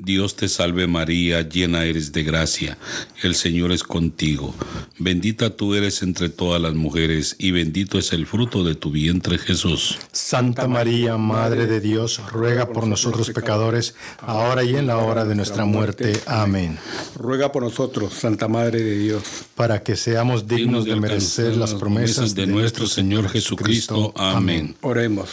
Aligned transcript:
Dios 0.00 0.36
te 0.36 0.48
salve 0.48 0.86
María, 0.86 1.40
llena 1.46 1.84
eres 1.84 2.12
de 2.12 2.22
gracia, 2.22 2.78
el 3.22 3.34
Señor 3.34 3.72
es 3.72 3.82
contigo, 3.82 4.54
bendita 4.98 5.50
tú 5.50 5.74
eres 5.74 6.02
entre 6.02 6.28
todas 6.28 6.62
las 6.62 6.74
mujeres 6.74 7.34
y 7.38 7.50
bendito 7.50 7.98
es 7.98 8.12
el 8.12 8.24
fruto 8.26 8.62
de 8.62 8.76
tu 8.76 8.92
vientre 8.92 9.38
Jesús. 9.38 9.98
Santa 10.12 10.68
María, 10.68 11.16
Madre 11.16 11.66
de 11.66 11.80
Dios, 11.80 12.20
ruega 12.30 12.68
por 12.72 12.86
nosotros 12.86 13.30
pecadores, 13.30 13.96
ahora 14.20 14.62
y 14.62 14.76
en 14.76 14.86
la 14.86 14.98
hora 14.98 15.24
de 15.24 15.34
nuestra 15.34 15.64
muerte. 15.64 16.12
Amén. 16.26 16.78
Ruega 17.16 17.50
por 17.50 17.64
nosotros, 17.64 18.12
Santa 18.14 18.46
Madre 18.46 18.82
de 18.84 18.96
Dios, 18.98 19.22
para 19.56 19.82
que 19.82 19.96
seamos 19.96 20.46
dignos 20.46 20.84
de 20.84 20.94
merecer 20.94 21.56
las 21.56 21.74
promesas 21.74 22.36
de 22.36 22.46
nuestro 22.46 22.86
Señor 22.86 23.28
Jesucristo. 23.28 24.12
Amén. 24.16 24.76
Oremos. 24.82 25.28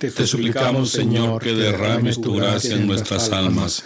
Te 0.00 0.26
suplicamos, 0.26 0.90
Señor, 0.90 1.40
que 1.40 1.52
derrames 1.52 2.20
tu 2.20 2.34
gracia 2.34 2.74
en 2.74 2.88
nuestras 2.88 3.30
almas 3.30 3.84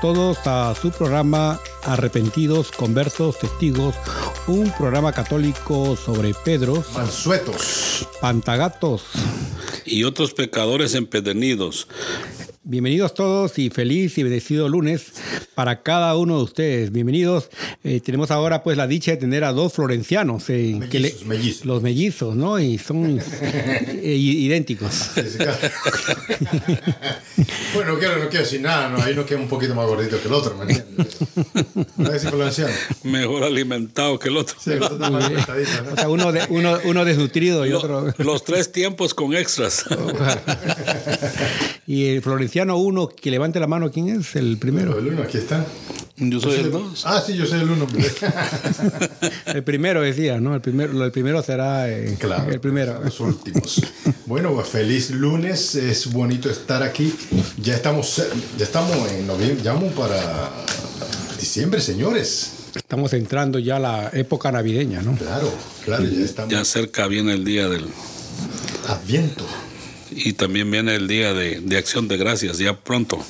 todos 0.00 0.38
a 0.46 0.74
su 0.80 0.90
programa 0.90 1.60
Arrepentidos, 1.84 2.70
Conversos, 2.72 3.38
Testigos, 3.38 3.94
un 4.46 4.70
programa 4.76 5.12
católico 5.12 5.96
sobre 5.96 6.34
Pedros, 6.34 6.92
Mansuetos, 6.94 8.06
Pantagatos 8.20 9.02
y 9.84 10.04
otros 10.04 10.34
pecadores 10.34 10.94
empedernidos. 10.94 11.86
Bienvenidos 12.62 13.14
todos 13.14 13.58
y 13.58 13.70
feliz 13.70 14.18
y 14.18 14.22
bendecido 14.24 14.68
lunes 14.68 15.12
para 15.56 15.82
cada 15.82 16.14
uno 16.18 16.36
de 16.36 16.42
ustedes. 16.44 16.92
Bienvenidos. 16.92 17.48
Eh, 17.82 18.00
tenemos 18.02 18.30
ahora 18.30 18.62
pues 18.62 18.76
la 18.76 18.86
dicha 18.86 19.12
de 19.12 19.16
tener 19.16 19.42
a 19.42 19.52
dos 19.54 19.72
florencianos. 19.72 20.50
Eh, 20.50 20.78
mellizos, 21.24 21.64
Los 21.64 21.80
mellizos, 21.82 22.36
¿no? 22.36 22.60
Y 22.60 22.76
son 22.76 23.18
eh, 23.42 24.04
idénticos. 24.18 25.12
bueno, 27.74 27.98
claro, 27.98 28.22
no 28.22 28.28
quiero 28.28 28.44
decir 28.44 28.60
nada, 28.60 28.90
¿no? 28.90 29.02
ahí 29.02 29.14
no 29.16 29.24
queda 29.24 29.38
un 29.40 29.48
poquito 29.48 29.74
más 29.74 29.86
gordito 29.86 30.20
que 30.20 30.28
el 30.28 30.34
otro, 30.34 30.54
¿me 30.58 30.74
entiendes? 30.74 31.16
Mejor 33.04 33.44
alimentado 33.44 34.18
que 34.18 34.28
el 34.28 34.36
otro. 34.36 34.56
O 34.58 34.60
sea, 34.62 36.06
uno, 36.08 36.32
de, 36.32 36.42
uno, 36.50 36.78
uno 36.84 37.04
desnutrido 37.06 37.64
y 37.64 37.72
otro... 37.72 38.12
Los 38.18 38.44
tres 38.44 38.72
tiempos 38.72 39.14
con 39.14 39.34
extras. 39.34 39.86
Oh, 39.96 40.12
y 41.86 42.06
el 42.08 42.20
florenciano 42.22 42.76
uno 42.76 43.08
que 43.08 43.30
levante 43.30 43.58
la 43.60 43.66
mano, 43.68 43.90
¿quién 43.92 44.08
es 44.08 44.34
el 44.36 44.58
primero? 44.58 44.98
el 44.98 45.06
uno 45.08 45.22
aquí 45.22 45.38
yo 46.18 46.40
soy 46.40 46.54
pues 46.54 46.64
el 46.66 46.72
2. 46.72 47.02
Ah, 47.06 47.22
sí, 47.24 47.36
yo 47.36 47.46
soy 47.46 47.60
el 47.60 47.70
1. 47.70 47.86
el 49.54 49.62
primero 49.64 50.00
decía, 50.00 50.40
¿no? 50.40 50.54
El 50.54 50.60
primero, 50.62 51.00
eh, 51.02 51.06
el 51.06 51.12
primero 51.12 51.42
será 51.42 51.88
el 51.88 52.60
primero. 52.60 53.00
Los 53.04 53.20
últimos. 53.20 53.82
bueno, 54.24 54.52
pues 54.54 54.66
feliz 54.68 55.10
lunes. 55.10 55.74
Es 55.74 56.10
bonito 56.12 56.48
estar 56.50 56.82
aquí. 56.82 57.12
Ya 57.60 57.74
estamos, 57.76 58.18
eh, 58.18 58.26
estamos 58.58 58.96
en 59.12 59.26
noviembre. 59.26 59.62
Llamo 59.62 59.88
para 59.90 60.50
diciembre, 61.38 61.80
señores. 61.80 62.52
Estamos 62.74 63.12
entrando 63.12 63.58
ya 63.58 63.76
a 63.76 63.80
la 63.80 64.10
época 64.12 64.50
navideña, 64.52 65.00
¿no? 65.02 65.16
Claro, 65.16 65.52
claro, 65.84 66.04
ya 66.04 66.24
estamos. 66.24 66.50
Ya 66.52 66.64
cerca 66.64 67.06
viene 67.08 67.34
el 67.34 67.44
día 67.44 67.68
del 67.68 67.86
Adviento 68.88 69.44
y 70.16 70.32
también 70.32 70.70
viene 70.70 70.94
el 70.96 71.06
día 71.08 71.34
de, 71.34 71.60
de 71.60 71.76
acción 71.76 72.08
de 72.08 72.16
gracias, 72.16 72.56
ya 72.58 72.74
pronto. 72.76 73.22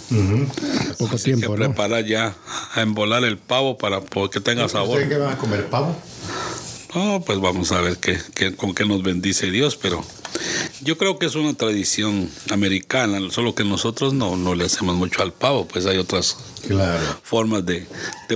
Poco 0.98 1.16
Que 1.22 1.36
Prepara 1.48 2.00
ya 2.00 2.34
a 2.74 2.80
embolar 2.80 3.24
el 3.24 3.36
pavo 3.38 3.76
para 3.76 4.00
que 4.32 4.40
tenga 4.40 4.68
sabor. 4.68 5.06
qué 5.06 5.16
van 5.18 5.32
a 5.34 5.38
comer? 5.38 5.66
¿Pavo? 5.68 5.96
No, 6.94 7.20
pues 7.24 7.40
vamos 7.40 7.72
a 7.72 7.80
ver 7.80 7.96
qué, 7.98 8.18
con 8.54 8.74
qué 8.74 8.84
nos 8.86 9.02
bendice 9.02 9.50
Dios, 9.50 9.76
pero 9.76 10.04
yo 10.82 10.96
creo 10.96 11.18
que 11.18 11.26
es 11.26 11.34
una 11.34 11.54
tradición 11.54 12.30
americana, 12.50 13.18
solo 13.30 13.54
que 13.54 13.64
nosotros 13.64 14.14
no, 14.14 14.36
le 14.54 14.64
hacemos 14.64 14.94
mucho 14.96 15.22
al 15.22 15.32
pavo, 15.32 15.66
pues 15.66 15.84
hay 15.86 15.98
otras 15.98 16.36
formas 17.22 17.66
de, 17.66 17.86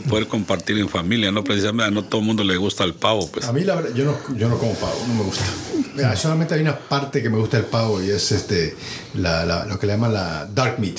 poder 0.08 0.26
compartir 0.26 0.78
en 0.78 0.88
familia, 0.88 1.30
¿no? 1.30 1.42
Precisamente 1.44 1.90
no 1.92 2.04
todo 2.04 2.20
el 2.20 2.26
mundo 2.26 2.44
le 2.44 2.56
gusta 2.56 2.84
el 2.84 2.94
pavo, 2.94 3.30
pues. 3.30 3.46
A 3.46 3.52
mí 3.52 3.62
yo 3.94 4.04
no, 4.04 4.58
como 4.58 4.74
pavo, 4.74 5.02
no 5.08 5.14
me 5.14 5.22
gusta. 5.24 6.16
solamente 6.16 6.54
hay 6.54 6.60
una 6.60 6.78
parte 6.78 7.22
que 7.22 7.30
me 7.30 7.38
gusta 7.38 7.56
del 7.56 7.66
pavo 7.66 8.02
y 8.02 8.10
es 8.10 8.32
este, 8.32 8.76
lo 9.14 9.78
que 9.78 9.86
le 9.86 9.92
llaman 9.94 10.12
la 10.12 10.46
dark 10.46 10.78
meat, 10.78 10.98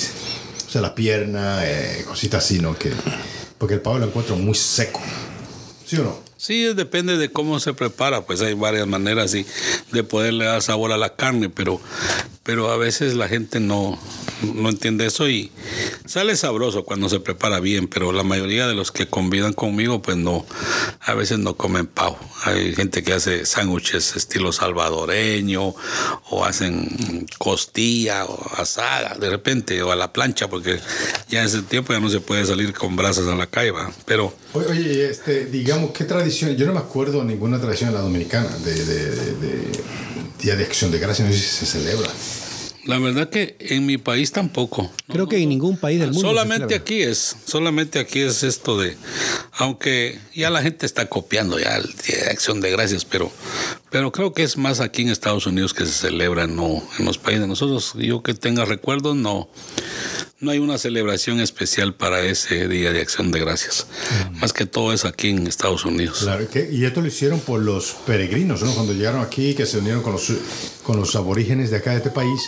o 0.66 0.70
sea, 0.70 0.80
la 0.80 0.94
pierna, 0.94 1.60
eh, 1.64 2.04
cositas 2.08 2.44
así, 2.44 2.58
¿no? 2.60 2.74
Que, 2.76 2.90
porque 3.58 3.74
el 3.74 3.80
pavo 3.80 3.98
lo 3.98 4.06
encuentro 4.06 4.36
muy 4.36 4.54
seco, 4.54 5.00
¿sí 5.86 5.96
o 5.98 6.04
no? 6.04 6.31
Sí, 6.42 6.64
depende 6.74 7.18
de 7.18 7.30
cómo 7.30 7.60
se 7.60 7.72
prepara, 7.72 8.22
pues 8.26 8.40
hay 8.40 8.54
varias 8.54 8.88
maneras 8.88 9.30
de 9.92 10.02
poderle 10.02 10.46
dar 10.46 10.60
sabor 10.60 10.90
a 10.90 10.96
la 10.96 11.14
carne, 11.14 11.48
pero, 11.48 11.80
pero 12.42 12.72
a 12.72 12.76
veces 12.76 13.14
la 13.14 13.28
gente 13.28 13.60
no, 13.60 13.96
no 14.52 14.68
entiende 14.68 15.06
eso 15.06 15.28
y 15.28 15.52
sale 16.04 16.34
sabroso 16.34 16.84
cuando 16.84 17.08
se 17.08 17.20
prepara 17.20 17.60
bien, 17.60 17.86
pero 17.86 18.10
la 18.10 18.24
mayoría 18.24 18.66
de 18.66 18.74
los 18.74 18.90
que 18.90 19.06
convidan 19.06 19.52
conmigo, 19.52 20.02
pues 20.02 20.16
no, 20.16 20.44
a 21.02 21.14
veces 21.14 21.38
no 21.38 21.54
comen 21.56 21.86
pavo. 21.86 22.18
Hay 22.44 22.74
gente 22.74 23.04
que 23.04 23.12
hace 23.12 23.46
sándwiches 23.46 24.16
estilo 24.16 24.50
salvadoreño 24.50 25.76
o 26.30 26.44
hacen 26.44 27.24
costilla 27.38 28.24
o 28.24 28.50
asada 28.56 29.14
de 29.16 29.30
repente 29.30 29.80
o 29.84 29.92
a 29.92 29.96
la 29.96 30.12
plancha, 30.12 30.50
porque 30.50 30.80
ya 31.28 31.38
en 31.42 31.46
ese 31.46 31.62
tiempo 31.62 31.92
ya 31.92 32.00
no 32.00 32.10
se 32.10 32.18
puede 32.18 32.44
salir 32.44 32.74
con 32.74 32.96
brasas 32.96 33.28
a 33.28 33.36
la 33.36 33.46
caiba. 33.46 33.92
pero... 34.06 34.34
Oye, 34.54 35.08
este, 35.08 35.46
digamos, 35.46 35.92
¿qué 35.92 36.02
tradición? 36.04 36.31
yo 36.40 36.66
no 36.66 36.72
me 36.72 36.80
acuerdo 36.80 37.24
ninguna 37.24 37.60
tradición 37.60 37.90
en 37.90 37.94
la 37.96 38.00
dominicana 38.00 38.48
de, 38.64 39.68
Día 40.40 40.56
de 40.56 40.64
Acción 40.64 40.90
de 40.90 40.98
Gracias, 40.98 41.28
no 41.28 41.32
sé 41.34 41.40
si 41.40 41.46
se 41.46 41.66
celebra. 41.66 42.08
La 42.84 42.98
verdad 42.98 43.30
que 43.30 43.54
en 43.60 43.86
mi 43.86 43.96
país 43.96 44.32
tampoco. 44.32 44.90
Creo 45.06 45.28
que 45.28 45.38
en 45.40 45.48
ningún 45.48 45.76
país 45.76 46.00
del 46.00 46.10
mundo. 46.12 46.28
Solamente 46.28 46.74
aquí 46.74 47.00
es, 47.02 47.36
solamente 47.44 48.00
aquí 48.00 48.20
es 48.20 48.42
esto 48.42 48.80
de, 48.80 48.96
aunque 49.52 50.18
ya 50.34 50.50
la 50.50 50.60
gente 50.62 50.84
está 50.86 51.06
copiando 51.06 51.60
ya 51.60 51.76
el 51.76 51.84
Día 51.84 52.24
de 52.24 52.30
Acción 52.30 52.60
de 52.60 52.70
Gracias, 52.72 53.04
pero 53.04 53.30
pero 53.92 54.10
creo 54.10 54.32
que 54.32 54.42
es 54.42 54.56
más 54.56 54.80
aquí 54.80 55.02
en 55.02 55.10
Estados 55.10 55.46
Unidos 55.46 55.74
que 55.74 55.84
se 55.84 55.92
celebra, 55.92 56.46
no 56.46 56.82
en 56.98 57.04
los 57.04 57.18
países 57.18 57.42
de 57.42 57.46
nosotros. 57.46 57.92
Yo 57.96 58.22
que 58.22 58.32
tenga 58.32 58.64
recuerdos, 58.64 59.14
no. 59.16 59.50
No 60.40 60.50
hay 60.50 60.58
una 60.60 60.78
celebración 60.78 61.40
especial 61.40 61.92
para 61.94 62.22
ese 62.22 62.68
Día 62.68 62.90
de 62.92 63.02
Acción 63.02 63.30
de 63.30 63.38
Gracias. 63.40 63.86
Mm. 64.30 64.38
Más 64.40 64.54
que 64.54 64.64
todo 64.64 64.94
es 64.94 65.04
aquí 65.04 65.28
en 65.28 65.46
Estados 65.46 65.84
Unidos. 65.84 66.20
Claro, 66.20 66.48
que, 66.48 66.70
y 66.72 66.86
esto 66.86 67.02
lo 67.02 67.06
hicieron 67.08 67.38
por 67.40 67.60
los 67.60 67.92
peregrinos, 68.06 68.62
¿no? 68.62 68.74
Cuando 68.74 68.94
llegaron 68.94 69.20
aquí, 69.20 69.54
que 69.54 69.66
se 69.66 69.76
unieron 69.78 70.02
con 70.02 70.14
los, 70.14 70.26
con 70.84 70.96
los 70.98 71.14
aborígenes 71.14 71.70
de 71.70 71.76
acá 71.76 71.90
de 71.90 71.98
este 71.98 72.10
país. 72.10 72.40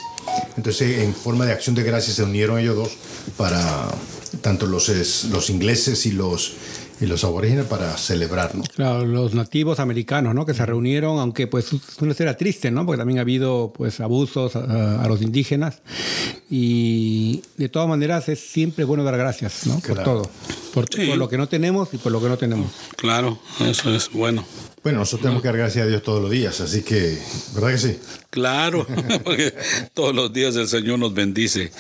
Entonces, 0.57 1.01
en 1.01 1.15
forma 1.15 1.45
de 1.45 1.53
Acción 1.53 1.75
de 1.75 1.83
Gracias 1.83 2.17
se 2.17 2.23
unieron 2.23 2.59
ellos 2.59 2.77
dos 2.77 2.93
para 3.37 3.93
tanto 4.41 4.65
los, 4.67 4.89
los 5.29 5.49
ingleses 5.51 6.07
y 6.07 6.13
los 6.13 6.55
y 7.01 7.07
los 7.07 7.25
aborígenes 7.25 7.65
para 7.67 7.97
celebrar, 7.97 8.53
los 8.77 9.35
nativos 9.35 9.81
americanos, 9.81 10.35
¿no? 10.35 10.47
Que 10.47 10.55
se 10.55 10.65
reunieron, 10.65 11.19
aunque 11.19 11.47
pues 11.47 11.69
una 12.01 12.15
ser 12.15 12.33
triste, 12.37 12.71
¿no? 12.71 12.87
Porque 12.87 12.99
también 12.99 13.19
ha 13.19 13.23
habido 13.23 13.73
pues 13.75 14.01
abusos 14.01 14.55
a, 14.57 15.07
los 15.09 15.21
indígenas 15.23 15.83
y 16.51 17.43
de 17.57 17.69
todas 17.69 17.89
maneras 17.89 18.29
es 18.29 18.41
siempre 18.41 18.85
bueno 18.85 19.03
dar 19.05 19.17
gracias, 19.17 19.67
¿no? 19.67 19.81
Por 19.81 20.03
todo, 20.03 20.31
por, 20.73 20.87
lo 20.99 21.29
que 21.29 21.39
no 21.39 21.49
tenemos 21.49 21.93
y 21.93 21.99
por 21.99 22.13
lo 22.13 22.21
que 22.21 22.29
no 22.29 22.37
tenemos. 22.37 22.71
Claro, 22.97 23.39
eso 23.61 23.93
es 23.95 24.11
bueno. 24.13 24.45
Bueno, 24.85 24.99
nosotros 24.99 25.23
tenemos 25.23 25.41
que 25.41 25.49
dar 25.49 25.57
gracias 25.57 25.87
a 25.87 25.89
Dios 25.89 26.03
todos 26.03 26.21
los 26.21 26.31
días, 26.31 26.61
así 26.61 26.83
que, 26.83 27.17
¿verdad 27.55 27.71
que 27.71 27.79
sí? 27.79 27.99
Claro, 28.29 28.87
porque 29.25 29.55
todos 29.95 30.15
los 30.15 30.31
días 30.31 30.57
el 30.57 30.69
Señor 30.69 30.99
nos 30.99 31.15
bendice, 31.15 31.73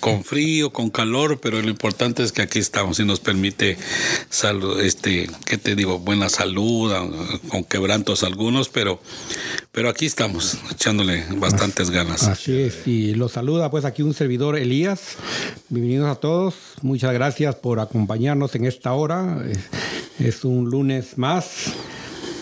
con 0.00 0.24
frío, 0.24 0.70
con 0.72 0.90
calor, 0.90 1.38
pero 1.40 1.62
lo 1.62 1.68
importante 1.70 2.24
es 2.24 2.32
que 2.32 2.42
aquí 2.42 2.58
estamos 2.58 2.98
y 2.98 3.04
nos 3.04 3.20
permite, 3.20 3.76
este, 4.82 5.30
¿qué 5.46 5.56
te 5.56 5.76
digo? 5.76 6.00
Buena 6.00 6.28
salud, 6.28 6.92
ah, 6.94 7.06
con 7.46 7.62
quebrantos 7.62 8.24
algunos, 8.24 8.68
pero, 8.70 9.00
pero 9.70 9.88
aquí 9.88 10.06
estamos, 10.06 10.58
echándole 10.72 11.26
bastantes 11.36 11.90
ganas. 11.90 12.24
Así 12.24 12.58
es, 12.58 12.74
y 12.88 13.14
lo 13.14 13.28
saluda 13.28 13.70
pues 13.70 13.84
aquí 13.84 14.02
un 14.02 14.14
servidor, 14.14 14.58
Elías. 14.58 15.14
Bienvenidos 15.68 16.10
a 16.10 16.16
todos, 16.16 16.56
muchas 16.82 17.14
gracias 17.14 17.54
por 17.54 17.78
acompañarnos 17.78 18.52
en 18.56 18.64
esta 18.64 18.94
hora. 18.94 19.44
es 20.18 20.42
un 20.44 20.68
lunes 20.68 21.16
más 21.18 21.72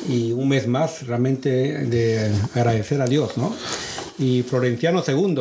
y 0.08 0.32
un 0.32 0.48
mes 0.48 0.66
más 0.66 1.06
realmente 1.06 1.50
de 1.50 2.32
agradecer 2.54 3.00
a 3.02 3.06
Dios, 3.06 3.36
¿no? 3.36 3.54
Y 4.18 4.42
Florenciano 4.42 5.02
II, 5.06 5.36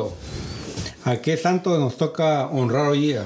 ¿a 1.06 1.18
qué 1.18 1.38
santo 1.38 1.78
nos 1.80 1.98
toca 1.98 2.48
honrar 2.48 2.88
hoy 2.90 3.00
día? 3.08 3.24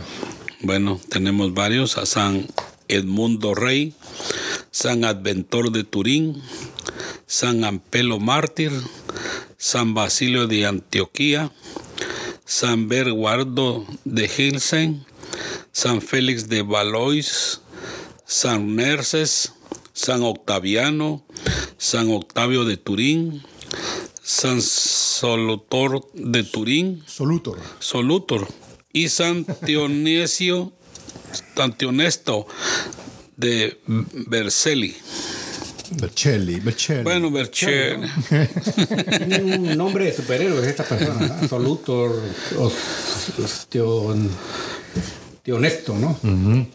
Bueno, 0.62 1.00
tenemos 1.10 1.54
varios, 1.54 1.98
a 1.98 2.06
San 2.06 2.46
Edmundo 2.88 3.56
Rey, 3.56 3.94
San 4.72 5.06
Adventor 5.06 5.72
de 5.72 5.84
Turín, 5.86 6.42
San 7.26 7.64
Ampelo 7.64 8.20
Mártir, 8.20 8.72
San 9.58 9.94
Basilio 9.94 10.48
de 10.48 10.66
Antioquía, 10.66 11.52
San 12.46 12.88
Berguardo 12.90 13.86
de 14.04 14.28
Gilsen, 14.28 15.06
San 15.72 16.02
Félix 16.02 16.50
de 16.50 16.64
Valois, 16.64 17.62
San 18.26 18.76
Nerses, 18.76 19.54
San 19.94 20.24
Octaviano, 20.24 21.24
San 21.80 22.12
Octavio 22.12 22.66
de 22.66 22.76
Turín, 22.76 23.42
San 24.22 24.62
Solutor 24.62 26.06
de 26.14 26.44
Turín, 26.44 27.02
Solutor, 27.08 27.58
Solutor 27.80 28.48
y 28.92 29.08
San 29.08 29.46
Dionisio, 29.66 30.74
San 31.56 31.78
Tionesto 31.78 32.46
de 33.38 33.80
Berceli. 34.28 34.94
Bercelli, 35.92 36.60
Bercelli. 36.60 37.04
Bueno, 37.04 37.32
Bercelli. 37.32 38.06
Tiene 39.18 39.56
un 39.56 39.78
nombre 39.78 40.06
de 40.06 40.14
superhéroe 40.18 40.70
esta 40.70 40.84
persona, 40.84 41.48
Solutor, 41.48 42.12
Tionesto, 45.42 45.96
¿no? 45.96 46.66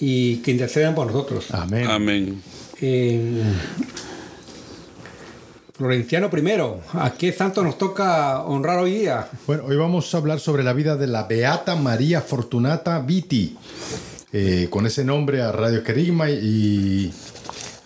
Y 0.00 0.36
que 0.36 0.50
intercedan 0.50 0.94
por 0.94 1.06
nosotros. 1.08 1.44
Amén. 1.50 1.86
Amén. 1.88 2.42
Eh, 2.80 3.44
Florenciano 5.76 6.30
primero, 6.30 6.82
¿a 6.92 7.14
qué 7.14 7.32
santo 7.32 7.64
nos 7.64 7.76
toca 7.78 8.42
honrar 8.44 8.78
hoy 8.78 8.92
día? 8.94 9.28
Bueno, 9.44 9.64
hoy 9.66 9.76
vamos 9.76 10.14
a 10.14 10.18
hablar 10.18 10.38
sobre 10.38 10.62
la 10.62 10.72
vida 10.72 10.94
de 10.94 11.08
la 11.08 11.24
Beata 11.24 11.74
María 11.74 12.20
Fortunata 12.20 13.00
Viti. 13.00 13.56
Eh, 14.32 14.68
con 14.70 14.86
ese 14.86 15.04
nombre 15.04 15.42
a 15.42 15.50
Radio 15.50 15.82
Querigma 15.82 16.30
y 16.30 17.12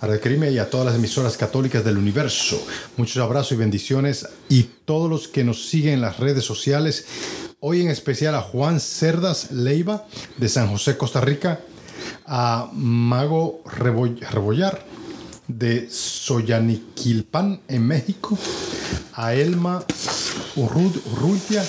a 0.03 0.07
Radio 0.07 0.21
Querigma 0.21 0.49
y 0.49 0.59
a 0.59 0.69
todas 0.69 0.85
las 0.85 0.97
emisoras 0.97 1.39
católicas 1.39 1.83
del 1.83 1.97
universo. 1.97 2.63
Muchos 2.99 3.23
abrazos 3.23 3.53
y 3.53 3.57
bendiciones 3.57 4.29
y 4.51 4.65
todos 4.85 5.09
los 5.09 5.27
que 5.27 5.43
nos 5.43 5.71
siguen 5.71 5.95
en 5.95 6.01
las 6.03 6.19
redes 6.21 6.45
sociales. 6.45 7.07
Hoy 7.59 7.81
en 7.81 7.89
especial 7.89 8.35
a 8.35 8.43
Juan 8.43 8.81
Cerdas 8.81 9.51
Leiva 9.51 10.05
de 10.37 10.51
San 10.51 10.69
José, 10.69 10.99
Costa 10.99 11.23
Rica, 11.23 11.61
a 12.27 12.69
Mago 12.75 13.63
Rebollar 13.65 14.85
de 15.49 15.89
Soyaniquilpan 15.91 17.61
en 17.69 17.87
México, 17.87 18.39
a 19.15 19.33
Elma 19.35 19.83
Urrutia, 20.57 21.65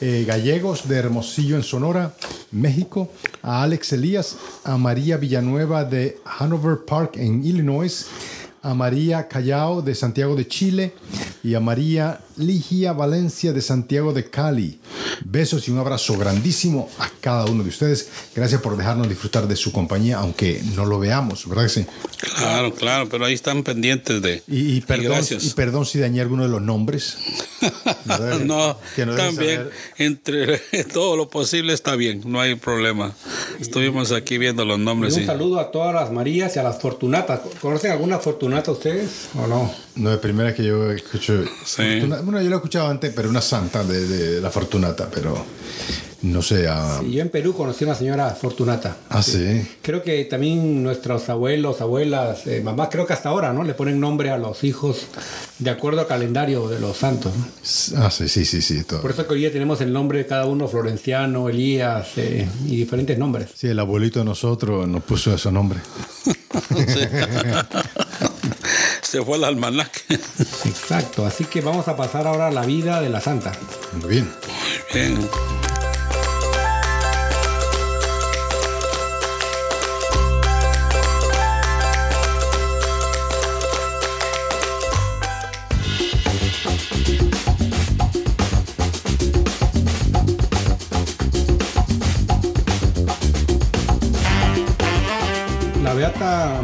eh, 0.00 0.24
Gallegos 0.26 0.86
de 0.88 0.96
Hermosillo 0.98 1.54
en 1.56 1.62
Sonora, 1.62 2.14
México, 2.50 3.12
a 3.42 3.62
Alex 3.62 3.92
Elías, 3.92 4.36
a 4.64 4.76
María 4.76 5.16
Villanueva 5.16 5.84
de 5.84 6.18
Hanover 6.24 6.78
Park 6.84 7.16
en 7.16 7.44
Illinois, 7.44 8.06
a 8.62 8.74
María 8.74 9.28
Callao 9.28 9.80
de 9.80 9.94
Santiago 9.94 10.34
de 10.34 10.48
Chile 10.48 10.94
y 11.44 11.54
a 11.54 11.60
María 11.60 12.20
Ligia 12.36 12.92
Valencia 12.92 13.52
de 13.52 13.62
Santiago 13.62 14.12
de 14.12 14.28
Cali. 14.28 14.80
Besos 15.24 15.68
y 15.68 15.70
un 15.70 15.78
abrazo 15.78 16.18
grandísimo 16.18 16.90
a 16.98 17.08
cada 17.20 17.44
uno 17.44 17.62
de 17.62 17.68
ustedes. 17.68 18.08
Gracias 18.34 18.60
por 18.60 18.76
dejarnos 18.76 19.08
disfrutar 19.08 19.46
de 19.46 19.54
su 19.54 19.70
compañía, 19.72 20.18
aunque 20.18 20.60
no 20.74 20.84
lo 20.84 20.98
veamos, 20.98 21.48
¿verdad 21.48 21.70
Claro, 22.36 22.74
claro, 22.74 23.08
pero 23.08 23.24
ahí 23.24 23.34
están 23.34 23.62
pendientes 23.62 24.20
de. 24.20 24.42
Y, 24.48 24.76
y 24.76 24.80
perdón, 24.80 25.24
y, 25.40 25.48
perdón 25.50 25.86
si 25.86 25.98
dañé 26.00 26.20
alguno 26.22 26.42
de 26.42 26.48
los 26.48 26.60
nombres. 26.60 27.18
no, 28.44 28.76
no 29.06 29.14
también, 29.16 29.68
entre 29.98 30.58
todo 30.92 31.16
lo 31.16 31.28
posible 31.30 31.72
está 31.72 31.94
bien, 31.94 32.22
no 32.26 32.40
hay 32.40 32.56
problema. 32.56 33.12
Estuvimos 33.60 34.10
aquí 34.10 34.38
viendo 34.38 34.64
los 34.64 34.78
nombres. 34.78 35.16
un 35.16 35.26
saludo 35.26 35.60
a 35.60 35.70
todas 35.70 35.94
las 35.94 36.10
Marías 36.10 36.56
y 36.56 36.58
a 36.58 36.64
las 36.64 36.80
Fortunatas. 36.80 37.40
¿Conocen 37.60 37.92
alguna 37.92 38.18
Fortunata 38.18 38.72
ustedes 38.72 39.28
o 39.40 39.46
no? 39.46 39.72
No, 39.96 40.10
es 40.12 40.18
primera 40.18 40.52
que 40.54 40.64
yo 40.64 40.90
escucho. 40.90 41.44
Sí. 41.64 42.00
bueno, 42.00 42.42
yo 42.42 42.48
lo 42.50 42.56
he 42.56 42.58
escuchado 42.58 42.88
antes, 42.88 43.12
pero 43.14 43.28
una 43.28 43.40
santa 43.40 43.84
de, 43.84 44.40
la 44.40 44.50
Fortunata, 44.50 45.08
pero 45.12 45.38
no 46.22 46.42
sé. 46.42 46.66
A... 46.66 46.96
Ah. 46.98 47.02
yo 47.02 47.22
en 47.22 47.28
Perú 47.30 47.54
conocí 47.56 47.84
a 47.84 47.88
una 47.88 47.96
señora 47.96 48.30
Fortunata. 48.30 48.96
Ah, 49.08 49.22
sí. 49.22 49.64
Creo 49.82 50.02
que 50.02 50.24
también 50.24 50.82
nuestros 50.82 51.28
abuelos, 51.28 51.80
abuelas, 51.80 52.44
eh, 52.48 52.60
mamás, 52.60 52.88
creo 52.90 53.06
que 53.06 53.12
hasta 53.12 53.28
ahora, 53.28 53.52
¿no? 53.52 53.62
Le 53.62 53.72
ponen 53.74 54.00
nombre 54.00 54.30
a 54.30 54.36
los 54.38 54.64
hijos 54.64 55.06
de 55.60 55.70
acuerdo 55.70 56.00
al 56.00 56.08
calendario 56.08 56.66
de 56.68 56.80
los 56.80 56.96
santos. 56.96 57.32
Ah, 57.96 58.10
sí, 58.10 58.28
sí, 58.28 58.44
sí, 58.44 58.62
sí. 58.62 58.82
Todo. 58.82 59.00
Por 59.00 59.12
eso 59.12 59.28
que 59.28 59.34
hoy 59.34 59.40
día 59.40 59.52
tenemos 59.52 59.80
el 59.80 59.92
nombre 59.92 60.18
de 60.18 60.26
cada 60.26 60.46
uno, 60.46 60.66
Florenciano, 60.66 61.48
Elías 61.48 62.08
eh, 62.16 62.48
y 62.66 62.76
diferentes 62.76 63.16
nombres. 63.16 63.50
Sí, 63.54 63.68
el 63.68 63.78
abuelito 63.78 64.18
de 64.18 64.24
nosotros 64.24 64.88
nos 64.88 65.02
puso 65.04 65.30
nombre 65.52 65.54
nombre 65.54 65.78
se 69.02 69.22
fue 69.22 69.36
al 69.36 69.44
almanaque. 69.44 70.00
Exacto, 70.10 71.26
así 71.26 71.44
que 71.44 71.60
vamos 71.60 71.88
a 71.88 71.96
pasar 71.96 72.26
ahora 72.26 72.48
a 72.48 72.52
la 72.52 72.62
vida 72.66 73.00
de 73.00 73.08
la 73.10 73.20
santa. 73.20 73.52
Muy 73.92 74.08
bien. 74.10 74.32
Muy 74.92 75.00
bien. 75.00 75.30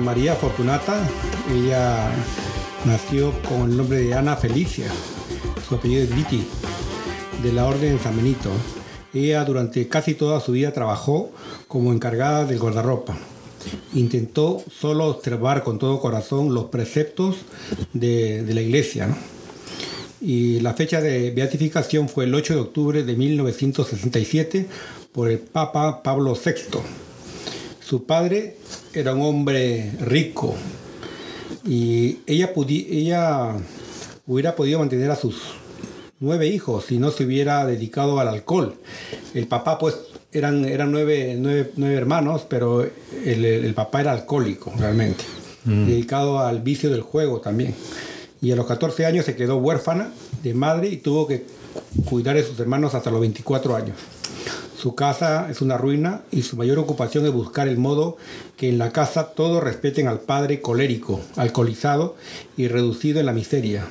María 0.00 0.34
Fortunata 0.34 1.00
ella 1.52 2.08
nació 2.84 3.32
con 3.48 3.70
el 3.72 3.76
nombre 3.76 3.98
de 4.02 4.14
Ana 4.14 4.36
Felicia, 4.36 4.86
su 5.68 5.74
apellido 5.74 6.04
es 6.04 6.14
Viti, 6.14 6.44
de 7.42 7.52
la 7.52 7.66
Orden 7.66 7.98
San 7.98 8.14
Benito. 8.16 8.50
Ella 9.12 9.44
durante 9.44 9.88
casi 9.88 10.14
toda 10.14 10.38
su 10.40 10.52
vida 10.52 10.72
trabajó 10.72 11.32
como 11.66 11.92
encargada 11.92 12.44
del 12.44 12.60
guardarropa. 12.60 13.18
Intentó 13.94 14.62
solo 14.70 15.06
observar 15.08 15.64
con 15.64 15.80
todo 15.80 16.00
corazón 16.00 16.54
los 16.54 16.66
preceptos 16.66 17.38
de, 17.92 18.44
la 18.54 18.60
iglesia. 18.62 19.08
Y 20.20 20.60
la 20.60 20.74
fecha 20.74 21.00
de 21.00 21.32
beatificación 21.32 22.08
fue 22.08 22.24
el 22.26 22.34
8 22.34 22.54
de 22.54 22.60
octubre 22.60 23.02
de 23.02 23.16
1967 23.16 24.68
por 25.10 25.28
el 25.28 25.40
Papa 25.40 26.00
Pablo 26.04 26.34
VI. 26.40 26.52
Su 27.80 28.04
padre 28.04 28.56
era 28.92 29.14
un 29.16 29.22
hombre 29.22 29.90
rico, 30.00 30.54
y 31.66 32.18
ella, 32.26 32.52
ella 32.56 33.52
hubiera 34.26 34.56
podido 34.56 34.78
mantener 34.78 35.10
a 35.10 35.16
sus 35.16 35.38
nueve 36.18 36.46
hijos 36.48 36.86
si 36.86 36.98
no 36.98 37.10
se 37.10 37.24
hubiera 37.24 37.66
dedicado 37.66 38.20
al 38.20 38.28
alcohol. 38.28 38.74
El 39.34 39.46
papá, 39.46 39.78
pues, 39.78 39.96
eran, 40.32 40.64
eran 40.64 40.90
nueve, 40.90 41.36
nueve, 41.38 41.72
hermanos, 41.94 42.46
pero 42.48 42.82
el, 43.24 43.74
papá 43.74 44.00
era 44.00 44.12
alcohólico 44.12 44.72
realmente, 44.78 45.24
mm. 45.64 45.86
dedicado 45.86 46.38
al 46.38 46.60
vicio 46.60 46.90
del 46.90 47.02
juego 47.02 47.40
también. 47.40 47.74
Y 48.40 48.52
a 48.52 48.56
los 48.56 48.64
14 48.66 49.04
años 49.04 49.26
se 49.26 49.34
quedó 49.36 49.58
huérfana 49.58 50.10
de 50.42 50.54
madre 50.54 50.88
y 50.88 50.96
tuvo 50.98 51.26
que 51.26 51.44
cuidar 52.06 52.36
de 52.36 52.42
sus 52.42 52.58
hermanos 52.58 52.94
hasta 52.94 53.10
los 53.10 53.20
24 53.20 53.76
años. 53.76 53.96
Su 54.80 54.94
casa 54.94 55.50
es 55.50 55.60
una 55.60 55.76
ruina 55.76 56.22
y 56.32 56.40
su 56.40 56.56
mayor 56.56 56.78
ocupación 56.78 57.26
es 57.26 57.32
buscar 57.34 57.68
el 57.68 57.76
modo 57.76 58.16
que 58.56 58.70
en 58.70 58.78
la 58.78 58.92
casa 58.92 59.24
todos 59.32 59.62
respeten 59.62 60.08
al 60.08 60.20
padre 60.20 60.62
colérico, 60.62 61.20
alcoholizado 61.36 62.16
y 62.56 62.66
reducido 62.66 63.20
en 63.20 63.26
la 63.26 63.34
miseria. 63.34 63.84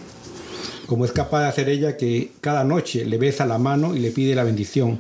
Como 0.88 1.06
es 1.06 1.12
capaz 1.12 1.42
de 1.44 1.48
hacer 1.50 1.70
ella 1.70 1.96
que 1.96 2.32
cada 2.42 2.64
noche 2.64 3.06
le 3.06 3.20
besa 3.20 3.46
la 3.46 3.60
mano 3.60 3.96
y 3.96 4.00
le 4.00 4.10
pide 4.10 4.34
la 4.34 4.44
bendición, 4.44 5.00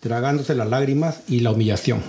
tragándose 0.00 0.54
las 0.54 0.68
lágrimas 0.68 1.20
y 1.26 1.40
la 1.40 1.52
humillación. 1.52 2.00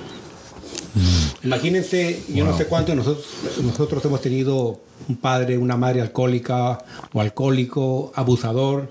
Mm. 0.95 1.45
Imagínense, 1.47 2.21
yo 2.35 2.43
no 2.43 2.57
sé 2.57 2.65
cuánto 2.65 2.93
nosotros, 2.95 3.25
nosotros 3.63 4.03
hemos 4.03 4.19
tenido 4.19 4.81
un 5.07 5.15
padre, 5.15 5.57
una 5.57 5.77
madre 5.77 6.01
alcohólica 6.01 6.83
o 7.13 7.21
alcohólico, 7.21 8.11
abusador, 8.13 8.89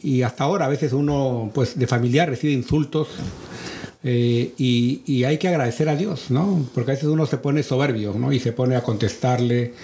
y 0.00 0.22
hasta 0.22 0.44
ahora 0.44 0.66
a 0.66 0.68
veces 0.68 0.92
uno 0.92 1.50
pues 1.52 1.76
de 1.76 1.88
familiar 1.88 2.28
recibe 2.30 2.52
insultos 2.52 3.08
eh, 4.08 4.52
y, 4.56 5.24
hay 5.24 5.36
que 5.36 5.48
agradecer 5.48 5.88
a 5.88 5.96
Dios, 5.96 6.30
¿no? 6.30 6.64
Porque 6.72 6.92
a 6.92 6.94
veces 6.94 7.08
uno 7.08 7.26
se 7.26 7.38
pone 7.38 7.64
soberbio, 7.64 8.14
¿no? 8.16 8.32
Y 8.32 8.38
se 8.38 8.52
pone 8.52 8.76
a 8.76 8.82
contestarle. 8.82 9.74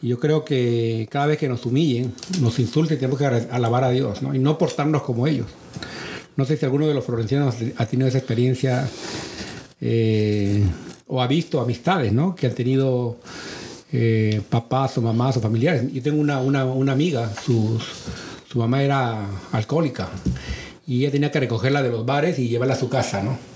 Yo 0.00 0.18
creo 0.18 0.44
que 0.44 1.06
cada 1.08 1.26
vez 1.26 1.38
que 1.38 1.48
nos 1.48 1.64
humillen, 1.64 2.12
nos 2.40 2.58
insulten, 2.58 2.98
tenemos 2.98 3.20
que 3.20 3.26
alabar 3.26 3.84
a 3.84 3.90
Dios, 3.90 4.20
¿no? 4.20 4.34
Y 4.34 4.40
no 4.40 4.58
portarnos 4.58 5.04
como 5.04 5.28
ellos. 5.28 5.46
No 6.34 6.44
sé 6.44 6.56
si 6.56 6.64
alguno 6.64 6.88
de 6.88 6.94
los 6.94 7.04
florentinos 7.04 7.54
ha 7.76 7.86
tenido 7.86 8.08
esa 8.08 8.18
experiencia 8.18 8.88
eh, 9.80 10.64
o 11.06 11.22
ha 11.22 11.28
visto 11.28 11.60
amistades, 11.60 12.12
¿no? 12.12 12.34
Que 12.34 12.46
han 12.48 12.54
tenido 12.56 13.18
eh, 13.92 14.40
papás 14.50 14.98
o 14.98 15.02
mamás 15.02 15.36
o 15.36 15.40
familiares. 15.40 15.84
Yo 15.92 16.02
tengo 16.02 16.20
una, 16.20 16.62
amiga, 16.92 17.30
su, 17.46 17.78
su 18.50 18.58
mamá 18.58 18.82
era 18.82 19.24
alcohólica 19.52 20.08
y 20.84 20.98
ella 21.02 21.12
tenía 21.12 21.30
que 21.30 21.38
recogerla 21.38 21.80
de 21.84 21.90
los 21.90 22.04
bares 22.04 22.40
y 22.40 22.48
llevarla 22.48 22.74
a 22.74 22.78
su 22.78 22.88
casa, 22.88 23.22
¿no? 23.22 23.51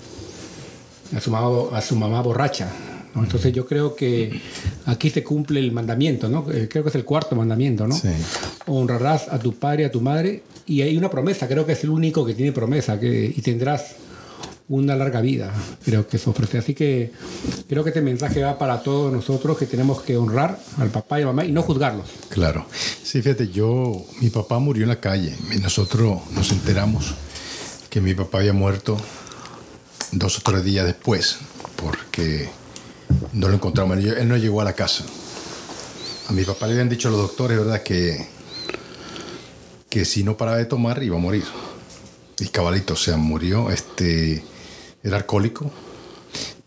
a 1.15 1.21
su 1.21 1.31
mamá, 1.31 1.49
a 1.77 1.81
su 1.81 1.95
mamá 1.95 2.21
borracha. 2.21 2.67
Entonces 3.15 3.51
yo 3.53 3.65
creo 3.65 3.95
que 3.95 4.41
aquí 4.85 5.09
se 5.09 5.23
cumple 5.23 5.59
el 5.59 5.71
mandamiento, 5.71 6.29
¿no? 6.29 6.45
Eh, 6.51 6.67
creo 6.69 6.83
que 6.83 6.89
es 6.89 6.95
el 6.95 7.05
cuarto 7.05 7.35
mandamiento, 7.35 7.87
¿no? 7.87 7.99
Honrarás 8.67 9.27
a 9.29 9.39
tu 9.39 9.53
padre, 9.57 9.85
a 9.85 9.91
tu 9.91 10.01
madre, 10.01 10.43
y 10.67 10.81
hay 10.81 10.95
una 10.97 11.09
promesa, 11.09 11.47
creo 11.47 11.65
que 11.65 11.71
es 11.71 11.83
el 11.83 11.89
único 11.89 12.25
que 12.25 12.35
tiene 12.35 12.51
promesa, 12.51 12.99
que, 12.99 13.33
y 13.35 13.41
tendrás 13.41 13.95
una 14.69 14.95
larga 14.95 15.21
vida, 15.21 15.51
creo 15.83 16.07
que 16.07 16.19
se 16.19 16.29
ofrece. 16.29 16.59
Así 16.59 16.75
que 16.75 17.11
creo 17.67 17.83
que 17.83 17.89
este 17.89 18.01
mensaje 18.01 18.43
va 18.43 18.59
para 18.59 18.83
todos 18.83 19.11
nosotros 19.11 19.57
que 19.57 19.65
tenemos 19.65 20.03
que 20.03 20.15
honrar 20.15 20.59
al 20.77 20.89
papá 20.89 21.19
y 21.19 21.23
a 21.23 21.27
mamá 21.27 21.43
y 21.43 21.51
no 21.51 21.63
juzgarlos. 21.63 22.05
Claro. 22.29 22.65
Sí, 23.01 23.23
fíjate, 23.23 23.47
yo, 23.47 24.05
mi 24.21 24.29
papá 24.29 24.59
murió 24.59 24.83
en 24.83 24.89
la 24.89 24.99
calle. 24.99 25.33
Nosotros 25.63 26.19
nos 26.35 26.51
enteramos 26.51 27.15
que 27.89 27.99
mi 27.99 28.13
papá 28.13 28.39
había 28.39 28.53
muerto 28.53 28.97
dos 30.11 30.37
o 30.39 30.41
tres 30.41 30.63
días 30.63 30.85
después, 30.85 31.37
porque 31.75 32.49
no 33.33 33.47
lo 33.49 33.55
encontramos. 33.55 33.97
Él 33.97 34.27
no 34.27 34.37
llegó 34.37 34.61
a 34.61 34.63
la 34.63 34.73
casa. 34.73 35.03
A 36.29 36.33
mi 36.33 36.43
papá 36.43 36.67
le 36.67 36.73
habían 36.73 36.89
dicho 36.89 37.09
los 37.09 37.19
doctores, 37.19 37.57
¿verdad?, 37.57 37.83
que, 37.83 38.27
que 39.89 40.05
si 40.05 40.23
no 40.23 40.37
paraba 40.37 40.57
de 40.57 40.65
tomar 40.65 41.01
iba 41.03 41.15
a 41.15 41.19
morir. 41.19 41.43
Y 42.39 42.47
cabalito, 42.49 42.93
o 42.93 42.97
sea, 42.97 43.17
murió. 43.17 43.71
Este, 43.71 44.43
era 45.03 45.17
alcohólico. 45.17 45.71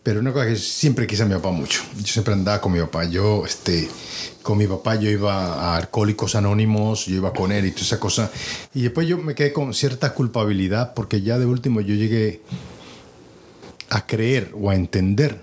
Pero 0.03 0.19
una 0.19 0.33
cosa 0.33 0.47
que 0.47 0.55
siempre 0.55 1.05
quise 1.05 1.23
a 1.23 1.25
mi 1.27 1.35
papá 1.35 1.51
mucho. 1.51 1.81
Yo 1.95 2.07
siempre 2.07 2.33
andaba 2.33 2.59
con 2.59 2.71
mi 2.71 2.79
papá. 2.81 3.03
Yo, 3.05 3.43
este, 3.45 3.87
con 4.41 4.57
mi 4.57 4.65
papá 4.65 4.95
yo 4.95 5.11
iba 5.11 5.53
a 5.53 5.77
Alcohólicos 5.77 6.33
Anónimos, 6.33 7.05
yo 7.05 7.17
iba 7.17 7.31
con 7.31 7.51
él 7.51 7.67
y 7.67 7.71
toda 7.71 7.83
esa 7.83 7.99
cosa. 7.99 8.31
Y 8.73 8.81
después 8.81 9.07
yo 9.07 9.19
me 9.19 9.35
quedé 9.35 9.53
con 9.53 9.75
cierta 9.75 10.15
culpabilidad 10.15 10.95
porque 10.95 11.21
ya 11.21 11.37
de 11.37 11.45
último 11.45 11.81
yo 11.81 11.93
llegué 11.93 12.41
a 13.91 14.07
creer 14.07 14.51
o 14.59 14.69
a 14.69 14.75
entender 14.75 15.37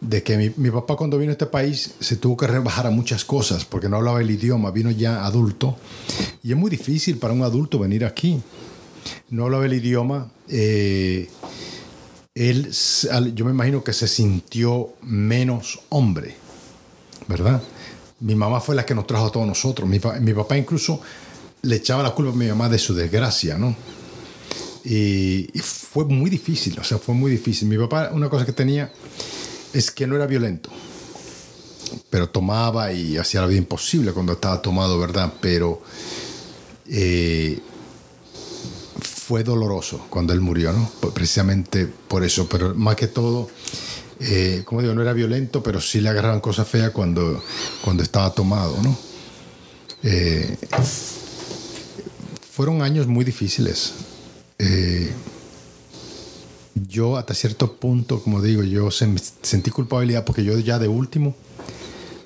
de 0.00 0.22
que 0.22 0.36
mi, 0.56 0.70
papá 0.70 0.96
cuando 0.96 1.18
vino 1.18 1.30
a 1.30 1.34
este 1.34 1.46
país 1.46 1.94
se 2.00 2.16
tuvo 2.16 2.36
que 2.36 2.46
rebajar 2.46 2.86
a 2.86 2.90
muchas 2.90 3.24
cosas 3.24 3.64
porque 3.64 3.88
no 3.88 3.96
hablaba 3.98 4.20
el 4.20 4.30
idioma, 4.30 4.70
vino 4.70 4.90
ya 4.90 5.24
adulto 5.24 5.76
y 6.42 6.50
es 6.52 6.56
muy 6.58 6.70
difícil 6.70 7.18
para 7.18 7.34
un 7.34 7.42
adulto 7.42 7.78
venir 7.78 8.04
aquí. 8.04 8.40
No 9.30 9.44
hablaba 9.44 9.66
el 9.66 9.72
idioma, 9.74 10.30
eh, 10.48 11.28
él, 12.34 12.70
yo 13.34 13.44
me 13.44 13.50
imagino 13.50 13.82
que 13.84 13.92
se 13.92 14.06
sintió 14.08 14.90
menos 15.02 15.80
hombre, 15.88 16.36
¿verdad? 17.28 17.62
Mi 18.20 18.36
mamá 18.36 18.60
fue 18.60 18.76
la 18.76 18.86
que 18.86 18.94
nos 18.94 19.06
trajo 19.08 19.26
a 19.26 19.32
todos 19.32 19.46
nosotros, 19.46 19.88
mi, 19.88 20.00
mi 20.20 20.32
papá 20.34 20.56
incluso 20.56 21.00
le 21.62 21.76
echaba 21.76 22.02
la 22.04 22.10
culpa 22.10 22.32
a 22.32 22.36
mi 22.36 22.46
mamá 22.46 22.68
de 22.68 22.78
su 22.78 22.94
desgracia, 22.94 23.58
¿no? 23.58 23.74
y, 24.84 25.48
fue 25.60 26.04
muy 26.04 26.30
difícil, 26.30 26.78
o 26.78 26.84
sea, 26.84 26.98
fue 26.98 27.14
muy 27.14 27.30
difícil. 27.30 27.68
Mi 27.68 27.78
papá, 27.78 28.10
una 28.12 28.28
cosa 28.28 28.44
que 28.46 28.52
tenía 28.52 28.92
es 29.72 29.90
que 29.90 30.06
no 30.06 30.16
era 30.16 30.26
violento, 30.26 30.70
pero 32.10 32.28
tomaba 32.28 32.92
y 32.92 33.16
hacía 33.16 33.40
la 33.42 33.46
vida 33.46 33.58
imposible 33.58 34.12
cuando 34.12 34.32
estaba 34.32 34.60
tomado, 34.60 34.98
¿verdad? 34.98 35.32
Pero 35.40 35.82
eh, 36.88 37.60
fue 39.00 39.44
doloroso 39.44 40.06
cuando 40.10 40.32
él 40.32 40.40
murió, 40.40 40.72
¿no? 40.72 40.90
Precisamente 41.14 41.86
por 41.86 42.24
eso, 42.24 42.48
pero 42.48 42.74
más 42.74 42.96
que 42.96 43.06
todo... 43.08 43.50
Eh, 44.24 44.62
como 44.64 44.80
digo, 44.82 44.94
no 44.94 45.02
era 45.02 45.12
violento, 45.12 45.64
pero 45.64 45.80
sí 45.80 46.00
le 46.00 46.08
agarraban 46.08 46.38
cosas 46.40 46.68
feas 46.68 46.90
cuando, 46.92 47.42
cuando 47.82 48.04
estaba 48.04 48.32
tomado, 48.32 48.76
¿no? 48.80 48.96
Eh, 50.04 50.56
fueron 52.54 52.82
años 52.82 53.08
muy 53.08 53.24
difíciles. 53.24 53.92
Eh, 54.64 55.10
yo 56.88 57.16
hasta 57.16 57.34
cierto 57.34 57.74
punto, 57.76 58.22
como 58.22 58.40
digo, 58.40 58.62
yo 58.62 58.92
sentí 58.92 59.70
culpabilidad 59.70 60.24
porque 60.24 60.44
yo 60.44 60.56
ya 60.60 60.78
de 60.78 60.86
último, 60.86 61.34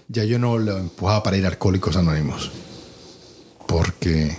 ya 0.08 0.22
yo 0.24 0.38
no 0.38 0.58
lo 0.58 0.76
empujaba 0.78 1.22
para 1.22 1.38
ir 1.38 1.46
a 1.46 1.48
Alcohólicos 1.48 1.96
Anónimos. 1.96 2.50
Porque 3.66 4.36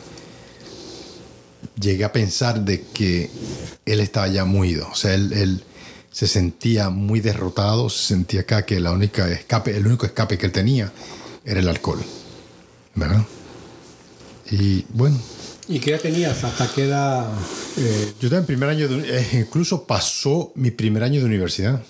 llegué 1.79 2.03
a 2.05 2.13
pensar 2.13 2.63
de 2.63 2.81
que 2.83 3.31
él 3.85 3.99
estaba 3.99 4.27
ya 4.27 4.45
muido, 4.45 4.87
O 4.91 4.95
sea, 4.95 5.15
él, 5.15 5.63
se 6.11 6.27
sentía 6.27 6.89
muy 6.91 7.19
derrotado, 7.19 7.89
se 7.89 8.05
sentía 8.13 8.41
acá 8.41 8.65
que 8.65 8.79
la 8.79 8.91
única 8.91 9.27
escape, 9.29 9.75
el 9.75 9.85
único 9.87 10.05
escape 10.05 10.37
que 10.37 10.45
él 10.47 10.51
tenía 10.51 10.91
era 11.45 11.59
el 11.59 11.67
alcohol. 11.67 11.99
¿Verdad? 12.95 13.23
Y 14.51 14.85
bueno, 14.93 15.17
¿Y 15.69 15.79
qué 15.79 15.91
edad 15.91 16.01
tenías? 16.01 16.43
¿Hasta 16.45 16.69
qué 16.73 16.85
edad? 16.85 17.25
Eh? 17.77 18.13
Yo 18.21 18.27
estaba 18.27 18.39
en 18.39 18.45
primer 18.45 18.69
año, 18.69 18.87
de, 18.87 19.17
eh, 19.19 19.27
incluso 19.33 19.85
pasó 19.85 20.53
mi 20.55 20.71
primer 20.71 21.03
año 21.03 21.19
de 21.19 21.25
universidad, 21.25 21.83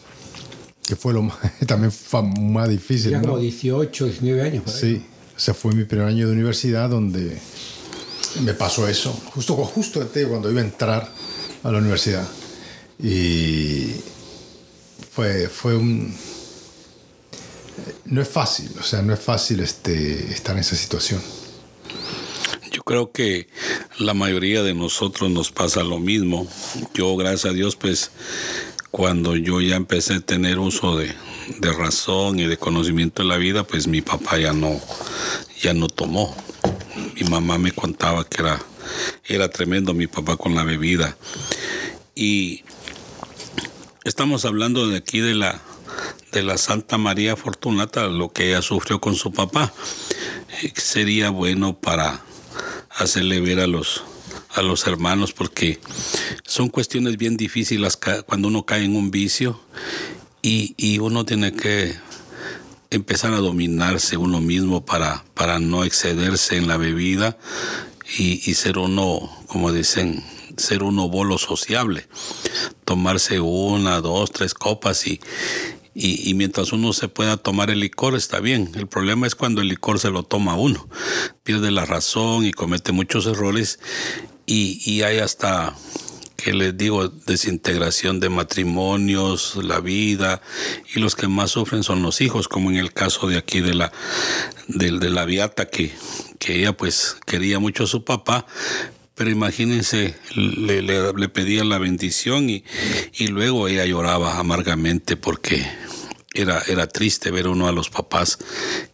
que 0.84 0.96
fue 0.96 1.14
lo 1.14 1.22
más, 1.22 1.38
también 1.68 1.92
fue 1.92 2.24
más 2.24 2.70
difícil. 2.70 3.12
Ya 3.12 3.22
como 3.22 3.38
18, 3.38 4.06
19 4.06 4.42
años. 4.42 4.64
Sí, 4.72 5.04
o 5.36 5.40
sea, 5.40 5.54
fue 5.54 5.76
mi 5.76 5.84
primer 5.86 6.08
año 6.08 6.26
de 6.28 6.34
universidad 6.34 6.90
donde 6.90 7.38
me 8.44 8.54
pasó 8.56 8.88
eso, 8.88 9.14
justo, 9.34 9.56
justo 9.58 10.08
cuando 10.28 10.50
iba 10.52 10.62
a 10.62 10.64
entrar 10.64 11.08
a 11.64 11.72
la 11.72 11.78
universidad. 11.78 12.28
Y 13.04 13.92
fue, 15.12 15.48
fue 15.50 15.78
un... 15.78 16.16
No 18.06 18.22
es 18.24 18.28
fácil, 18.28 18.72
o 18.80 18.84
sea, 18.84 19.04
no 19.04 19.14
es 19.14 19.20
fácil 19.20 19.60
este, 19.60 20.32
estar 20.32 20.56
en 20.56 20.62
esa 20.62 20.76
situación. 20.76 21.22
Yo 22.78 22.84
creo 22.84 23.12
que 23.12 23.48
la 23.98 24.14
mayoría 24.14 24.62
de 24.62 24.76
nosotros 24.76 25.32
nos 25.32 25.50
pasa 25.52 25.82
lo 25.82 25.98
mismo. 25.98 26.48
Yo, 26.94 27.18
gracias 27.18 27.46
a 27.52 27.56
Dios, 27.56 27.76
pues 27.76 28.12
cuando 28.92 29.36
yo 29.36 29.62
ya 29.62 29.78
empecé 29.78 30.14
a 30.14 30.20
tener 30.20 30.60
uso 30.60 30.96
de, 30.96 31.12
razón 31.62 32.38
y 32.40 32.46
de 32.46 32.58
conocimiento 32.58 33.24
de 33.24 33.30
la 33.30 33.38
vida, 33.38 33.64
pues 33.64 33.88
mi 33.88 34.02
papá 34.04 34.38
ya 34.38 34.54
no, 34.54 34.80
ya 35.60 35.74
no 35.74 35.88
tomó. 35.88 36.38
Mi 37.16 37.24
mamá 37.28 37.58
me 37.58 37.72
contaba 37.72 38.24
que 38.30 38.44
era, 38.44 38.62
era 39.26 39.50
tremendo 39.50 39.96
mi 39.96 40.06
papá 40.06 40.38
con 40.38 40.54
la 40.54 40.64
bebida. 40.64 41.18
Y 42.14 42.64
estamos 44.04 44.46
hablando 44.46 44.88
de 44.88 44.98
aquí 44.98 45.20
de 45.20 45.34
la, 45.34 45.60
de 46.32 46.44
la 46.44 46.60
Santa 46.60 47.00
María 47.00 47.36
Fortunata, 47.36 48.06
lo 48.06 48.32
que 48.32 48.50
ella 48.50 48.62
sufrió 48.62 49.02
con 49.02 49.16
su 49.16 49.32
papá. 49.34 49.74
Eh, 50.62 50.74
sería 50.76 51.32
bueno 51.32 51.74
para 51.80 52.22
hacerle 52.98 53.40
ver 53.42 53.60
a 53.60 53.68
los, 53.68 54.04
a 54.54 54.62
los 54.62 54.86
hermanos, 54.88 55.32
porque 55.32 55.80
son 56.44 56.70
cuestiones 56.70 57.18
bien 57.18 57.38
difíciles 57.38 57.98
cuando 58.26 58.48
uno 58.48 58.66
cae 58.66 58.86
en 58.86 58.96
un 58.96 59.12
vicio 59.12 59.62
y, 60.42 60.74
y 60.78 60.98
uno 61.00 61.24
tiene 61.24 61.54
que 61.54 61.94
empezar 62.90 63.34
a 63.34 63.38
dominarse 63.38 64.18
uno 64.18 64.42
mismo 64.42 64.84
para, 64.86 65.24
para 65.36 65.60
no 65.60 65.84
excederse 65.84 66.58
en 66.58 66.68
la 66.68 66.78
bebida 66.78 67.38
y, 68.18 68.42
y, 68.50 68.56
ser 68.56 68.78
uno, 68.80 69.30
como 69.48 69.72
dicen, 69.72 70.24
ser 70.58 70.82
uno 70.82 71.08
bolo 71.10 71.38
sociable. 71.38 72.08
Tomarse 72.86 73.40
una, 73.42 74.00
dos, 74.02 74.32
tres 74.32 74.54
copas 74.54 75.06
y, 75.06 75.20
y, 76.00 76.36
mientras 76.36 76.74
uno 76.74 76.94
se 76.94 77.08
pueda 77.08 77.38
tomar 77.38 77.72
el 77.72 77.80
licor 77.80 78.16
está 78.16 78.40
bien. 78.40 78.70
El 78.76 78.86
problema 78.88 79.26
es 79.26 79.34
cuando 79.34 79.62
el 79.62 79.68
licor 79.68 80.00
se 80.00 80.12
lo 80.12 80.22
toma 80.24 80.56
uno, 80.56 80.88
pierde 81.44 81.72
la 81.72 81.86
razón 81.86 82.46
y 82.46 82.52
comete 82.54 82.92
muchos 82.92 83.26
errores 83.26 83.80
y, 84.46 85.02
hay 85.02 85.18
hasta 85.18 85.76
que 86.38 86.54
les 86.54 86.78
digo, 86.78 87.08
desintegración 87.10 88.20
de 88.20 88.30
matrimonios, 88.30 89.56
la 89.64 89.80
vida, 89.82 90.40
y 90.96 91.00
los 91.00 91.16
que 91.16 91.28
más 91.28 91.50
sufren 91.52 91.82
son 91.84 92.02
los 92.04 92.22
hijos, 92.22 92.48
como 92.48 92.70
en 92.70 92.78
el 92.78 92.94
caso 92.94 93.28
de 93.28 93.38
aquí 93.40 93.60
de 93.60 93.74
la, 93.74 93.92
de, 94.68 95.00
de 95.00 95.10
la 95.10 95.26
que, 95.72 95.94
ella 96.48 96.74
pues 96.78 97.18
quería 97.26 97.58
mucho 97.60 97.84
a 97.86 97.88
su 97.88 98.06
papá, 98.06 98.46
pero 99.16 99.32
imagínense, 99.32 100.16
le, 100.36 100.84
le, 100.84 101.28
pedía 101.30 101.64
la 101.66 101.80
bendición 101.80 102.50
y, 102.52 102.64
y 103.16 103.28
luego 103.28 103.68
ella 103.68 103.84
lloraba 103.86 104.40
amargamente 104.40 105.18
porque 105.18 105.66
era, 106.38 106.62
era 106.68 106.88
triste 106.88 107.32
ver 107.32 107.48
uno 107.48 107.68
a 107.68 107.72
los 107.72 107.90
papás 107.90 108.38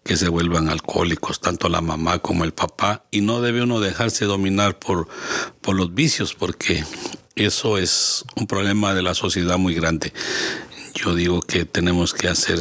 que 0.03 0.15
se 0.15 0.29
vuelvan 0.29 0.69
alcohólicos, 0.69 1.41
tanto 1.41 1.67
la 1.67 1.81
mamá 1.81 2.19
como 2.19 2.45
el 2.45 2.53
papá, 2.53 3.05
y 3.11 3.21
no 3.21 3.41
debe 3.41 3.61
uno 3.63 3.79
dejarse 3.81 4.25
dominar 4.25 4.79
por, 4.79 5.07
por 5.61 5.75
los 5.75 5.93
vicios, 5.93 6.33
porque 6.35 6.83
eso 7.35 7.77
es 7.77 8.23
un 8.35 8.47
problema 8.47 8.93
de 8.93 9.01
la 9.01 9.13
sociedad 9.13 9.57
muy 9.57 9.73
grande. 9.73 10.13
Yo 10.93 11.15
digo 11.15 11.41
que 11.41 11.65
tenemos 11.65 12.13
que 12.13 12.29
hacer 12.29 12.59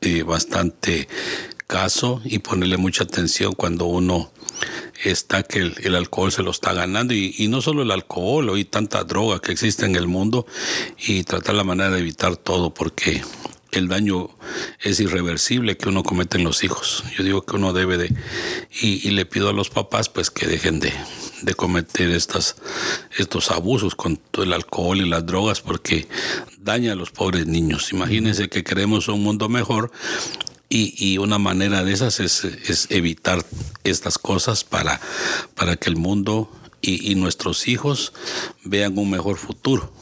eh, 0.00 0.22
bastante 0.22 1.08
caso 1.66 2.22
y 2.24 2.38
ponerle 2.38 2.76
mucha 2.78 3.04
atención 3.04 3.52
cuando 3.52 3.84
uno 3.86 4.30
está 5.04 5.42
que 5.42 5.58
el, 5.58 5.94
alcohol 5.96 6.32
se 6.32 6.42
lo 6.42 6.50
está 6.52 6.72
ganando 6.72 7.12
y, 7.12 7.34
y, 7.36 7.48
no 7.48 7.60
solo 7.60 7.82
el 7.82 7.90
alcohol, 7.90 8.48
hoy 8.48 8.64
tanta 8.64 9.04
droga 9.04 9.42
que 9.42 9.52
existe 9.52 9.84
en 9.84 9.96
el 9.96 10.06
mundo 10.06 10.46
y 11.06 11.24
tratar 11.24 11.56
la 11.56 11.64
manera 11.64 11.90
de 11.90 11.98
evitar 11.98 12.36
todo 12.36 12.72
porque 12.72 13.22
el 13.76 13.88
daño 13.88 14.30
es 14.80 15.00
irreversible 15.00 15.76
que 15.76 15.88
uno 15.88 16.02
comete 16.02 16.38
en 16.38 16.44
los 16.44 16.64
hijos. 16.64 17.04
Yo 17.16 17.24
digo 17.24 17.42
que 17.44 17.56
uno 17.56 17.72
debe 17.72 17.98
de, 17.98 18.12
y, 18.80 19.10
le 19.10 19.26
pido 19.26 19.48
a 19.48 19.52
los 19.52 19.68
papás 19.68 20.08
pues 20.08 20.30
que 20.30 20.46
dejen 20.46 20.80
de, 20.80 20.92
cometer 21.56 22.10
estas, 22.10 22.56
estos 23.18 23.50
abusos 23.50 23.94
con 23.94 24.18
el 24.38 24.52
alcohol 24.52 24.98
y 24.98 25.08
las 25.08 25.24
drogas 25.26 25.60
porque 25.60 26.08
daña 26.58 26.92
a 26.92 26.96
los 26.96 27.10
pobres 27.10 27.46
niños. 27.46 27.92
Imagínense 27.92 28.48
que 28.48 28.64
queremos 28.64 29.08
un 29.08 29.22
mundo 29.22 29.48
mejor 29.48 29.92
y, 30.68 31.18
una 31.18 31.38
manera 31.38 31.84
de 31.84 31.92
esas 31.92 32.18
es, 32.20 32.46
evitar 32.90 33.44
estas 33.84 34.18
cosas 34.18 34.64
para, 34.64 35.00
para 35.54 35.76
que 35.76 35.90
el 35.90 35.96
mundo 35.96 36.50
y 36.80 37.14
nuestros 37.16 37.66
hijos 37.68 38.12
vean 38.62 38.96
un 38.96 39.10
mejor 39.10 39.36
futuro 39.38 39.92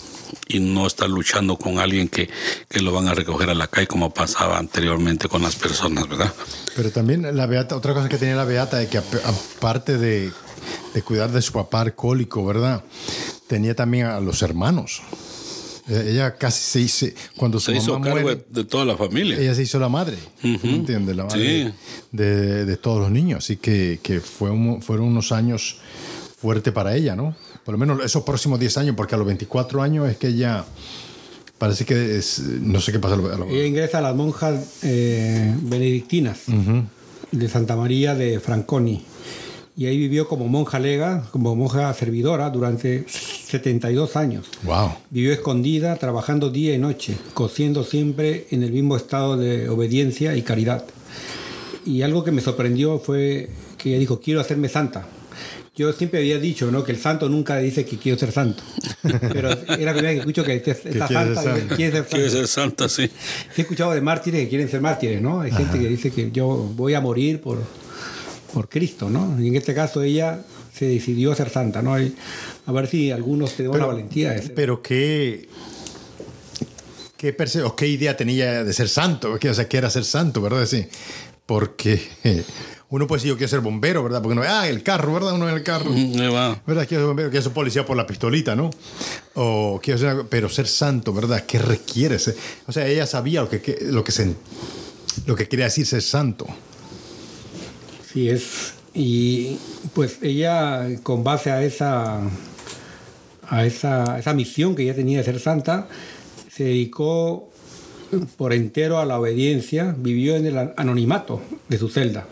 y 0.48 0.60
no 0.60 0.86
estar 0.86 1.08
luchando 1.08 1.56
con 1.58 1.78
alguien 1.78 2.08
que, 2.08 2.28
que 2.68 2.80
lo 2.80 2.92
van 2.92 3.08
a 3.08 3.14
recoger 3.14 3.50
a 3.50 3.54
la 3.54 3.66
calle 3.68 3.86
como 3.86 4.12
pasaba 4.12 4.58
anteriormente 4.58 5.28
con 5.28 5.42
las 5.42 5.56
personas, 5.56 6.08
¿verdad? 6.08 6.32
Pero 6.76 6.90
también 6.90 7.36
la 7.36 7.46
Beata, 7.46 7.76
otra 7.76 7.94
cosa 7.94 8.08
que 8.08 8.18
tenía 8.18 8.36
la 8.36 8.44
Beata 8.44 8.82
es 8.82 8.88
que 8.88 8.98
aparte 8.98 9.98
de, 9.98 10.30
de 10.94 11.02
cuidar 11.02 11.30
de 11.32 11.42
su 11.42 11.52
papá 11.52 11.80
alcohólico, 11.82 12.44
¿verdad? 12.44 12.82
Tenía 13.48 13.74
también 13.74 14.06
a 14.06 14.20
los 14.20 14.42
hermanos. 14.42 15.02
E-, 15.88 16.10
ella 16.12 16.36
casi 16.36 16.88
se 16.88 17.06
hizo, 17.06 17.16
cuando 17.36 17.60
se 17.60 17.72
hizo 17.76 18.00
cargo 18.00 18.30
de 18.34 18.64
toda 18.64 18.84
la 18.86 18.96
familia. 18.96 19.38
Ella 19.38 19.54
se 19.54 19.62
hizo 19.62 19.78
la 19.78 19.88
madre, 19.90 20.16
entiendes? 20.42 21.14
La 21.16 21.24
madre 21.24 21.72
sí. 21.72 21.74
de, 22.12 22.64
de, 22.66 22.76
todos 22.78 23.00
los 23.00 23.10
niños. 23.10 23.44
Así 23.44 23.56
que, 23.56 24.00
que 24.02 24.20
fue 24.20 24.50
fueron 24.80 25.06
unos 25.06 25.30
años 25.32 25.76
fuertes 26.40 26.72
para 26.72 26.94
ella, 26.96 27.16
¿no? 27.16 27.36
por 27.64 27.72
lo 27.72 27.78
menos 27.78 28.04
esos 28.04 28.22
próximos 28.22 28.60
10 28.60 28.78
años, 28.78 28.94
porque 28.96 29.14
a 29.14 29.18
los 29.18 29.26
24 29.26 29.82
años 29.82 30.08
es 30.08 30.16
que 30.16 30.34
ya... 30.34 30.64
Parece 31.56 31.84
que 31.86 32.20
no 32.60 32.80
sé 32.80 32.92
qué 32.92 32.98
pasa. 32.98 33.16
Ella 33.48 33.64
ingresa 33.64 33.98
a 33.98 34.00
las 34.02 34.14
monjas 34.14 34.78
eh, 34.82 35.54
benedictinas 35.62 36.40
de 37.30 37.48
Santa 37.48 37.76
María 37.76 38.14
de 38.16 38.40
Franconi. 38.40 39.02
Y 39.76 39.86
ahí 39.86 39.96
vivió 39.96 40.28
como 40.28 40.48
monja 40.48 40.78
lega, 40.78 41.26
como 41.30 41.54
monja 41.54 41.94
servidora 41.94 42.50
durante 42.50 43.06
72 43.08 44.16
años. 44.16 44.46
Wow. 44.64 44.94
Vivió 45.10 45.32
escondida, 45.32 45.94
trabajando 45.96 46.50
día 46.50 46.74
y 46.74 46.78
noche, 46.78 47.16
cociendo 47.34 47.84
siempre 47.84 48.46
en 48.50 48.64
el 48.64 48.72
mismo 48.72 48.96
estado 48.96 49.36
de 49.36 49.68
obediencia 49.68 50.36
y 50.36 50.42
caridad. 50.42 50.84
Y 51.86 52.02
algo 52.02 52.24
que 52.24 52.32
me 52.32 52.42
sorprendió 52.42 52.98
fue 52.98 53.48
que 53.78 53.90
ella 53.90 54.00
dijo, 54.00 54.20
quiero 54.20 54.40
hacerme 54.40 54.68
santa 54.68 55.06
yo 55.76 55.92
siempre 55.92 56.20
había 56.20 56.38
dicho, 56.38 56.70
¿no? 56.70 56.84
Que 56.84 56.92
el 56.92 56.98
santo 57.00 57.28
nunca 57.28 57.58
dice 57.58 57.84
que 57.84 57.98
quiero 57.98 58.16
ser 58.16 58.30
santo. 58.30 58.62
Pero 59.02 59.50
era 59.50 59.92
la 59.92 59.92
primera 59.92 60.00
vez 60.02 60.12
que 60.14 60.18
escucho 60.20 60.44
que 60.44 60.54
está 60.56 61.08
santa 61.08 61.42
santo. 61.42 61.74
quiere 61.76 61.90
ser 61.92 62.02
santa. 62.04 62.10
Quiere 62.16 62.30
ser 62.30 62.46
santa, 62.48 62.88
sí. 62.88 63.10
He 63.56 63.60
escuchado 63.62 63.92
de 63.92 64.00
mártires 64.00 64.42
que 64.44 64.48
quieren 64.48 64.68
ser 64.70 64.80
mártires, 64.80 65.20
¿no? 65.20 65.40
Hay 65.40 65.50
gente 65.50 65.78
que 65.80 65.88
dice 65.88 66.10
que 66.12 66.30
yo 66.30 66.46
voy 66.76 66.94
a 66.94 67.00
morir 67.00 67.40
por, 67.40 67.58
por 68.52 68.68
Cristo, 68.68 69.10
¿no? 69.10 69.36
Y 69.42 69.48
en 69.48 69.56
este 69.56 69.74
caso 69.74 70.00
ella 70.02 70.40
se 70.72 70.86
decidió 70.86 71.32
a 71.32 71.36
ser 71.36 71.50
santa, 71.50 71.82
¿no? 71.82 71.94
a 72.66 72.72
ver 72.72 72.86
si 72.88 73.10
algunos 73.10 73.52
tenemos 73.54 73.78
la 73.78 73.86
valentía. 73.86 74.36
Pero 74.56 74.82
qué... 74.82 75.48
¿Qué, 77.16 77.34
¿Qué 77.76 77.86
idea 77.88 78.16
tenía 78.18 78.64
de 78.64 78.72
ser 78.74 78.86
santo? 78.88 79.32
O 79.40 79.54
sea, 79.54 79.66
que 79.68 79.78
era 79.78 79.88
ser 79.88 80.04
santo, 80.04 80.42
¿verdad? 80.42 80.66
Sí. 80.66 80.84
Porque 81.46 82.02
uno 82.94 83.08
puede 83.08 83.18
decir, 83.22 83.30
yo 83.30 83.36
quiero 83.36 83.50
ser 83.50 83.58
bombero, 83.58 84.04
¿verdad? 84.04 84.22
Porque 84.22 84.36
no, 84.36 84.42
ah, 84.46 84.68
el 84.68 84.84
carro, 84.84 85.12
¿verdad? 85.14 85.32
Uno 85.34 85.48
en 85.48 85.56
el 85.56 85.64
carro. 85.64 85.90
¿Verdad? 86.66 86.86
Quiero 86.86 86.86
ser 86.88 87.06
bombero, 87.06 87.28
quiero 87.28 87.42
ser 87.42 87.52
policía 87.52 87.84
por 87.84 87.96
la 87.96 88.06
pistolita, 88.06 88.54
¿no? 88.54 88.70
O 89.34 89.80
quiero 89.82 89.98
ser, 89.98 90.16
pero 90.30 90.48
ser 90.48 90.68
santo, 90.68 91.12
¿verdad? 91.12 91.42
¿Qué 91.44 91.58
requiere? 91.58 92.20
ser? 92.20 92.36
O 92.68 92.72
sea, 92.72 92.86
ella 92.86 93.04
sabía 93.06 93.40
lo 93.42 93.48
que, 93.50 93.78
lo 93.86 94.04
que, 94.04 94.12
se, 94.12 94.36
lo 95.26 95.34
que 95.34 95.48
quería 95.48 95.64
decir 95.64 95.84
ser 95.86 96.02
santo. 96.02 96.46
Sí, 98.12 98.28
es. 98.28 98.74
Y 98.94 99.58
pues 99.92 100.18
ella, 100.22 100.86
con 101.02 101.24
base 101.24 101.50
a 101.50 101.64
esa, 101.64 102.20
a 103.50 103.66
esa, 103.66 104.12
a 104.14 104.18
esa 104.20 104.34
misión 104.34 104.76
que 104.76 104.84
ella 104.84 104.94
tenía 104.94 105.18
de 105.18 105.24
ser 105.24 105.40
santa, 105.40 105.88
se 106.48 106.62
dedicó 106.62 107.50
eh, 108.12 108.20
por 108.36 108.52
entero 108.52 109.00
a 109.00 109.04
la 109.04 109.18
obediencia, 109.18 109.96
vivió 109.98 110.36
en 110.36 110.46
el 110.46 110.56
anonimato 110.76 111.42
de 111.68 111.76
su 111.76 111.88
celda. 111.88 112.28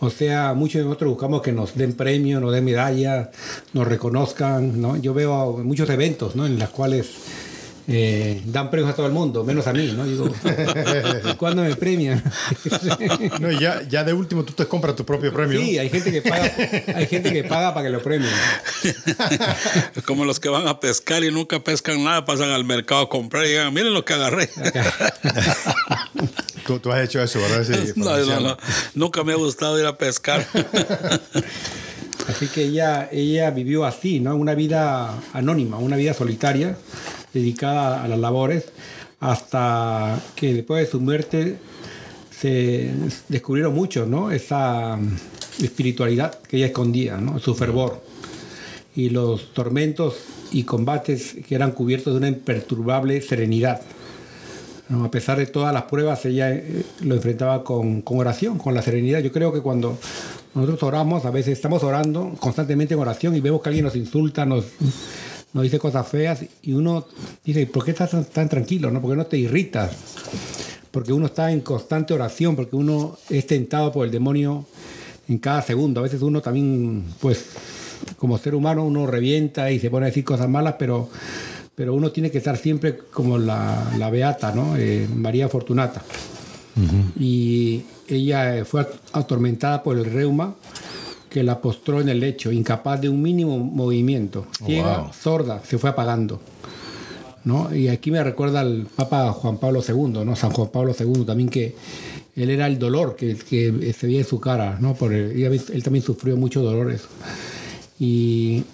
O 0.00 0.10
sea, 0.10 0.54
muchos 0.54 0.74
de 0.80 0.84
nosotros 0.84 1.10
buscamos 1.10 1.42
que 1.42 1.50
nos 1.50 1.74
den 1.76 1.92
premios, 1.94 2.40
nos 2.40 2.52
den 2.52 2.64
medallas, 2.64 3.30
nos 3.72 3.88
reconozcan, 3.88 4.80
¿no? 4.80 4.96
Yo 4.96 5.12
veo 5.12 5.54
muchos 5.64 5.90
eventos, 5.90 6.36
¿no? 6.36 6.46
En 6.46 6.56
las 6.58 6.68
cuales 6.70 7.06
eh, 7.90 8.42
dan 8.44 8.68
premios 8.70 8.92
a 8.92 8.94
todo 8.94 9.06
el 9.06 9.12
mundo, 9.14 9.42
menos 9.44 9.66
a 9.66 9.72
mí, 9.72 9.94
¿no? 9.96 10.04
Digo, 10.04 10.28
¿cuándo 11.38 11.62
me 11.62 11.74
premian? 11.74 12.22
no, 13.40 13.50
ya, 13.50 13.80
de 14.04 14.12
último 14.12 14.44
tú 14.44 14.52
te 14.52 14.66
compras 14.66 14.94
tu 14.94 15.06
propio 15.06 15.32
premio. 15.32 15.58
Sí, 15.58 15.78
hay 15.78 15.88
gente 15.88 16.12
que 16.12 16.20
paga, 16.20 16.52
hay 16.94 17.06
gente 17.06 17.32
que 17.32 17.44
paga 17.44 17.72
para 17.72 17.86
que 17.86 17.90
lo 17.92 18.02
premien. 18.02 18.30
Como 20.04 20.26
los 20.26 20.38
que 20.38 20.50
van 20.50 20.68
a 20.68 20.78
pescar 20.80 21.24
y 21.24 21.30
nunca 21.32 21.60
pescan 21.60 22.04
nada, 22.04 22.26
pasan 22.26 22.50
al 22.50 22.62
mercado 22.66 23.00
a 23.04 23.08
comprar 23.08 23.46
y 23.46 23.50
digan, 23.50 23.72
miren 23.72 23.94
lo 23.94 24.04
que 24.04 24.12
agarré. 24.12 24.50
Tú, 26.82 26.92
has 26.92 27.00
hecho 27.02 27.22
eso, 27.22 27.40
¿verdad? 27.40 28.58
Nunca 28.94 29.24
me 29.24 29.32
ha 29.32 29.36
gustado 29.36 29.80
ir 29.80 29.86
a 29.86 29.96
pescar. 29.96 30.46
Así 32.28 32.48
que 32.48 32.64
ella, 32.64 33.08
ella 33.10 33.48
vivió 33.50 33.86
así, 33.86 34.20
¿no? 34.20 34.36
Una 34.36 34.54
vida 34.54 35.14
anónima, 35.32 35.78
una 35.78 35.96
vida 35.96 36.12
solitaria 36.12 36.76
dedicada 37.32 38.02
a 38.02 38.08
las 38.08 38.18
labores 38.18 38.64
hasta 39.20 40.20
que 40.36 40.54
después 40.54 40.84
de 40.84 40.90
su 40.90 41.00
muerte 41.00 41.56
se 42.30 42.90
descubrieron 43.28 43.74
mucho 43.74 44.06
¿no? 44.06 44.30
Esa 44.30 44.96
mm, 44.96 45.64
espiritualidad 45.64 46.38
que 46.40 46.58
ella 46.58 46.66
escondía, 46.66 47.20
Su 47.42 47.54
fervor 47.54 48.00
y 48.94 49.10
los 49.10 49.52
tormentos 49.52 50.16
y 50.52 50.62
combates 50.64 51.36
que 51.46 51.54
eran 51.54 51.72
cubiertos 51.72 52.14
de 52.14 52.18
una 52.18 52.28
imperturbable 52.28 53.20
serenidad. 53.20 53.80
A 55.04 55.10
pesar 55.10 55.38
de 55.38 55.46
todas 55.46 55.72
las 55.74 55.82
pruebas, 55.84 56.24
ella 56.24 56.50
eh, 56.52 56.82
lo 57.02 57.14
enfrentaba 57.14 57.62
con, 57.62 58.00
con 58.02 58.18
oración, 58.18 58.56
con 58.56 58.72
la 58.72 58.80
serenidad. 58.82 59.20
Yo 59.20 59.30
creo 59.30 59.52
que 59.52 59.60
cuando 59.60 59.98
nosotros 60.54 60.82
oramos, 60.84 61.26
a 61.26 61.30
veces 61.30 61.52
estamos 61.52 61.84
orando 61.84 62.32
constantemente 62.40 62.94
en 62.94 63.00
oración 63.00 63.36
y 63.36 63.40
vemos 63.40 63.60
que 63.62 63.68
alguien 63.68 63.84
nos 63.84 63.94
insulta, 63.96 64.46
nos 64.46 64.64
no 65.52 65.62
dice 65.62 65.78
cosas 65.78 66.06
feas 66.06 66.44
y 66.62 66.72
uno 66.72 67.06
dice, 67.44 67.66
¿por 67.66 67.84
qué 67.84 67.92
estás 67.92 68.10
tan, 68.30 68.48
tranquilo? 68.48 68.90
¿no? 68.90 69.00
¿Por 69.00 69.10
qué 69.10 69.16
no 69.16 69.26
te 69.26 69.38
irritas? 69.38 69.92
Porque 70.90 71.12
uno 71.12 71.26
está 71.26 71.50
en 71.52 71.60
constante 71.60 72.14
oración, 72.14 72.56
porque 72.56 72.76
uno 72.76 73.16
es 73.30 73.46
tentado 73.46 73.92
por 73.92 74.04
el 74.04 74.12
demonio 74.12 74.66
en 75.28 75.38
cada 75.38 75.62
segundo. 75.62 76.00
A 76.00 76.02
veces 76.02 76.22
uno 76.22 76.40
también, 76.40 77.04
pues, 77.20 77.46
como 78.18 78.38
ser 78.38 78.54
humano, 78.54 78.84
uno 78.84 79.06
revienta 79.06 79.70
y 79.70 79.78
se 79.80 79.90
pone 79.90 80.06
a 80.06 80.08
decir 80.10 80.24
cosas 80.24 80.48
malas, 80.48 80.74
pero, 80.78 81.08
pero 81.74 81.94
uno 81.94 82.10
tiene 82.10 82.30
que 82.30 82.38
estar 82.38 82.56
siempre 82.56 82.96
como 82.98 83.38
la, 83.38 84.08
beata, 84.10 84.52
¿no? 84.52 84.76
Eh, 84.76 85.06
María 85.14 85.48
Fortunata. 85.48 86.02
Y 87.18 87.82
ella 88.06 88.64
fue 88.64 88.86
atormentada 89.12 89.82
por 89.82 89.98
el 89.98 90.04
reuma 90.04 90.54
que 91.28 91.42
la 91.42 91.60
postró 91.60 92.00
en 92.00 92.08
el 92.08 92.20
lecho, 92.20 92.50
incapaz 92.50 93.00
de 93.00 93.08
un 93.08 93.20
mínimo 93.20 93.58
movimiento. 93.58 94.46
Oh, 94.62 94.66
Ciega, 94.66 95.10
sorda, 95.12 95.62
se 95.64 95.78
fue 95.78 95.90
apagando. 95.90 96.40
¿no? 97.44 97.74
Y 97.74 97.88
aquí 97.88 98.10
me 98.10 98.22
recuerda 98.22 98.60
al 98.60 98.86
Papa 98.94 99.30
Juan 99.32 99.58
Pablo 99.58 99.82
II, 99.86 100.22
¿no? 100.24 100.36
San 100.36 100.50
Juan 100.50 100.68
Pablo 100.68 100.94
II 100.98 101.24
también 101.24 101.48
que 101.48 101.74
él 102.34 102.50
era 102.50 102.66
el 102.66 102.78
dolor 102.78 103.16
que, 103.16 103.36
que 103.36 103.94
se 103.96 104.06
veía 104.06 104.20
en 104.20 104.26
su 104.26 104.38
cara, 104.40 104.76
¿no? 104.80 104.94
Por 104.94 105.14
él, 105.14 105.42
él 105.72 105.82
también 105.82 106.04
sufrió 106.04 106.36
muchos 106.36 106.62
dolores. 106.62 107.02
Y 107.98 108.64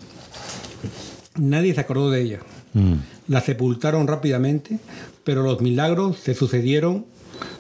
nadie 1.37 1.75
se 1.75 1.81
acordó 1.81 2.11
de 2.11 2.23
ella. 2.23 2.41
Mm. 2.75 2.95
La 3.29 3.41
sepultaron 3.41 4.07
rápidamente, 4.07 4.79
pero 5.23 5.43
los 5.43 5.61
milagros 5.61 6.17
se 6.19 6.35
sucedieron 6.35 7.07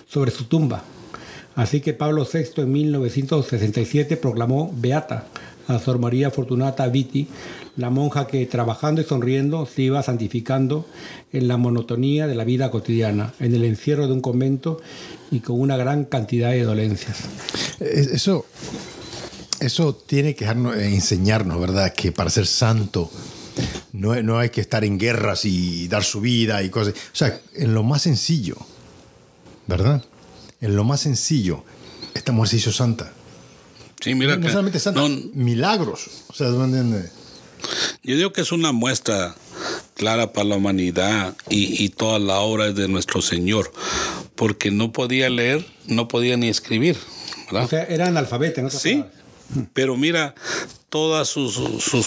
sobre 0.08 0.30
su 0.30 0.44
tumba. 0.44 0.82
Así 1.56 1.80
que 1.80 1.92
Pablo 1.92 2.26
VI 2.30 2.62
en 2.62 2.72
1967 2.72 4.16
proclamó 4.16 4.72
beata 4.76 5.26
a 5.68 5.78
Sor 5.78 5.98
María 5.98 6.30
Fortunata 6.30 6.86
Viti, 6.88 7.28
la 7.76 7.90
monja 7.90 8.26
que 8.26 8.44
trabajando 8.46 9.00
y 9.00 9.04
sonriendo 9.04 9.64
se 9.66 9.82
iba 9.82 10.02
santificando 10.02 10.86
en 11.32 11.48
la 11.48 11.56
monotonía 11.56 12.26
de 12.26 12.34
la 12.34 12.44
vida 12.44 12.70
cotidiana, 12.70 13.32
en 13.38 13.54
el 13.54 13.64
encierro 13.64 14.06
de 14.06 14.12
un 14.12 14.20
convento 14.20 14.80
y 15.30 15.40
con 15.40 15.58
una 15.60 15.76
gran 15.76 16.04
cantidad 16.04 16.50
de 16.50 16.64
dolencias. 16.64 17.20
Eso, 17.80 18.44
eso 19.60 19.94
tiene 19.94 20.34
que 20.34 20.44
eh, 20.44 20.48
enseñarnos, 20.94 21.58
¿verdad? 21.60 21.94
Que 21.94 22.12
para 22.12 22.30
ser 22.30 22.46
santo 22.46 23.10
no, 23.92 24.20
no 24.22 24.38
hay 24.40 24.50
que 24.50 24.60
estar 24.60 24.84
en 24.84 24.98
guerras 24.98 25.44
y 25.44 25.86
dar 25.88 26.02
su 26.04 26.20
vida 26.20 26.62
y 26.62 26.68
cosas. 26.68 26.92
O 26.94 27.14
sea, 27.16 27.40
en 27.54 27.72
lo 27.74 27.82
más 27.84 28.02
sencillo, 28.02 28.56
¿verdad? 29.66 30.04
en 30.64 30.76
lo 30.76 30.84
más 30.84 31.00
sencillo, 31.02 31.62
esta 32.14 32.32
mujer 32.32 32.54
hizo 32.54 32.72
santa. 32.72 33.12
Sí, 34.00 34.14
mira. 34.14 34.36
No 34.36 34.48
solamente 34.48 34.78
santa, 34.80 35.02
milagros. 35.34 36.08
O 36.28 36.32
sea, 36.32 36.48
Yo 38.02 38.16
digo 38.16 38.32
que 38.32 38.40
es 38.40 38.50
una 38.52 38.72
muestra 38.72 39.34
clara 39.96 40.32
para 40.32 40.48
la 40.48 40.56
humanidad 40.56 41.36
y, 41.50 41.88
toda 41.90 42.18
la 42.18 42.40
obra 42.40 42.72
de 42.72 42.88
nuestro 42.88 43.20
Señor, 43.22 43.72
porque 44.36 44.70
no 44.70 44.90
podía 44.92 45.28
leer, 45.30 45.64
no 45.86 46.08
podía 46.08 46.36
ni 46.38 46.48
escribir. 46.48 46.96
¿verdad? 47.46 47.64
O 47.64 47.68
sea, 47.68 47.84
era 47.84 48.08
analfabeta, 48.08 48.62
¿no? 48.62 48.70
Sí. 48.70 49.04
Pero 49.74 49.96
mira, 49.98 50.34
todas 50.88 51.28
sus, 51.28 51.58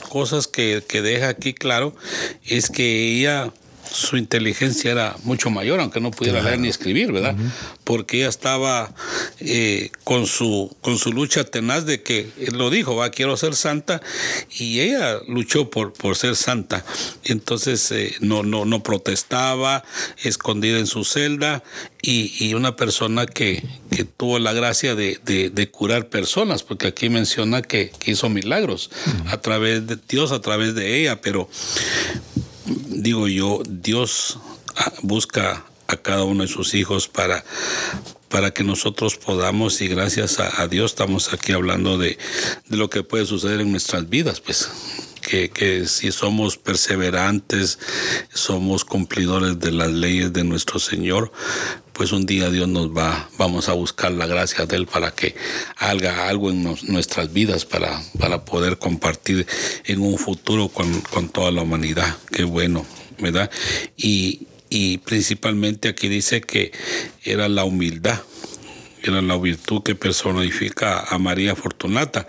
cosas 0.09 0.47
que, 0.47 0.81
deja 0.89 1.29
aquí 1.29 1.53
claro 1.53 1.95
es 2.43 2.69
que 2.71 3.15
ella 3.19 3.53
su 3.91 4.17
inteligencia 4.17 4.91
era 4.91 5.15
mucho 5.23 5.49
mayor, 5.49 5.79
aunque 5.79 5.99
no 5.99 6.11
pudiera 6.11 6.41
leer 6.41 6.59
ni 6.59 6.67
escribir, 6.67 7.11
¿verdad? 7.11 7.35
Porque 7.83 8.17
ella 8.17 8.29
estaba 8.29 8.93
eh, 9.39 9.91
con, 10.03 10.25
su, 10.27 10.75
con 10.81 10.97
su 10.97 11.11
lucha 11.13 11.43
tenaz 11.43 11.85
de 11.85 12.01
que 12.01 12.29
él 12.39 12.57
lo 12.57 12.69
dijo, 12.69 12.95
va, 12.95 13.09
quiero 13.09 13.37
ser 13.37 13.55
santa, 13.55 14.01
y 14.57 14.79
ella 14.81 15.19
luchó 15.27 15.69
por, 15.69 15.93
por 15.93 16.15
ser 16.15 16.35
santa. 16.35 16.85
Entonces 17.23 17.91
eh, 17.91 18.15
no, 18.19 18.43
no, 18.43 18.65
no 18.65 18.83
protestaba, 18.83 19.83
escondida 20.23 20.79
en 20.79 20.87
su 20.87 21.03
celda, 21.03 21.63
y, 22.01 22.53
una 22.53 22.75
persona 22.77 23.25
que, 23.25 23.61
que, 23.91 24.05
tuvo 24.05 24.39
la 24.39 24.53
gracia 24.53 24.95
de, 24.95 25.69
curar 25.71 26.07
personas, 26.07 26.63
porque 26.63 26.87
aquí 26.87 27.09
menciona 27.09 27.61
que, 27.61 27.91
hizo 28.05 28.29
milagros 28.29 28.89
a 29.29 29.39
través 29.41 29.85
de 29.87 29.97
Dios, 30.07 30.31
a 30.31 30.39
través 30.39 30.73
de 30.75 31.01
ella, 31.01 31.19
pero 31.19 31.49
digo 32.87 33.27
yo, 33.27 33.61
Dios 33.67 34.39
ah, 34.75 34.91
busca 35.01 35.63
a 35.87 35.97
cada 35.97 36.23
uno 36.23 36.43
de 36.43 36.49
sus 36.49 36.73
hijos 36.73 37.07
para, 37.07 37.43
para 38.29 38.51
que 38.51 38.63
nosotros 38.63 39.15
podamos, 39.15 39.81
y 39.81 39.87
gracias 39.87 40.39
a, 40.39 40.67
Dios 40.67 40.91
estamos 40.91 41.33
aquí 41.33 41.53
hablando 41.53 41.97
de, 41.97 42.17
lo 42.69 42.89
que 42.89 43.03
puede 43.03 43.25
suceder 43.25 43.61
en 43.61 43.71
nuestras 43.71 44.09
vidas, 44.09 44.41
pues. 44.41 44.69
Que, 45.27 45.49
que, 45.49 45.87
si 45.89 46.13
somos 46.13 46.57
perseverantes, 46.57 47.79
somos 48.33 48.85
cumplidores 48.85 49.59
de 49.59 49.73
las 49.73 49.91
leyes 49.91 50.31
de 50.31 50.45
nuestro 50.45 50.79
Señor, 50.79 51.33
pues 51.97 52.11
un 52.13 52.27
día 52.27 52.51
Dios 52.51 52.67
nos 52.67 52.95
va, 52.95 53.27
vamos 53.39 53.67
a 53.69 53.73
buscar 53.73 54.11
la 54.11 54.27
gracia 54.27 54.67
de 54.67 54.75
Él 54.75 54.85
para 54.85 55.09
que 55.15 55.33
haga 55.77 56.29
algo 56.29 56.51
en 56.51 56.75
nuestras 56.83 57.33
vidas, 57.33 57.65
para, 57.65 57.99
para 58.19 58.45
poder 58.45 58.77
compartir 58.77 59.47
en 59.85 59.99
un 60.01 60.19
futuro 60.19 60.69
con, 60.69 61.01
toda 61.31 61.49
la 61.51 61.63
humanidad. 61.63 62.15
Qué 62.31 62.43
bueno, 62.43 62.85
¿verdad? 63.17 63.49
Y, 63.97 64.41
y 64.69 64.99
principalmente 64.99 65.89
aquí 65.89 66.07
dice 66.07 66.41
que 66.41 66.71
era 67.23 67.49
la 67.49 67.63
humildad 67.65 68.19
era 69.03 69.21
la 69.21 69.37
virtud 69.37 69.83
que 69.83 69.93
personifica 69.95 70.99
a 70.99 71.17
María 71.17 71.55
Fortunata. 71.55 72.27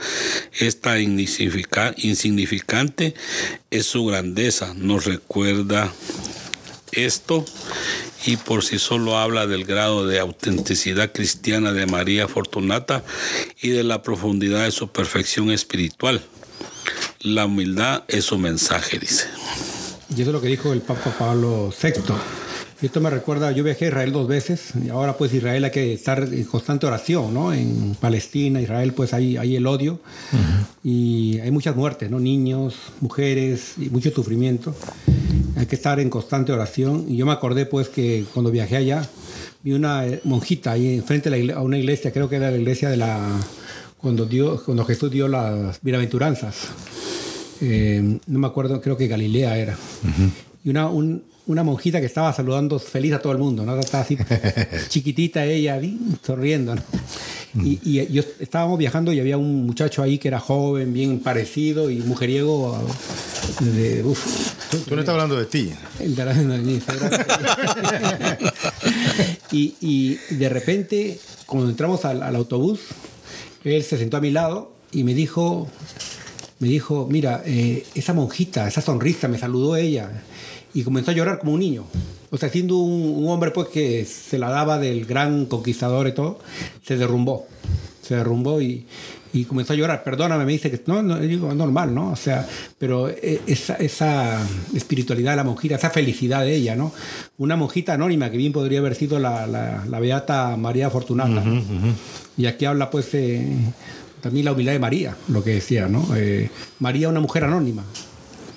Esta 0.61 1.01
insignificante 1.01 3.15
es 3.71 3.87
su 3.87 4.05
grandeza, 4.07 4.75
nos 4.77 5.05
recuerda 5.07 5.93
esto 6.92 7.44
y 8.27 8.37
por 8.37 8.64
sí 8.64 8.79
solo 8.79 9.18
habla 9.18 9.46
del 9.46 9.64
grado 9.64 10.07
de 10.07 10.18
autenticidad 10.18 11.12
cristiana 11.12 11.72
de 11.72 11.87
María 11.87 12.29
Fortunata 12.29 13.03
y 13.61 13.70
de 13.70 13.83
la 13.85 14.03
profundidad 14.03 14.64
de 14.64 14.70
su 14.70 14.88
perfección 14.88 15.51
espiritual. 15.51 16.22
La 17.20 17.46
humildad 17.46 18.05
es 18.09 18.24
su 18.27 18.38
mensaje, 18.38 18.98
dice. 18.98 19.27
Y 20.11 20.22
eso 20.22 20.31
es 20.31 20.35
lo 20.35 20.40
que 20.40 20.48
dijo 20.48 20.72
el 20.72 20.81
Papa 20.83 21.14
Pablo 21.18 21.72
VI 21.83 21.92
esto 22.81 23.01
me 23.01 23.11
recuerda, 23.11 23.51
yo 23.51 23.64
viajé 23.64 23.87
a 23.87 23.88
Israel 23.88 24.12
dos 24.12 24.29
veces 24.29 24.71
y 24.81 24.88
ahora 24.88 25.17
pues 25.17 25.35
Israel 25.35 25.64
hay 25.64 25.71
que 25.73 25.95
estar 25.95 26.23
en 26.23 26.45
constante 26.45 26.87
oración, 26.87 27.35
¿no? 27.35 27.53
En 27.53 27.97
Palestina, 28.01 28.61
Israel 28.62 28.93
pues 28.93 29.12
hay, 29.12 29.37
hay 29.37 29.57
el 29.57 29.67
odio 29.67 29.99
y 30.85 31.41
hay 31.41 31.51
muchas 31.51 31.75
muertes, 31.75 32.09
¿no? 32.09 32.21
Niños, 32.21 32.77
mujeres 33.01 33.73
y 33.79 33.88
mucho 33.91 34.12
sufrimiento. 34.12 34.77
Hay 35.57 35.67
que 35.67 35.75
estar 35.75 35.99
en 35.99 36.09
constante 36.09 36.53
oración 36.53 37.07
y 37.09 37.17
yo 37.17 37.27
me 37.27 37.33
acordé 37.33 37.67
pues 37.67 37.88
que 37.88 38.25
cuando 38.33 38.53
viajé 38.53 38.77
allá 38.77 39.05
vi 39.64 39.73
una 39.73 40.07
eh, 40.07 40.21
monjita 40.23 40.71
ahí 40.71 40.95
enfrente 40.95 41.53
a 41.53 41.61
una 41.62 41.79
iglesia, 41.79 42.12
creo 42.12 42.29
que 42.29 42.37
era 42.37 42.51
la 42.53 42.59
iglesia 42.59 42.91
de 42.91 42.97
la... 42.97 43.29
cuando, 44.01 44.25
Dios, 44.25 44.62
cuando 44.62 44.85
Jesús 44.85 45.11
dio 45.11 45.27
las 45.27 45.81
bienaventuranzas. 45.83 46.55
Eh, 47.61 48.21
no 48.29 48.38
me 48.38 48.47
acuerdo, 48.47 48.81
creo 48.81 48.97
que 48.97 49.09
Galilea 49.09 49.59
era. 49.59 49.77
Y 50.64 50.71
una, 50.71 50.88
un, 50.88 51.25
una 51.49 51.63
monjita 51.65 51.99
que 51.99 52.07
estaba 52.07 52.33
saludando 52.33 52.79
feliz 52.79 53.15
a 53.15 53.19
todo 53.21 53.33
el 53.33 53.39
mundo, 53.39 53.65
¿no? 53.65 53.77
Estaba 53.81 54.05
así 54.05 54.17
chiquitita 54.89 55.45
ella, 55.45 55.81
sonriendo, 56.25 56.75
mm. 56.77 57.67
Y, 57.83 57.99
eh, 57.99 58.07
yo 58.11 58.23
estábamos 58.41 58.79
viajando 58.79 59.13
y 59.15 59.19
había 59.21 59.37
un 59.39 59.65
muchacho 59.67 60.03
ahí 60.03 60.19
que 60.19 60.29
era 60.29 60.39
joven, 60.41 60.93
bien 60.93 61.21
parecido 61.21 61.89
y 61.91 61.97
mujeriego. 61.99 62.79
Eh, 63.75 64.05
Tú 64.87 64.95
no 64.95 65.01
estás 65.01 65.15
hablando 65.15 65.37
de 65.37 65.47
ti. 65.47 65.73
y, 69.81 70.17
de 70.35 70.47
repente, 70.51 71.19
cuando 71.47 71.71
entramos 71.71 72.05
al 72.05 72.37
autobús, 72.37 72.81
él 73.65 73.83
se 73.83 73.97
sentó 73.97 74.19
a 74.19 74.21
mi 74.21 74.31
lado 74.31 74.73
y 74.93 75.03
me 75.05 75.15
dijo, 75.15 75.69
me 76.61 76.68
dijo, 76.68 77.07
mira, 77.09 77.42
eh, 77.44 77.85
esa 77.94 78.12
monjita, 78.14 78.66
esa 78.66 78.81
sonrisa, 78.81 79.29
me 79.29 79.38
saludó 79.38 79.77
ella 79.77 80.11
y 80.75 80.83
comenzó 80.83 81.12
a 81.12 81.14
llorar 81.14 81.38
como 81.38 81.53
un 81.55 81.61
niño. 81.61 81.85
O 82.31 82.37
sea, 82.37 82.49
siendo 82.51 82.77
un, 82.79 83.27
hombre 83.29 83.53
pues 83.53 83.68
que 83.68 84.05
se 84.05 84.38
la 84.38 84.51
daba 84.51 84.79
del 84.79 85.05
gran 85.07 85.47
conquistador 85.47 86.09
y 86.09 86.12
todo, 86.12 86.40
se 86.85 86.97
derrumbó, 86.97 87.47
se 88.03 88.16
derrumbó 88.16 88.61
y, 88.61 88.87
comenzó 89.47 89.73
a 89.73 89.77
llorar. 89.77 90.03
Perdóname, 90.03 90.44
me 90.44 90.51
dice 90.53 90.68
que 90.71 90.83
no, 90.87 91.01
no 91.01 91.18
normal, 91.55 91.94
¿no? 91.94 92.11
O 92.11 92.16
sea, 92.16 92.47
pero 92.77 93.09
e, 93.09 93.40
esa, 93.47 94.40
espiritualidad 94.75 95.31
de 95.33 95.37
la 95.37 95.44
monjita, 95.44 95.77
esa 95.77 95.90
felicidad 95.90 96.42
de 96.42 96.57
ella, 96.57 96.75
¿no? 96.75 96.92
Una 97.38 97.55
monjita 97.57 97.94
anónima 97.94 98.31
que 98.33 98.37
bien 98.37 98.53
podría 98.53 98.81
haber 98.81 98.97
sido 98.97 99.21
la, 99.21 99.85
beata 100.01 100.57
María 100.57 100.90
Fortunata. 100.90 101.44
Y 102.37 102.47
aquí 102.47 102.64
habla 102.64 102.90
pues 102.90 103.11
también 104.21 104.45
la 104.45 104.53
humildad 104.53 104.73
de 104.73 104.79
María, 104.79 105.17
lo 105.29 105.43
que 105.45 105.51
decía, 105.51 105.87
¿no? 105.89 106.07
Eh, 106.17 106.51
María, 106.79 107.09
una 107.09 107.21
mujer 107.21 107.45
anónima, 107.45 107.85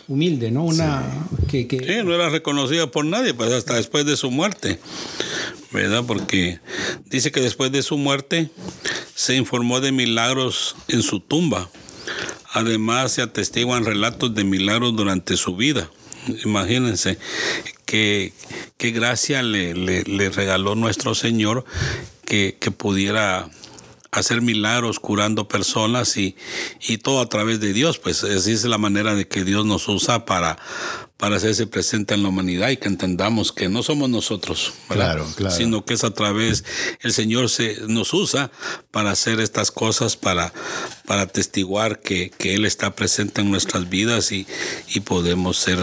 humilde, 0.07 0.51
¿no? 0.51 0.63
Una 0.65 1.03
que, 1.49 1.65
no 2.03 2.13
era 2.13 2.29
reconocida 2.29 2.89
por 2.91 3.05
nadie, 3.05 3.33
pues 3.33 3.51
hasta 3.51 3.75
después 3.75 4.05
de 4.05 4.17
su 4.17 4.31
muerte, 4.31 4.79
¿verdad? 5.71 6.03
Porque 6.05 6.59
dice 7.05 7.31
que 7.31 7.39
después 7.41 7.71
de 7.71 7.81
su 7.83 7.97
muerte 7.97 8.49
se 9.15 9.35
informó 9.35 9.79
de 9.81 9.91
milagros 9.91 10.75
en 10.87 11.01
su 11.03 11.19
tumba. 11.19 11.69
Además, 12.53 13.13
se 13.13 13.21
atestiguan 13.21 13.85
relatos 13.85 14.33
de 14.35 14.43
milagros 14.43 14.95
durante 14.95 15.37
su 15.37 15.55
vida. 15.55 15.89
Imagínense 16.43 17.17
qué, 17.85 18.33
qué 18.77 18.91
gracia 18.91 19.41
le, 19.41 19.73
regaló 20.31 20.75
nuestro 20.75 21.15
Señor 21.15 21.63
que 22.25 22.57
pudiera 22.77 23.49
hacer 24.11 24.41
milagros 24.41 24.99
curando 24.99 25.47
personas 25.47 26.17
y, 26.17 26.35
y 26.81 26.97
todo 26.97 27.21
a 27.21 27.29
través 27.29 27.59
de 27.61 27.71
Dios, 27.73 27.97
pues 27.97 28.23
esa 28.23 28.51
es 28.51 28.63
la 28.65 28.77
manera 28.77 29.15
de 29.15 29.27
que 29.27 29.45
Dios 29.45 29.65
nos 29.65 29.87
usa 29.87 30.25
para, 30.25 30.57
para 31.15 31.37
hacerse 31.37 31.65
presente 31.65 32.13
en 32.13 32.23
la 32.23 32.27
humanidad 32.29 32.69
y 32.69 32.77
que 32.77 32.89
entendamos 32.89 33.53
que 33.53 33.69
no 33.69 33.83
somos 33.83 34.09
nosotros, 34.09 34.73
claro, 34.89 35.25
sino 35.49 35.85
que 35.85 35.93
es 35.93 36.03
a 36.03 36.11
través, 36.11 36.65
el 36.99 37.13
Señor 37.13 37.47
se, 37.49 37.77
nos 37.87 38.13
usa 38.13 38.51
para 38.91 39.11
hacer 39.11 39.39
estas 39.39 39.71
cosas, 39.71 40.17
para, 40.17 40.53
para 41.07 41.27
testiguar 41.27 42.01
que, 42.01 42.31
que 42.37 42.53
Él 42.55 42.65
está 42.65 42.93
presente 42.93 43.39
en 43.41 43.49
nuestras 43.49 43.89
vidas 43.89 44.33
y, 44.33 44.45
y 44.93 44.99
podemos 44.99 45.57
ser 45.57 45.79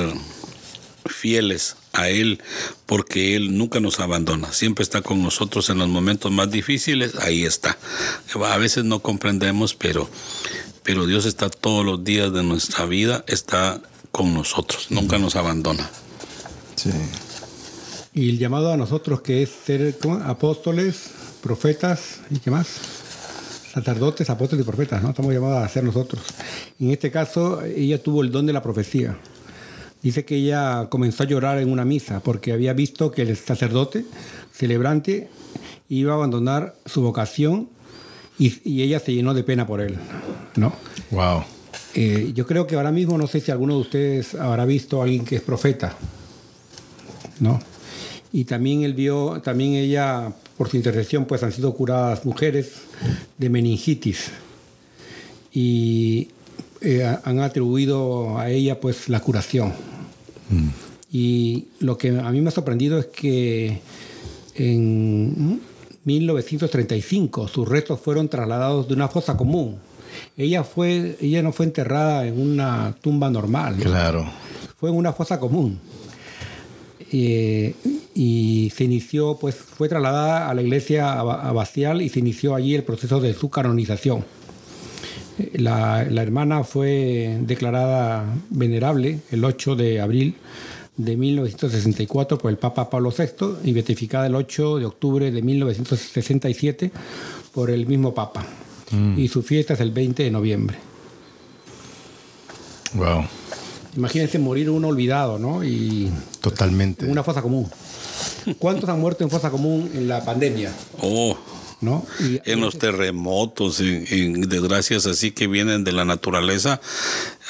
fieles 1.07 1.78
a 1.93 2.09
Él, 2.09 2.41
porque 2.87 3.37
Él 3.37 3.57
nunca 3.57 3.81
nos 3.81 4.01
abandona, 4.01 4.53
siempre 4.53 4.83
está 4.83 5.03
con 5.03 5.23
nosotros 5.23 5.71
en 5.71 5.79
los 5.79 5.89
momentos 5.89 6.31
más 6.31 6.51
difíciles, 6.51 7.13
ahí 7.21 7.45
está. 7.45 7.79
A 8.49 8.57
veces 8.59 8.85
no 8.85 9.01
comprendemos, 9.01 9.75
pero, 9.75 10.09
pero 10.83 11.07
Dios 11.07 11.25
está 11.27 11.49
todos 11.51 11.85
los 11.85 12.05
días 12.05 12.33
de 12.33 12.43
nuestra 12.43 12.85
vida, 12.87 13.25
está 13.27 13.81
con 14.13 14.35
nosotros, 14.35 14.89
nunca 14.91 15.19
nos 15.19 15.37
abandona. 15.37 15.89
Sí. 16.77 16.91
Y 18.15 18.31
el 18.31 18.39
llamado 18.39 18.73
a 18.73 18.77
nosotros 18.77 19.21
que 19.23 19.43
es 19.43 19.51
ser 19.65 19.97
apóstoles, 20.25 21.11
profetas 21.43 22.21
y 22.31 22.39
qué 22.41 22.51
más 22.51 22.67
sacerdotes, 23.73 24.29
apóstoles 24.29 24.65
y 24.65 24.69
profetas, 24.69 25.03
¿no? 25.03 25.11
Estamos 25.11 25.33
llamados 25.33 25.59
a 25.63 25.69
ser 25.69 25.85
nosotros. 25.85 26.23
en 26.81 26.91
este 26.91 27.11
caso, 27.11 27.63
ella 27.65 28.03
tuvo 28.03 28.23
el 28.23 28.31
don 28.33 28.45
de 28.47 28.53
la 28.53 28.63
profecía 28.63 29.17
dice 30.03 30.25
que 30.25 30.37
ella 30.37 30.89
comenzó 30.91 31.25
a 31.25 31.27
llorar 31.27 31.59
en 31.59 31.71
una 31.71 31.85
misa 31.85 32.21
porque 32.21 32.53
había 32.53 32.73
visto 32.73 33.11
que 33.11 33.23
el 33.23 33.37
sacerdote 33.37 34.05
celebrante 34.53 35.29
iba 35.89 36.13
a 36.13 36.17
abandonar 36.17 36.75
su 36.87 37.03
vocación 37.03 37.69
y, 38.41 38.83
ella 38.85 39.01
se 39.01 39.13
llenó 39.13 39.35
de 39.35 39.43
pena 39.43 39.67
por 39.67 39.81
él. 39.81 39.97
¿no? 40.55 40.73
Wow. 41.11 41.43
Eh, 41.95 42.31
yo 42.37 42.47
creo 42.47 42.67
que 42.69 42.77
ahora 42.77 42.93
mismo 42.93 43.19
no 43.19 43.27
sé 43.27 43.41
si 43.41 43.51
alguno 43.51 43.75
de 43.75 43.81
ustedes 43.81 44.35
habrá 44.37 44.65
visto 44.65 45.01
a 45.01 45.05
alguien 45.05 45.25
que 45.25 45.37
es 45.37 45.43
profeta. 45.43 45.97
¿no? 47.41 47.59
Y 48.33 48.45
también 48.45 48.83
él 48.85 48.95
vio, 48.95 49.41
también 49.43 49.73
ella, 49.75 50.33
por 50.57 50.69
su 50.69 50.77
intercesión, 50.77 51.25
pues 51.25 51.43
han 51.43 51.51
sido 51.51 51.75
curadas 51.75 52.25
mujeres 52.25 52.75
de 53.39 53.51
meningitis. 53.51 54.31
Y 55.53 56.29
eh, 56.81 57.17
han 57.25 57.41
atribuido 57.41 58.39
a 58.39 58.51
ella 58.51 58.79
pues 58.79 59.09
la 59.09 59.21
curación. 59.21 59.69
Mm. 60.49 60.69
Y 61.13 61.65
lo 61.81 61.99
que 61.99 62.11
a 62.11 62.31
mí 62.31 62.41
me 62.41 62.49
ha 62.49 62.53
sorprendido 62.53 62.99
es 62.99 63.07
que 63.07 63.81
en 64.55 65.61
1935 66.05 67.49
sus 67.49 67.69
restos 67.69 68.01
fueron 68.01 68.29
trasladados 68.29 68.87
de 68.87 68.95
una 68.95 69.09
fosa 69.09 69.37
común. 69.37 69.77
Ella, 70.37 70.63
fue, 70.65 71.17
ella 71.21 71.43
no 71.43 71.53
fue 71.53 71.67
enterrada 71.67 72.27
en 72.27 72.41
una 72.41 72.95
tumba 73.01 73.29
normal. 73.31 73.77
Claro. 73.77 74.31
Fue 74.79 74.91
en 74.91 74.97
una 74.97 75.13
fosa 75.13 75.41
común. 75.41 75.79
Eh, 77.11 77.75
y 78.15 78.71
se 78.77 78.85
inició, 78.85 79.37
pues 79.39 79.55
fue 79.57 79.89
trasladada 79.89 80.49
a 80.51 80.55
la 80.55 80.61
iglesia 80.63 81.15
abacial 81.19 82.03
y 82.03 82.09
se 82.09 82.19
inició 82.21 82.55
allí 82.55 82.75
el 82.75 82.85
proceso 82.85 83.21
de 83.21 83.33
su 83.35 83.49
canonización. 83.49 84.25
La, 85.55 86.03
hermana 86.03 86.65
fue 86.65 87.39
declarada 87.43 88.27
venerable 88.51 89.21
el 89.31 89.45
8 89.45 89.77
de 89.77 90.01
abril 90.01 90.35
de 90.97 91.17
1964 91.17 92.39
por 92.39 92.51
el 92.51 92.59
Papa 92.59 92.91
Pablo 92.91 93.15
VI 93.17 93.59
y 93.69 93.73
beatificada 93.73 94.27
el 94.27 94.35
8 94.35 94.79
de 94.79 94.85
octubre 94.87 95.31
de 95.31 95.41
1967 95.41 96.91
por 97.55 97.71
el 97.71 97.87
mismo 97.87 98.15
Papa. 98.15 98.45
Mm. 98.91 99.19
Y 99.19 99.29
su 99.29 99.43
fiesta 99.43 99.75
es 99.75 99.81
el 99.81 99.93
20 99.93 100.25
de 100.25 100.31
noviembre. 100.31 100.77
Wow. 102.95 103.25
Imagínense 103.97 104.39
morir 104.39 104.71
uno 104.71 104.89
olvidado, 104.89 105.39
¿no? 105.39 105.63
Y 105.63 106.11
Totalmente. 106.41 107.07
Una 107.07 107.23
fosa 107.23 107.43
común. 107.43 107.69
¿Cuántos 108.59 108.89
han 108.89 109.01
muerto 109.01 109.23
en 109.23 109.31
fosa 109.31 109.51
común 109.51 109.89
en 109.95 110.09
la 110.09 110.25
pandemia? 110.25 110.73
Oh 111.01 111.37
en 111.81 112.61
los 112.61 112.79
terremotos, 112.79 113.81
en, 113.81 114.43
desgracias 114.49 115.07
así 115.07 115.31
que 115.31 115.47
vienen 115.47 115.85
de 115.85 115.93
la 115.93 116.05
naturaleza, 116.05 116.81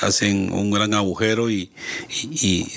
hacen 0.01 0.53
un 0.53 0.71
gran 0.71 0.93
agujero 0.95 1.51
y, 1.51 1.71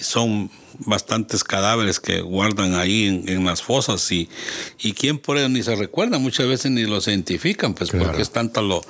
son 0.02 0.50
bastantes 0.84 1.44
cadáveres 1.44 2.00
que 2.00 2.22
guardan 2.22 2.74
ahí 2.74 3.22
en, 3.28 3.46
las 3.46 3.62
fosas 3.62 4.10
y, 4.12 4.30
y 4.82 4.94
quién 4.94 5.20
por 5.20 5.38
eso 5.38 5.50
ni 5.50 5.62
se 5.62 5.76
recuerda, 5.76 6.18
muchas 6.18 6.48
veces 6.48 6.72
ni 6.72 6.86
los 6.86 7.08
identifican, 7.08 7.74
pues 7.74 7.92
porque 7.92 8.22
es 8.22 8.32
tanto 8.32 8.82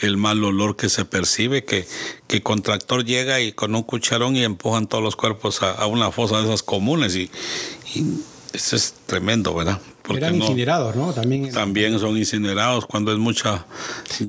el 0.00 0.16
mal 0.16 0.42
olor 0.42 0.76
que 0.76 0.88
se 0.88 1.04
percibe 1.04 1.64
que, 1.64 1.86
que 2.26 2.42
contractor 2.42 3.04
llega 3.04 3.40
y 3.40 3.52
con 3.52 3.74
un 3.74 3.82
cucharón 3.82 4.36
y 4.36 4.42
empujan 4.42 4.86
todos 4.88 5.04
los 5.04 5.16
cuerpos 5.16 5.62
a, 5.62 5.70
a 5.72 5.86
una 5.86 6.10
fosa 6.10 6.38
de 6.38 6.44
esas 6.46 6.62
comunes 6.62 7.14
y, 7.14 7.30
y 7.94 8.16
eso 8.56 8.74
es 8.76 8.94
tremendo, 9.06 9.54
¿verdad? 9.54 9.78
Porque 10.02 10.16
eran 10.18 10.36
incinerados, 10.36 10.96
¿no? 10.96 11.12
También, 11.12 11.50
también 11.52 11.98
son 11.98 12.16
incinerados 12.16 12.86
cuando 12.86 13.12
es 13.12 13.18
mucha. 13.18 13.66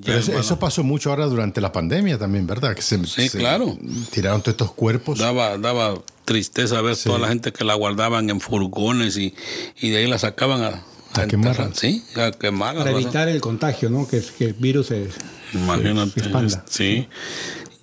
eso 0.05 0.59
pasó 0.59 0.83
mucho 0.83 1.11
ahora 1.11 1.27
durante 1.27 1.61
la 1.61 1.71
pandemia 1.71 2.17
también, 2.17 2.45
¿verdad? 2.47 2.75
Que 2.75 2.81
se, 2.81 3.03
sí, 3.05 3.29
claro. 3.29 3.77
Tiraron 4.11 4.41
todos 4.41 4.53
estos 4.53 4.73
cuerpos. 4.73 5.19
Daba, 5.19 5.57
daba 5.57 5.93
tristeza 6.25 6.81
ver 6.81 6.97
toda 6.97 7.19
la 7.19 7.29
gente 7.29 7.53
que 7.53 7.63
la 7.63 7.75
guardaban 7.75 8.29
en 8.29 8.41
furgones 8.41 9.15
y, 9.17 9.33
de 9.81 9.97
ahí 9.97 10.07
la 10.07 10.19
sacaban 10.19 10.61
a. 10.63 10.83
A, 11.13 11.25
quemar. 11.25 11.71
Sí, 11.73 12.03
a 12.15 12.29
Para 12.37 12.91
evitar 12.91 13.27
el 13.27 13.41
contagio, 13.41 13.89
¿no? 13.89 14.07
Que, 14.07 14.21
el 14.39 14.53
virus 14.53 14.87
se, 14.87 15.09
Imagínate, 15.53 16.19
expanda. 16.19 16.65
Sí 16.69 17.07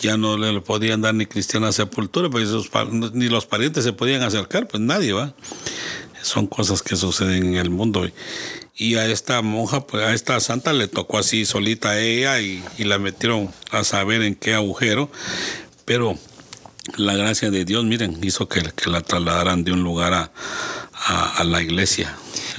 ya 0.00 0.18
no 0.18 0.36
le 0.36 0.60
podían 0.60 1.00
dar 1.00 1.14
ni 1.14 1.24
cristiana 1.24 1.72
sepultura, 1.72 2.28
pues 2.28 2.50
ni 3.14 3.28
los 3.30 3.46
parientes 3.46 3.84
se 3.84 3.94
podían 3.94 4.20
acercar, 4.20 4.68
pues 4.68 4.82
nadie 4.82 5.14
va 5.14 5.32
son 6.24 6.46
cosas 6.46 6.82
que 6.82 6.96
suceden 6.96 7.44
en 7.46 7.56
el 7.56 7.70
mundo. 7.70 8.06
Y 8.76 8.96
a 8.96 9.06
esta 9.06 9.40
monja, 9.42 9.86
pues 9.86 10.02
a 10.04 10.14
esta 10.14 10.40
santa 10.40 10.72
le 10.72 10.88
tocó 10.88 11.18
así 11.18 11.44
solita 11.44 11.90
a 11.90 12.00
ella 12.00 12.40
y, 12.40 12.62
la 12.78 12.98
metieron 12.98 13.50
a 13.70 13.84
saber 13.84 14.22
en 14.22 14.34
qué 14.34 14.54
agujero. 14.54 15.10
Pero 15.84 16.18
la 16.96 17.14
gracia 17.14 17.50
de 17.50 17.64
Dios, 17.64 17.84
miren, 17.84 18.18
hizo 18.22 18.48
que, 18.48 18.62
la 18.86 19.00
trasladaran 19.00 19.62
de 19.64 19.72
un 19.72 19.82
lugar 19.82 20.14
a, 20.92 21.44
la 21.44 21.62
iglesia. 21.62 22.16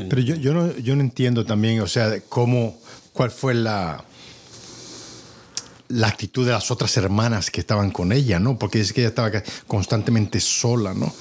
Pero 0.10 0.22
yo, 0.22 0.36
yo, 0.36 0.54
no, 0.54 0.78
yo 0.78 0.96
no 0.96 1.02
entiendo 1.02 1.46
también, 1.46 1.82
o 1.82 1.88
sea, 1.88 2.14
cómo, 2.30 2.80
cuál 3.14 3.32
fue 3.32 3.54
la 3.56 4.06
la 5.88 6.08
actitud 6.08 6.46
de 6.46 6.52
las 6.52 6.72
otras 6.72 6.96
hermanas 6.98 7.52
que 7.52 7.60
estaban 7.60 7.92
con 7.92 8.12
ella, 8.12 8.40
¿no? 8.40 8.58
Porque 8.58 8.82
es 8.82 8.92
que 8.92 9.02
ella 9.02 9.10
estaba 9.10 9.32
constantemente 9.68 10.40
sola, 10.40 10.94
¿no? 10.94 11.14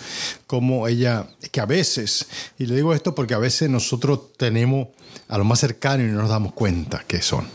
Como 0.46 0.88
ella, 0.88 1.26
que 1.52 1.60
a 1.60 1.66
veces, 1.66 2.26
y 2.58 2.66
le 2.66 2.76
digo 2.76 2.94
esto 2.94 3.14
porque 3.14 3.34
a 3.34 3.38
veces 3.38 3.68
nosotros 3.68 4.32
tenemos 4.36 4.88
a 5.28 5.38
lo 5.38 5.44
más 5.44 5.60
cercano 5.60 6.02
y 6.04 6.06
no 6.06 6.20
nos 6.22 6.30
damos 6.30 6.52
cuenta 6.54 7.04
que 7.06 7.20
son. 7.20 7.46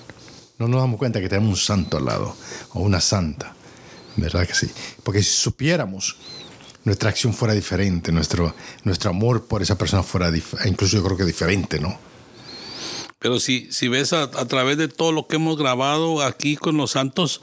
No 0.60 0.68
nos 0.68 0.82
damos 0.82 0.98
cuenta 1.00 1.20
que 1.20 1.30
tenemos 1.30 1.50
un 1.52 1.58
santo 1.58 1.98
al 1.98 2.06
lado 2.06 2.36
o 2.74 2.82
una 2.82 3.02
santa, 3.02 3.56
¿verdad 4.18 4.46
que 4.46 4.54
sí? 4.54 4.70
Porque 5.04 5.24
si 5.24 5.30
supiéramos, 5.32 6.18
nuestra 6.84 7.10
acción 7.10 7.34
fuera 7.34 7.54
diferente, 7.54 8.12
nuestro, 8.12 8.54
nuestro 8.84 9.10
amor 9.10 9.46
por 9.46 9.62
esa 9.62 9.78
persona 9.78 10.04
fuera, 10.04 10.32
incluso 10.66 10.98
yo 10.98 11.04
creo 11.04 11.18
que 11.18 11.24
diferente, 11.26 11.80
¿no? 11.80 12.09
Pero 13.20 13.38
si, 13.42 13.68
si 13.70 13.90
ves 13.90 14.14
a, 14.14 14.30
través 14.48 14.78
de 14.78 14.88
todo 14.88 15.12
lo 15.12 15.28
que 15.28 15.36
hemos 15.36 15.58
grabado 15.58 16.22
aquí 16.24 16.56
con 16.56 16.78
los 16.78 16.92
santos, 16.92 17.42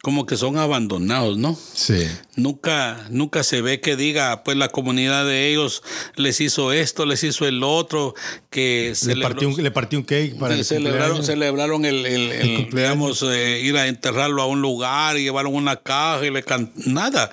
como 0.00 0.26
que 0.26 0.36
son 0.36 0.58
abandonados, 0.58 1.36
¿no? 1.36 1.58
Sí. 1.74 2.06
Nunca, 2.36 3.04
nunca 3.10 3.42
se 3.42 3.62
ve 3.62 3.80
que 3.80 3.96
diga, 3.96 4.44
pues 4.44 4.56
la 4.56 4.68
comunidad 4.68 5.26
de 5.26 5.50
ellos 5.50 5.82
les 6.14 6.40
hizo 6.40 6.70
esto, 6.72 7.04
les 7.04 7.24
hizo 7.24 7.48
el 7.48 7.64
otro, 7.64 8.14
que 8.48 8.92
le, 9.06 9.16
partió 9.16 9.48
un, 9.48 9.60
le 9.60 9.72
partió 9.72 9.98
un 9.98 10.04
cake 10.04 10.36
para 10.38 10.54
el 10.54 10.64
celebraron, 10.64 11.24
celebraron 11.24 11.84
el, 11.84 12.06
el, 12.06 12.70
digamos, 12.70 13.22
eh, 13.28 13.60
ir 13.64 13.76
a 13.78 13.88
enterrarlo 13.88 14.40
a 14.40 14.46
un 14.46 14.60
lugar 14.62 15.18
y 15.18 15.24
llevaron 15.24 15.52
una 15.52 15.74
caja 15.74 16.24
y 16.24 16.30
le 16.30 16.44
cantaron. 16.44 16.94
Nada. 16.94 17.28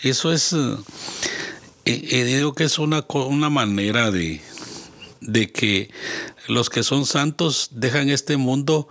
Eso 0.00 0.32
es, 0.32 0.52
eh, 0.52 0.66
eh, 1.84 2.24
digo 2.24 2.52
que 2.52 2.64
es 2.64 2.80
una, 2.80 3.04
una 3.10 3.48
manera 3.50 4.10
de, 4.10 4.40
de 5.20 5.52
que 5.52 5.88
los 6.48 6.70
que 6.70 6.82
son 6.82 7.06
santos 7.06 7.68
dejan 7.72 8.08
este 8.08 8.36
mundo, 8.36 8.88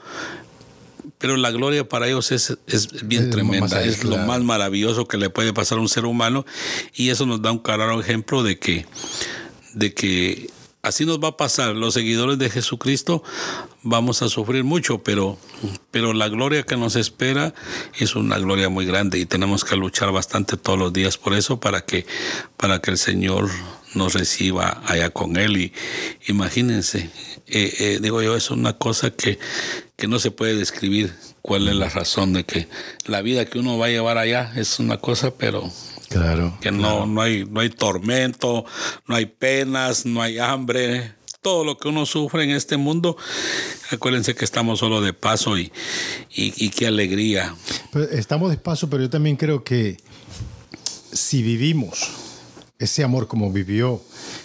pero 1.17 1.37
la 1.37 1.51
gloria 1.51 1.87
para 1.87 2.07
ellos 2.07 2.31
es, 2.31 2.57
bien 3.05 3.29
tremenda, 3.29 3.81
es 3.83 4.03
lo 4.03 4.17
más 4.17 4.41
maravilloso 4.41 5.07
que 5.07 5.17
le 5.17 5.29
puede 5.29 5.53
pasar 5.53 5.77
a 5.77 5.81
un 5.81 5.89
ser 5.89 6.05
humano 6.05 6.45
y 6.93 7.09
eso 7.09 7.25
nos 7.25 7.41
da 7.41 7.51
un 7.51 7.59
claro 7.59 7.99
ejemplo 7.99 8.43
de 8.43 8.59
que, 8.59 8.85
de 9.73 9.93
que 9.93 10.49
así 10.81 11.05
nos 11.05 11.19
va 11.19 11.29
a 11.29 11.37
pasar. 11.37 11.75
Los 11.75 11.93
seguidores 11.93 12.37
de 12.37 12.49
Jesucristo 12.49 13.23
vamos 13.81 14.21
a 14.21 14.29
sufrir 14.29 14.63
mucho, 14.65 14.99
pero, 15.01 15.37
pero 15.91 16.13
la 16.13 16.27
gloria 16.27 16.63
que 16.63 16.77
nos 16.77 16.95
espera 16.95 17.53
es 17.97 18.15
una 18.15 18.37
gloria 18.37 18.69
muy 18.69 18.85
grande 18.85 19.17
y 19.19 19.25
tenemos 19.25 19.63
que 19.63 19.77
luchar 19.77 20.11
bastante 20.11 20.57
todos 20.57 20.77
los 20.77 20.91
días 20.93 21.17
por 21.17 21.33
eso 21.33 21.59
para 21.59 21.81
que, 21.85 22.05
para 22.57 22.79
que 22.81 22.91
el 22.91 22.97
Señor 22.97 23.49
nos 23.95 24.13
reciba 24.13 24.81
allá 24.85 25.09
con 25.09 25.37
él. 25.37 25.57
Y 25.57 25.73
imagínense, 26.27 27.09
eh, 27.47 27.73
eh, 27.79 27.99
digo 28.01 28.21
yo, 28.21 28.35
es 28.35 28.51
una 28.51 28.73
cosa 28.77 29.09
que, 29.11 29.39
que 29.95 30.07
no 30.07 30.19
se 30.19 30.31
puede 30.31 30.55
describir 30.55 31.11
cuál 31.41 31.67
es 31.67 31.75
la 31.75 31.89
razón 31.89 32.33
de 32.33 32.43
que 32.43 32.67
la 33.07 33.21
vida 33.21 33.45
que 33.45 33.59
uno 33.59 33.77
va 33.77 33.87
a 33.87 33.89
llevar 33.89 34.17
allá 34.17 34.51
es 34.55 34.79
una 34.79 34.97
cosa, 34.97 35.33
pero 35.35 35.69
claro, 36.09 36.57
que 36.61 36.71
no, 36.71 37.05
no, 37.05 37.21
hay, 37.21 37.45
no 37.45 37.59
hay 37.61 37.69
tormento, 37.69 38.65
no 39.07 39.15
hay 39.15 39.25
penas, 39.25 40.05
no 40.05 40.21
hay 40.21 40.37
hambre. 40.37 41.13
Todo 41.41 41.63
lo 41.63 41.77
que 41.77 41.87
uno 41.89 42.07
sufre 42.07 42.43
en 42.43 42.49
este 42.49 42.75
mundo, 42.75 43.17
acuérdense 43.91 44.33
que 44.33 44.43
estamos 44.43 44.79
solo 44.79 45.01
de 45.01 45.13
paso 45.13 45.59
y, 45.59 45.65
y, 46.33 46.51
y 46.57 46.69
qué 46.71 46.87
alegría. 46.87 47.55
Pues, 47.91 48.09
estamos 48.13 48.49
de 48.49 48.57
paso, 48.57 48.89
pero 48.89 49.03
yo 49.03 49.11
también 49.11 49.35
creo 49.35 49.63
que 49.63 49.97
si 51.13 51.43
vivimos 51.43 52.01
ese 52.85 53.03
amor 53.03 53.27
como 53.27 53.51
vivió 53.51 54.01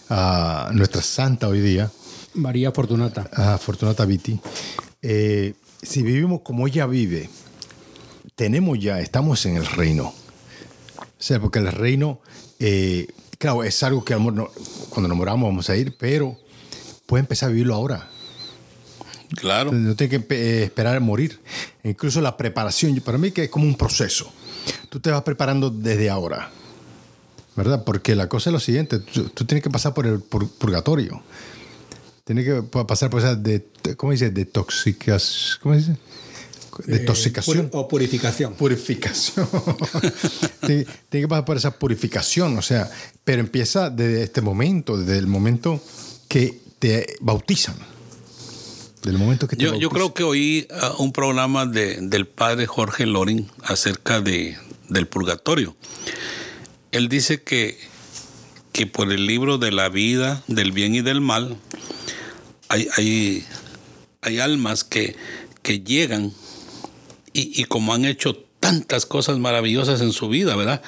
a 0.08 0.68
ah, 0.68 0.70
nuestra 0.72 1.02
santa 1.02 1.46
hoy 1.46 1.60
día. 1.60 1.90
María 2.34 2.72
Fortunata. 2.72 3.28
Ah, 3.32 3.58
Fortunata 3.58 4.04
Viti. 4.06 4.40
Eh, 5.02 5.54
si 5.82 6.02
vivimos 6.02 6.40
como 6.40 6.66
ella 6.66 6.86
vive, 6.86 7.28
tenemos 8.34 8.78
ya, 8.78 8.98
estamos 9.00 9.44
en 9.46 9.56
el 9.56 9.66
reino. 9.66 10.04
O 10.08 11.22
sea, 11.22 11.38
porque 11.38 11.58
el 11.58 11.70
reino, 11.70 12.20
eh, 12.58 13.06
claro, 13.38 13.62
es 13.62 13.82
algo 13.82 14.04
que 14.04 14.14
amor, 14.14 14.32
no, 14.32 14.48
cuando 14.88 15.08
nos 15.08 15.18
moramos 15.18 15.48
vamos 15.50 15.68
a 15.70 15.76
ir, 15.76 15.96
pero 15.98 16.36
puede 17.06 17.20
empezar 17.20 17.50
a 17.50 17.52
vivirlo 17.52 17.74
ahora. 17.74 18.08
Claro. 19.36 19.70
No 19.70 19.94
tiene 19.96 20.18
que 20.18 20.34
eh, 20.34 20.64
esperar 20.64 20.96
a 20.96 21.00
morir. 21.00 21.38
Incluso 21.84 22.22
la 22.22 22.36
preparación, 22.38 22.98
para 23.00 23.18
mí 23.18 23.32
que 23.32 23.44
es 23.44 23.50
como 23.50 23.66
un 23.66 23.76
proceso. 23.76 24.32
Tú 24.88 24.98
te 24.98 25.10
vas 25.10 25.22
preparando 25.22 25.68
desde 25.70 26.08
ahora. 26.08 26.50
¿verdad? 27.56 27.84
Porque 27.84 28.14
la 28.14 28.28
cosa 28.28 28.50
es 28.50 28.52
lo 28.54 28.60
siguiente, 28.60 28.98
tú, 29.00 29.28
tienes 29.44 29.62
que 29.62 29.70
pasar 29.70 29.94
por 29.94 30.06
el 30.06 30.20
purgatorio. 30.20 31.22
Tienes 32.24 32.44
que 32.44 32.62
pasar 32.86 33.10
por 33.10 33.20
esa, 33.20 33.34
de, 33.34 33.66
¿cómo 33.96 34.12
dice? 34.12 34.26
Eh, 34.26 34.30
Detoxicación. 36.86 37.68
¿Cómo 37.68 37.82
o 37.82 37.88
purificación. 37.88 38.54
Purificación. 38.54 39.48
tiene, 40.64 40.86
que 41.10 41.28
pasar 41.28 41.44
por 41.44 41.56
esa 41.56 41.76
purificación, 41.78 42.56
o 42.58 42.62
sea, 42.62 42.88
pero 43.24 43.40
empieza 43.40 43.90
desde 43.90 44.22
este 44.22 44.42
momento, 44.42 44.96
desde 44.96 45.18
el 45.18 45.26
momento 45.26 45.82
que 46.28 46.58
te 46.78 47.16
bautizan. 47.20 47.74
Del 49.02 49.16
momento 49.18 49.48
que 49.48 49.56
yo, 49.56 49.78
creo 49.88 50.12
que 50.12 50.22
oí 50.22 50.68
ah, 50.70 50.92
un 50.98 51.10
programa 51.12 51.64
de, 51.64 51.98
del 52.02 52.26
padre 52.26 52.66
Jorge 52.66 53.06
Loring 53.06 53.48
acerca 53.62 54.20
de, 54.20 54.56
del 54.90 55.06
purgatorio 55.08 55.74
él 56.92 57.08
dice 57.08 57.42
que, 57.42 57.78
que 58.72 58.86
por 58.86 59.12
el 59.12 59.26
libro 59.26 59.58
de 59.58 59.72
la 59.72 59.88
vida, 59.88 60.42
del 60.46 60.72
bien 60.72 60.94
y 60.94 61.02
del 61.02 61.20
mal, 61.20 61.56
hay, 62.68 63.44
hay, 64.22 64.38
almas 64.38 64.84
que, 64.84 65.16
que 65.62 65.80
llegan 65.80 66.32
y, 67.32 67.64
como 67.64 67.94
han 67.94 68.04
hecho 68.04 68.36
tantas 68.60 69.06
cosas 69.06 69.38
maravillosas 69.38 70.00
en 70.00 70.12
su 70.12 70.28
vida, 70.28 70.56
¿verdad? 70.56 70.82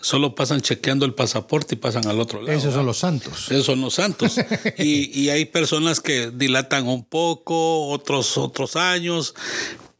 solo 0.00 0.36
pasan 0.36 0.60
chequeando 0.60 1.04
el 1.04 1.14
pasaporte 1.14 1.74
y 1.74 1.78
pasan 1.78 2.06
al 2.06 2.20
otro 2.20 2.40
lado. 2.40 2.56
Esos 2.56 2.72
son 2.74 2.86
los 2.86 2.98
santos. 2.98 3.46
Esos 3.50 3.66
son 3.66 3.80
los 3.80 3.94
santos. 3.94 4.36
y, 4.78 5.20
y, 5.20 5.30
hay 5.30 5.44
personas 5.46 5.98
que 6.00 6.30
dilatan 6.32 6.86
un 6.88 7.04
poco, 7.04 7.86
otros 7.88 8.36
otros 8.38 8.74
años, 8.76 9.34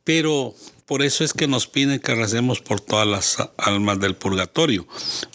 pero 0.04 0.54
por 0.86 1.02
eso 1.02 1.24
es 1.24 1.32
que 1.34 1.48
nos 1.48 1.66
piden 1.66 1.98
que 1.98 2.14
recemos 2.14 2.60
por 2.60 2.80
todas 2.80 3.08
las 3.08 3.38
almas 3.56 3.98
del 3.98 4.14
purgatorio, 4.14 4.86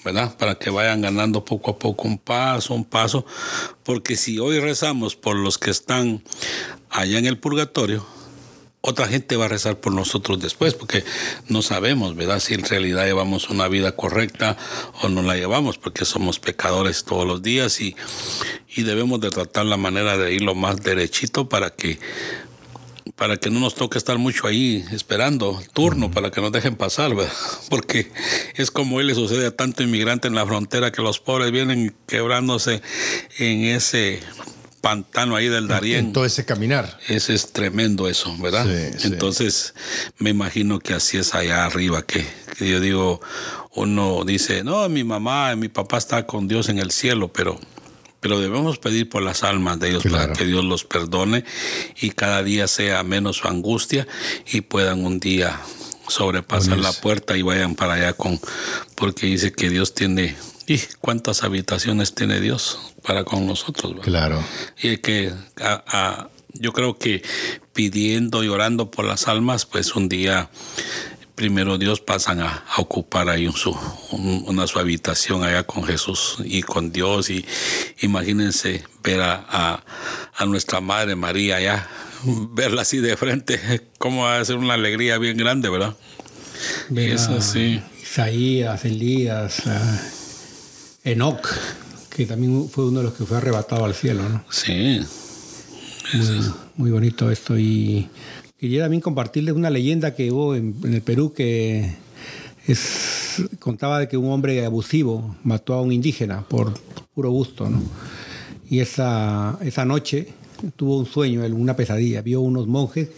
¿verdad? 0.05 0.37
Para 0.37 0.55
que 0.55 0.69
vayan 0.69 1.01
ganando 1.01 1.43
poco 1.43 1.71
a 1.71 1.77
poco 1.77 2.07
un 2.07 2.17
paso, 2.17 2.73
un 2.73 2.85
paso, 2.85 3.25
porque 3.83 4.15
si 4.15 4.39
hoy 4.39 4.59
rezamos 4.61 5.17
por 5.17 5.35
los 5.35 5.57
que 5.57 5.69
están 5.69 6.23
allá 6.89 7.19
en 7.19 7.25
el 7.25 7.37
purgatorio, 7.37 8.05
otra 8.79 9.09
gente 9.09 9.35
va 9.35 9.45
a 9.45 9.47
rezar 9.49 9.77
por 9.81 9.91
nosotros 9.91 10.39
después, 10.39 10.73
porque 10.73 11.03
no 11.49 11.61
sabemos, 11.61 12.15
¿verdad? 12.15 12.39
Si 12.39 12.53
en 12.53 12.63
realidad 12.63 13.03
llevamos 13.05 13.49
una 13.49 13.67
vida 13.67 13.93
correcta 13.93 14.55
o 15.03 15.09
no 15.09 15.21
la 15.21 15.35
llevamos, 15.35 15.77
porque 15.77 16.05
somos 16.05 16.39
pecadores 16.39 17.03
todos 17.03 17.27
los 17.27 17.41
días 17.43 17.81
y, 17.81 17.93
y 18.73 18.83
debemos 18.83 19.19
de 19.19 19.29
tratar 19.29 19.65
la 19.65 19.75
manera 19.75 20.17
de 20.17 20.33
ir 20.33 20.43
lo 20.43 20.55
más 20.55 20.77
derechito 20.77 21.49
para 21.49 21.71
que 21.71 21.99
para 23.15 23.37
que 23.37 23.49
no 23.49 23.59
nos 23.59 23.75
toque 23.75 23.97
estar 23.97 24.17
mucho 24.17 24.47
ahí 24.47 24.83
esperando 24.91 25.59
el 25.61 25.69
turno, 25.69 26.11
para 26.11 26.31
que 26.31 26.41
nos 26.41 26.51
dejen 26.51 26.75
pasar, 26.75 27.15
¿verdad? 27.15 27.31
Porque 27.69 28.11
es 28.55 28.71
como 28.71 28.97
hoy 28.97 29.03
le 29.05 29.15
sucede 29.15 29.47
a 29.47 29.55
tanto 29.55 29.83
inmigrante 29.83 30.27
en 30.27 30.35
la 30.35 30.45
frontera 30.45 30.91
que 30.91 31.01
los 31.01 31.19
pobres 31.19 31.51
vienen 31.51 31.95
quebrándose 32.07 32.81
en 33.39 33.65
ese 33.65 34.19
pantano 34.81 35.35
ahí 35.35 35.47
del 35.47 35.67
Darién. 35.67 36.05
En 36.07 36.13
todo 36.13 36.25
ese 36.25 36.43
caminar. 36.45 36.97
Ese 37.07 37.35
es 37.35 37.51
tremendo 37.53 38.09
eso, 38.09 38.35
¿verdad? 38.39 38.65
Entonces 39.05 39.75
me 40.17 40.31
imagino 40.31 40.79
que 40.79 40.93
así 40.95 41.17
es 41.17 41.35
allá 41.35 41.65
arriba, 41.65 42.01
que, 42.03 42.25
yo 42.59 42.79
digo, 42.79 43.21
uno 43.75 44.23
dice, 44.25 44.63
no, 44.63 44.87
mi 44.89 45.03
mamá, 45.03 45.55
mi 45.55 45.67
papá 45.67 45.97
está 45.99 46.25
con 46.25 46.47
Dios 46.47 46.67
en 46.69 46.79
el 46.79 46.89
cielo, 46.91 47.31
pero 47.31 47.59
pero 48.21 48.39
debemos 48.39 48.77
pedir 48.77 49.09
por 49.09 49.23
las 49.23 49.43
almas 49.43 49.79
de 49.79 49.89
ellos 49.89 50.03
para 50.09 50.31
que 50.31 50.45
Dios 50.45 50.63
los 50.63 50.85
perdone 50.85 51.43
y 51.99 52.11
cada 52.11 52.41
día 52.43 52.67
sea 52.67 53.03
menos 53.03 53.37
su 53.37 53.47
angustia 53.47 54.07
y 54.53 54.61
puedan 54.61 55.03
un 55.03 55.19
día 55.19 55.59
sobrepasar 56.07 56.77
la 56.77 56.93
puerta 56.93 57.35
y 57.35 57.41
vayan 57.41 57.73
para 57.75 57.93
allá 57.95 58.13
con 58.13 58.39
porque 58.95 59.25
dice 59.25 59.51
que 59.51 59.69
Dios 59.69 59.95
tiene 59.95 60.35
y 60.67 60.79
cuántas 60.99 61.43
habitaciones 61.43 62.13
tiene 62.13 62.39
Dios 62.39 62.79
para 63.03 63.23
con 63.23 63.47
nosotros. 63.47 63.95
Claro. 64.03 64.43
Y 64.81 64.97
que 64.97 65.33
yo 66.53 66.73
creo 66.73 66.99
que 66.99 67.23
pidiendo 67.73 68.43
y 68.43 68.49
orando 68.49 68.91
por 68.91 69.05
las 69.05 69.27
almas, 69.27 69.65
pues 69.65 69.95
un 69.95 70.07
día 70.09 70.51
primero 71.41 71.79
Dios, 71.79 71.99
pasan 71.99 72.39
a, 72.41 72.63
ocupar 72.77 73.27
ahí 73.27 73.49
una 74.45 74.67
su 74.67 74.77
habitación 74.77 75.43
allá 75.43 75.63
con 75.63 75.83
Jesús 75.85 76.37
y 76.45 76.61
con 76.61 76.91
Dios. 76.91 77.31
Y 77.31 77.43
imagínense 78.01 78.83
ver 79.03 79.21
a, 79.23 79.83
nuestra 80.45 80.81
Madre 80.81 81.15
María 81.15 81.55
allá, 81.55 81.87
verla 82.51 82.83
así 82.83 82.99
de 82.99 83.17
frente, 83.17 83.59
cómo 83.97 84.25
va 84.25 84.37
a 84.39 84.45
ser 84.45 84.57
una 84.57 84.75
alegría 84.75 85.17
bien 85.17 85.35
grande, 85.35 85.69
¿verdad? 85.69 85.95
sí. 87.39 87.81
Isaías, 88.03 88.85
Elías, 88.85 89.63
Enoch, 91.03 91.47
que 92.15 92.27
también 92.27 92.69
fue 92.69 92.85
uno 92.85 92.99
de 92.99 93.05
los 93.05 93.13
que 93.15 93.25
fue 93.25 93.37
arrebatado 93.37 93.83
al 93.85 93.95
cielo, 93.95 94.29
¿no? 94.29 94.45
Sí. 94.51 94.99
Muy, 96.13 96.51
muy 96.75 96.91
bonito 96.91 97.31
esto 97.31 97.57
y 97.57 98.07
Quería 98.61 98.83
también 98.83 99.01
compartirles 99.01 99.55
una 99.55 99.71
leyenda 99.71 100.13
que 100.13 100.31
hubo 100.31 100.53
en, 100.53 100.75
el 100.83 101.01
Perú 101.01 101.33
que 101.33 101.95
contaba 103.57 103.97
de 103.99 104.07
que 104.07 104.17
un 104.17 104.29
hombre 104.31 104.63
abusivo 104.63 105.35
mató 105.43 105.73
a 105.73 105.81
un 105.81 105.91
indígena 105.91 106.43
por 106.47 106.71
puro 107.15 107.31
gusto, 107.31 107.67
Y 108.69 108.79
esa, 108.81 109.57
noche 109.87 110.27
tuvo 110.75 110.99
un 110.99 111.07
sueño, 111.07 111.43
una 111.55 111.75
pesadilla. 111.75 112.21
Vio 112.21 112.41
unos 112.41 112.67
monjes 112.67 113.09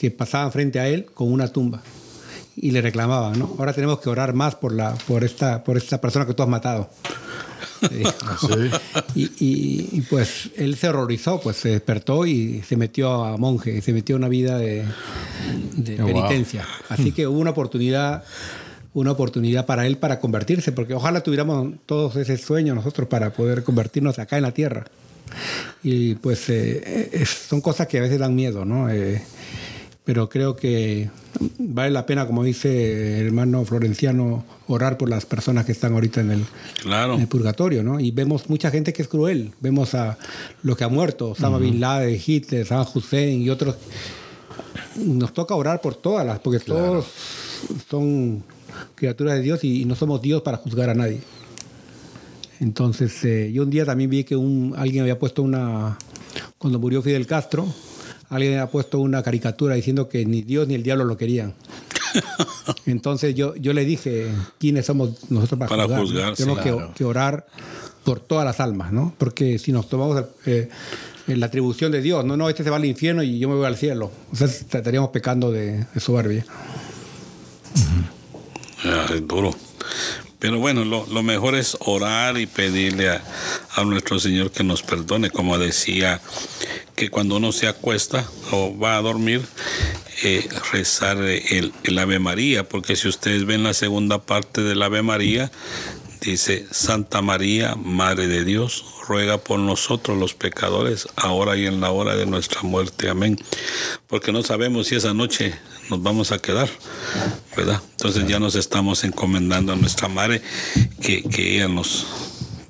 que 0.00 0.10
pasaban 0.10 0.50
frente 0.52 0.80
a 0.80 0.88
él 0.88 1.04
con 1.04 1.30
una 1.30 1.48
tumba 1.48 1.82
y 2.56 2.70
le 2.70 2.80
reclamaban, 2.80 3.38
¿no? 3.38 3.54
Ahora 3.58 3.74
tenemos 3.74 4.00
que 4.00 4.08
orar 4.08 4.32
más 4.32 4.54
por, 4.54 4.72
la, 4.72 4.94
por, 5.06 5.22
esta, 5.22 5.62
por 5.64 5.76
esta 5.76 6.00
persona 6.00 6.24
que 6.24 6.32
tú 6.32 6.42
has 6.44 6.48
matado. 6.48 6.88
y, 9.14 10.00
pues 10.02 10.50
él 10.56 10.76
se 10.76 10.88
horrorizó, 10.88 11.40
pues 11.40 11.56
se 11.56 11.70
despertó 11.70 12.26
y 12.26 12.62
se 12.66 12.76
metió 12.76 13.24
a 13.24 13.36
monje, 13.36 13.80
se 13.82 13.92
metió 13.92 14.14
a 14.16 14.18
una 14.18 14.28
vida 14.28 14.58
de, 14.58 14.84
oh, 16.02 16.06
penitencia. 16.06 16.66
Así 16.88 17.12
que 17.12 17.26
hubo 17.26 17.38
una 17.38 17.50
oportunidad 17.50 18.24
una 18.94 19.10
oportunidad 19.12 19.64
para 19.64 19.86
él 19.86 19.96
para 19.96 20.20
convertirse, 20.20 20.70
porque 20.70 20.92
ojalá 20.92 21.22
tuviéramos 21.22 21.72
todos 21.86 22.14
ese 22.16 22.36
sueño 22.36 22.74
nosotros 22.74 23.08
para 23.08 23.32
poder 23.32 23.64
convertirnos 23.64 24.18
acá 24.18 24.36
en 24.36 24.42
la 24.42 24.52
tierra. 24.52 24.84
Y 25.82 26.16
pues 26.16 26.44
eh, 26.50 27.24
son 27.48 27.62
cosas 27.62 27.86
que 27.86 27.96
a 27.98 28.02
veces 28.02 28.18
dan 28.18 28.34
miedo, 28.34 28.66
¿no? 28.66 28.90
Eh, 28.90 29.22
pero 30.04 30.28
creo 30.28 30.56
que 30.56 31.10
vale 31.58 31.90
la 31.90 32.06
pena, 32.06 32.26
como 32.26 32.42
dice 32.42 33.20
el 33.20 33.26
hermano 33.26 33.64
florenciano, 33.64 34.44
orar 34.66 34.98
por 34.98 35.08
las 35.08 35.26
personas 35.26 35.64
que 35.64 35.72
están 35.72 35.92
ahorita 35.92 36.20
en 36.20 36.32
el, 36.32 37.26
purgatorio, 37.28 37.82
¿no? 37.84 38.00
Y 38.00 38.10
vemos 38.10 38.50
mucha 38.50 38.70
gente 38.70 38.92
que 38.92 39.02
es 39.02 39.08
cruel, 39.08 39.52
vemos 39.60 39.94
a 39.94 40.18
los 40.64 40.76
que 40.76 40.84
ha 40.84 40.88
muerto, 40.88 41.30
Osama 41.30 41.58
Bin 41.58 41.78
Laden, 41.80 42.18
Hitler, 42.24 42.66
San 42.66 42.84
Hussein 42.92 43.42
y 43.42 43.50
otros. 43.50 43.76
Nos 44.96 45.32
toca 45.32 45.54
orar 45.54 45.80
por 45.80 45.94
todas 45.94 46.26
las, 46.26 46.40
porque 46.40 46.58
todos 46.58 47.06
son 47.88 48.42
criaturas 48.96 49.34
de 49.36 49.42
Dios 49.42 49.62
y, 49.62 49.84
no 49.84 49.94
somos 49.94 50.20
Dios 50.20 50.42
para 50.42 50.56
juzgar 50.56 50.90
a 50.90 50.94
nadie. 50.94 51.20
Entonces, 52.58 53.24
eh, 53.24 53.50
yo 53.52 53.62
un 53.62 53.70
día 53.70 53.84
también 53.84 54.10
vi 54.10 54.24
que 54.24 54.34
un, 54.36 54.74
alguien 54.76 55.02
había 55.02 55.18
puesto 55.18 55.42
una, 55.42 55.96
cuando 56.58 56.78
murió 56.80 57.02
Fidel 57.02 57.26
Castro, 57.26 57.72
alguien 58.32 58.58
ha 58.60 58.66
puesto 58.66 58.98
una 58.98 59.22
caricatura 59.22 59.74
diciendo 59.74 60.08
que 60.08 60.24
ni 60.24 60.40
Dios 60.42 60.66
ni 60.66 60.74
el 60.74 60.82
diablo 60.82 61.04
lo 61.04 61.16
querían. 61.18 61.54
Entonces 62.86 63.34
yo, 63.34 63.54
yo 63.56 63.72
le 63.74 63.84
dije, 63.84 64.28
¿quiénes 64.58 64.86
somos 64.86 65.30
nosotros 65.30 65.68
para, 65.68 65.84
juzgar? 65.86 66.34
Tenemos 66.34 66.60
que, 66.96 67.04
orar 67.04 67.46
por 68.04 68.20
todas 68.20 68.44
las 68.46 68.58
almas, 68.60 68.90
¿no? 68.92 69.14
Porque 69.18 69.58
si 69.58 69.70
nos 69.70 69.88
tomamos 69.90 70.24
eh, 70.46 70.68
eh, 71.26 71.36
la 71.36 71.46
atribución 71.46 71.92
de 71.92 72.00
Dios, 72.00 72.24
no, 72.24 72.36
no, 72.38 72.48
este 72.48 72.64
se 72.64 72.70
va 72.70 72.76
al 72.76 72.84
infierno 72.86 73.22
y 73.22 73.38
yo 73.38 73.48
me 73.50 73.54
voy 73.54 73.66
al 73.66 73.76
cielo. 73.76 74.10
O 74.32 74.36
sea, 74.36 74.46
estaríamos 74.46 75.10
pecando 75.10 75.52
de, 75.52 75.84
su 75.94 76.00
soberbia. 76.00 76.44
Ah, 78.84 79.06
es 79.14 79.28
duro. 79.28 79.50
Pero 80.42 80.58
bueno, 80.58 80.84
lo, 80.84 81.06
mejor 81.22 81.54
es 81.54 81.76
orar 81.78 82.36
y 82.36 82.46
pedirle 82.46 83.08
a, 83.10 83.22
nuestro 83.84 84.18
Señor 84.18 84.50
que 84.50 84.64
nos 84.64 84.82
perdone, 84.82 85.30
como 85.30 85.56
decía, 85.56 86.20
que 86.96 87.10
cuando 87.10 87.36
uno 87.36 87.52
se 87.52 87.68
acuesta 87.68 88.26
o 88.50 88.76
va 88.76 88.96
a 88.96 89.02
dormir, 89.02 89.40
eh, 90.24 90.48
rezar 90.72 91.18
el, 91.18 91.72
el 91.84 91.96
Ave 91.96 92.18
María, 92.18 92.68
porque 92.68 92.96
si 92.96 93.06
ustedes 93.06 93.44
ven 93.46 93.62
la 93.62 93.72
segunda 93.72 94.18
parte 94.26 94.62
del 94.62 94.82
Ave 94.82 95.02
María, 95.02 95.52
Dice, 96.22 96.66
Santa 96.70 97.20
María, 97.20 97.74
Madre 97.74 98.28
de 98.28 98.44
Dios, 98.44 98.84
ruega 99.08 99.38
por 99.38 99.58
nosotros 99.58 100.16
los 100.16 100.34
pecadores, 100.34 101.08
ahora 101.16 101.56
y 101.56 101.66
en 101.66 101.80
la 101.80 101.90
hora 101.90 102.14
de 102.14 102.26
nuestra 102.26 102.62
muerte. 102.62 103.08
Amén. 103.08 103.36
Porque 104.06 104.30
no 104.30 104.44
sabemos 104.44 104.86
si 104.86 104.94
esa 104.94 105.14
noche 105.14 105.52
nos 105.90 106.00
vamos 106.00 106.30
a 106.30 106.38
quedar, 106.38 106.68
¿verdad? 107.56 107.82
Entonces 107.90 108.28
ya 108.28 108.38
nos 108.38 108.54
estamos 108.54 109.02
encomendando 109.02 109.72
a 109.72 109.76
nuestra 109.76 110.06
Madre 110.06 110.40
que, 111.00 111.24
ella 111.38 111.66
nos, 111.66 112.06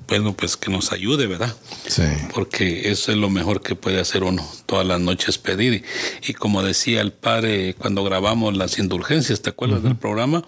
bueno, 0.07 0.33
pues 0.33 0.57
que 0.57 0.71
nos 0.71 0.91
ayude, 0.91 1.27
¿verdad? 1.27 1.55
Sí. 1.85 2.01
Porque 2.33 2.89
eso 2.89 3.11
es 3.11 3.19
lo 3.19 3.29
mejor 3.29 3.61
que 3.61 3.75
puede 3.75 3.99
hacer 3.99 4.23
uno, 4.23 4.43
todas 4.65 4.87
las 4.87 4.99
noches 4.99 5.37
pedir. 5.37 5.83
Y 6.27 6.33
como 6.33 6.63
decía 6.63 7.01
el 7.01 7.11
padre 7.11 7.75
cuando 7.77 8.03
grabamos 8.03 8.57
las 8.57 8.79
indulgencias, 8.79 9.43
¿te 9.43 9.51
acuerdas 9.51 9.83
del 9.83 9.95
programa? 9.95 10.43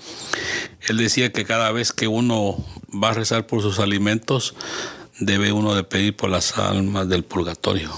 Él 0.88 0.97
decía 0.97 1.31
que 1.31 1.45
cada 1.45 1.71
vez 1.71 1.91
que 1.91 2.07
uno 2.07 2.63
va 2.91 3.09
a 3.09 3.13
rezar 3.13 3.47
por 3.47 3.61
sus 3.61 3.79
alimentos, 3.79 4.53
debe 5.19 5.51
uno 5.51 5.73
de 5.73 5.83
pedir 5.83 6.15
por 6.15 6.29
las 6.29 6.57
almas 6.57 7.09
del 7.09 7.23
purgatorio. 7.23 7.89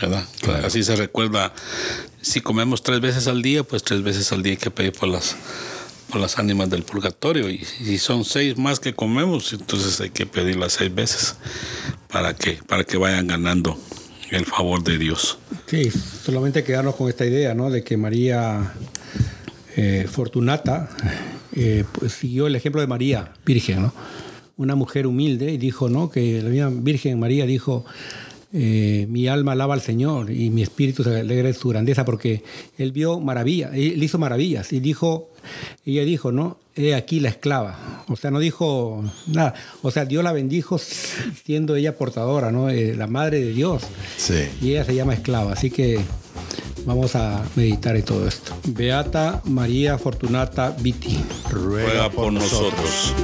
¿Verdad? 0.00 0.24
Así 0.64 0.82
se 0.82 0.96
recuerda, 0.96 1.52
si 2.22 2.40
comemos 2.40 2.82
tres 2.82 3.00
veces 3.00 3.26
al 3.28 3.42
día, 3.42 3.62
pues 3.64 3.82
tres 3.82 4.02
veces 4.02 4.32
al 4.32 4.42
día 4.42 4.52
hay 4.52 4.56
que 4.56 4.70
pedir 4.70 4.92
por 4.92 5.10
las, 5.10 5.36
por 6.10 6.20
las 6.20 6.38
ánimas 6.38 6.70
del 6.70 6.82
purgatorio. 6.82 7.48
Y 7.50 7.58
si 7.64 7.98
son 7.98 8.24
seis 8.24 8.56
más 8.58 8.80
que 8.80 8.94
comemos, 8.94 9.52
entonces 9.52 10.00
hay 10.00 10.10
que 10.10 10.26
pedirlas 10.26 10.72
seis 10.74 10.92
veces 10.92 11.36
para 12.10 12.34
que, 12.34 12.54
para 12.66 12.82
que 12.82 12.96
vayan 12.96 13.26
ganando 13.26 13.78
el 14.30 14.46
favor 14.46 14.82
de 14.82 14.96
Dios. 14.98 15.38
Sí, 15.66 15.90
solamente 16.24 16.64
quedarnos 16.64 16.94
con 16.96 17.08
esta 17.08 17.26
idea, 17.26 17.54
¿no? 17.54 17.70
De 17.70 17.84
que 17.84 17.96
María 17.98 18.72
eh, 19.76 20.06
Fortunata 20.10 20.88
eh, 21.54 21.84
pues, 21.92 22.12
siguió 22.12 22.46
el 22.46 22.56
ejemplo 22.56 22.80
de 22.80 22.86
María, 22.86 23.32
virgen, 23.44 23.82
¿no? 23.82 23.92
una 24.56 24.74
mujer 24.74 25.06
humilde, 25.06 25.52
y 25.52 25.56
dijo 25.58 25.88
¿no? 25.88 26.10
que 26.10 26.42
la 26.42 26.68
Virgen 26.68 27.18
María 27.18 27.46
dijo, 27.46 27.86
eh, 28.52 29.06
mi 29.08 29.28
alma 29.28 29.52
alaba 29.52 29.74
al 29.74 29.80
Señor 29.80 30.32
y 30.32 30.50
mi 30.50 30.62
espíritu 30.62 31.04
se 31.04 31.20
alegra 31.20 31.46
de 31.48 31.54
su 31.54 31.68
grandeza, 31.68 32.04
porque 32.04 32.42
Él 32.78 32.90
vio 32.90 33.20
maravillas, 33.20 33.72
Él 33.74 34.02
hizo 34.02 34.18
maravillas 34.18 34.72
y 34.72 34.80
dijo, 34.80 35.28
ella 35.86 36.02
dijo, 36.04 36.32
¿no? 36.32 36.58
He 36.74 36.94
aquí 36.96 37.20
la 37.20 37.28
esclava. 37.28 38.04
O 38.08 38.16
sea, 38.16 38.30
no 38.32 38.38
dijo 38.40 39.04
nada. 39.28 39.54
O 39.82 39.90
sea, 39.90 40.04
Dios 40.04 40.24
la 40.24 40.32
bendijo 40.32 40.78
siendo 40.78 41.76
ella 41.76 41.96
portadora, 41.96 42.50
¿no? 42.50 42.70
la 42.70 43.06
madre 43.06 43.40
de 43.40 43.52
Dios. 43.52 43.82
Sí. 44.16 44.48
Y 44.62 44.70
ella 44.70 44.84
se 44.84 44.94
llama 44.94 45.12
esclava. 45.14 45.52
Así 45.52 45.70
que 45.70 46.00
vamos 46.86 47.14
a 47.16 47.44
meditar 47.54 47.96
en 47.96 48.02
todo 48.04 48.26
esto. 48.26 48.56
Beata 48.66 49.42
María 49.44 49.98
Fortunata 49.98 50.74
Viti. 50.80 51.18
Ruega, 51.50 52.08
por, 52.10 52.32
nosotros. 52.32 53.14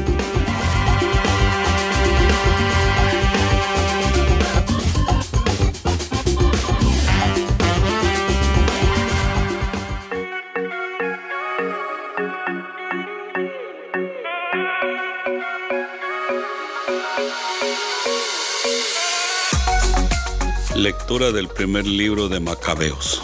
Lectura 20.77 21.33
del 21.33 21.49
primer 21.49 21.87
libro 21.87 22.29
de 22.29 22.39
Macabeos. 22.39 23.23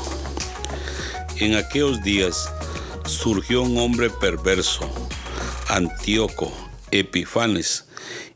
En 1.39 1.55
aquellos 1.55 2.03
días 2.03 2.51
surgió 3.05 3.61
un 3.61 3.77
hombre 3.77 4.09
perverso, 4.09 4.91
Antíoco 5.69 6.51
Epifanes, 6.93 7.85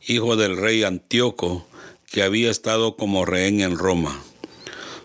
hijo 0.06 0.36
del 0.36 0.58
rey 0.58 0.82
Antíoco, 0.84 1.66
que 2.12 2.22
había 2.24 2.50
estado 2.50 2.96
como 2.98 3.24
rehén 3.24 3.62
en 3.62 3.78
Roma. 3.78 4.20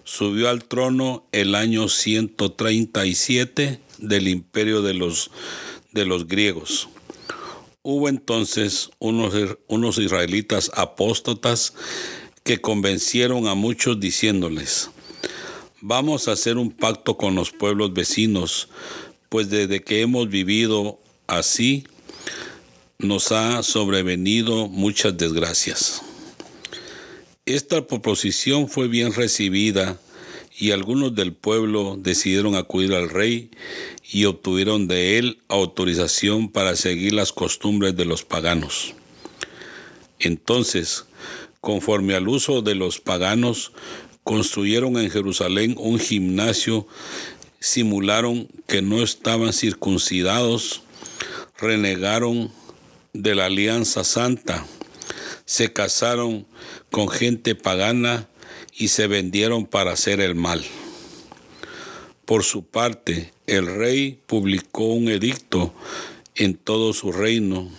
Subió 0.03 0.49
al 0.49 0.65
trono 0.65 1.25
el 1.31 1.55
año 1.55 1.87
137 1.87 3.79
del 3.97 4.27
imperio 4.27 4.81
de 4.81 4.93
los, 4.93 5.31
de 5.93 6.03
los 6.05 6.27
griegos. 6.27 6.89
Hubo 7.81 8.09
entonces 8.09 8.89
unos, 8.99 9.33
unos 9.67 9.97
israelitas 9.99 10.69
apóstatas 10.73 11.73
que 12.43 12.59
convencieron 12.59 13.47
a 13.47 13.53
muchos 13.55 13.99
diciéndoles, 13.99 14.89
vamos 15.79 16.27
a 16.27 16.31
hacer 16.31 16.57
un 16.57 16.71
pacto 16.71 17.15
con 17.17 17.35
los 17.35 17.51
pueblos 17.51 17.93
vecinos, 17.93 18.69
pues 19.29 19.49
desde 19.49 19.83
que 19.83 20.01
hemos 20.01 20.29
vivido 20.29 20.99
así, 21.27 21.85
nos 22.97 23.31
ha 23.31 23.61
sobrevenido 23.63 24.67
muchas 24.69 25.17
desgracias. 25.17 26.01
Esta 27.45 27.87
proposición 27.87 28.69
fue 28.69 28.87
bien 28.87 29.13
recibida 29.13 29.99
y 30.55 30.71
algunos 30.71 31.15
del 31.15 31.33
pueblo 31.33 31.95
decidieron 31.99 32.55
acudir 32.55 32.93
al 32.93 33.09
rey 33.09 33.49
y 34.11 34.25
obtuvieron 34.25 34.87
de 34.87 35.17
él 35.17 35.39
autorización 35.47 36.49
para 36.51 36.75
seguir 36.75 37.13
las 37.13 37.31
costumbres 37.33 37.95
de 37.95 38.05
los 38.05 38.23
paganos. 38.23 38.93
Entonces, 40.19 41.05
conforme 41.61 42.15
al 42.15 42.27
uso 42.27 42.61
de 42.63 42.75
los 42.75 42.99
paganos, 42.99 43.71
construyeron 44.23 44.97
en 44.97 45.09
Jerusalén 45.09 45.75
un 45.77 45.99
gimnasio, 45.99 46.87
simularon 47.59 48.47
que 48.67 48.81
no 48.81 49.03
estaban 49.03 49.53
circuncidados, 49.53 50.81
renegaron 51.59 52.51
de 53.13 53.35
la 53.35 53.45
alianza 53.45 54.03
santa, 54.03 54.65
se 55.45 55.71
casaron 55.71 56.47
con 56.89 57.07
gente 57.09 57.53
pagana 57.53 58.27
y 58.75 58.87
se 58.87 59.05
vendieron 59.05 59.67
para 59.67 59.91
hacer 59.91 60.19
el 60.21 60.33
mal. 60.33 60.63
Por 62.25 62.43
su 62.43 62.63
parte, 62.65 63.31
el 63.45 63.67
rey 63.67 64.19
publicó 64.25 64.85
un 64.85 65.09
edicto 65.09 65.73
en 66.35 66.55
todo 66.55 66.93
su 66.93 67.11
reino 67.11 67.69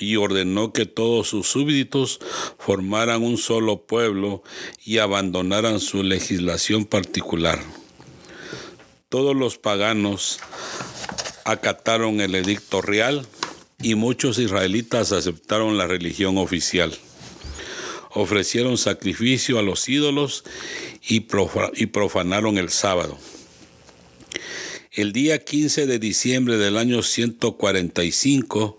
y 0.00 0.16
ordenó 0.16 0.72
que 0.72 0.86
todos 0.86 1.28
sus 1.28 1.48
súbditos 1.48 2.20
formaran 2.58 3.22
un 3.22 3.38
solo 3.38 3.84
pueblo 3.86 4.42
y 4.84 4.98
abandonaran 4.98 5.80
su 5.80 6.02
legislación 6.02 6.84
particular. 6.84 7.60
Todos 9.08 9.34
los 9.34 9.58
paganos 9.58 10.40
acataron 11.44 12.20
el 12.20 12.34
edicto 12.34 12.82
real 12.82 13.26
y 13.82 13.94
muchos 13.94 14.38
israelitas 14.38 15.12
aceptaron 15.12 15.78
la 15.78 15.86
religión 15.86 16.36
oficial. 16.36 16.94
Ofrecieron 18.10 18.76
sacrificio 18.78 19.58
a 19.58 19.62
los 19.62 19.88
ídolos 19.88 20.44
y, 21.06 21.20
profanaron 21.20 22.58
el 22.58 22.70
sábado. 22.70 23.18
El 24.98 25.12
día 25.12 25.38
15 25.38 25.86
de 25.86 26.00
diciembre 26.00 26.56
del 26.58 26.76
año 26.76 27.04
145, 27.04 28.78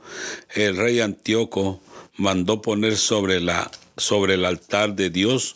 el 0.53 0.75
rey 0.75 0.99
Antíoco 0.99 1.79
mandó 2.17 2.61
poner 2.61 2.97
sobre, 2.97 3.39
la, 3.39 3.71
sobre 3.95 4.33
el 4.33 4.43
altar 4.43 4.95
de 4.95 5.09
Dios 5.09 5.55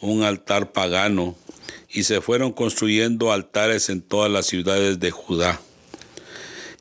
un 0.00 0.24
altar 0.24 0.72
pagano 0.72 1.36
y 1.88 2.02
se 2.02 2.20
fueron 2.20 2.52
construyendo 2.52 3.30
altares 3.30 3.88
en 3.88 4.02
todas 4.02 4.32
las 4.32 4.46
ciudades 4.46 4.98
de 4.98 5.12
Judá. 5.12 5.60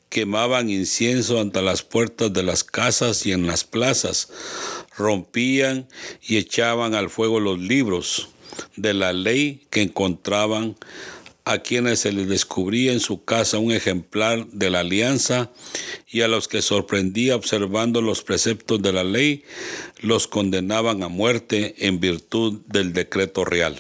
Quemaban 0.10 0.72
incienso 0.72 1.40
ante 1.40 1.62
las 1.62 1.84
puertas 1.84 2.34
de 2.34 2.42
las 2.42 2.64
casas 2.64 3.28
y 3.28 3.32
en 3.32 3.46
las 3.46 3.64
plazas, 3.64 4.30
rompían 4.98 5.88
y 6.24 6.38
echaban 6.38 6.96
al 6.96 7.12
fuego 7.12 7.40
los 7.40 7.60
libros 7.60 8.30
de 8.76 8.96
la 8.96 9.14
ley 9.14 9.68
que 9.70 9.84
encontraban 9.84 10.76
a 11.52 11.58
quienes 11.64 12.02
se 12.02 12.12
les 12.12 12.28
descubría 12.30 12.94
en 12.94 13.00
su 13.00 13.26
casa 13.26 13.58
un 13.58 13.72
ejemplar 13.72 14.46
de 14.52 14.70
la 14.70 14.82
alianza 14.82 15.50
y 16.08 16.22
a 16.22 16.28
los 16.28 16.48
que 16.48 16.62
sorprendía 16.62 17.36
observando 17.36 18.04
los 18.04 18.22
preceptos 18.22 18.80
de 18.84 18.94
la 18.94 19.04
ley, 19.04 19.44
los 20.00 20.28
condenaban 20.28 21.02
a 21.02 21.08
muerte 21.08 21.74
en 21.80 22.00
virtud 22.00 22.60
del 22.68 22.94
decreto 22.94 23.46
real. 23.46 23.78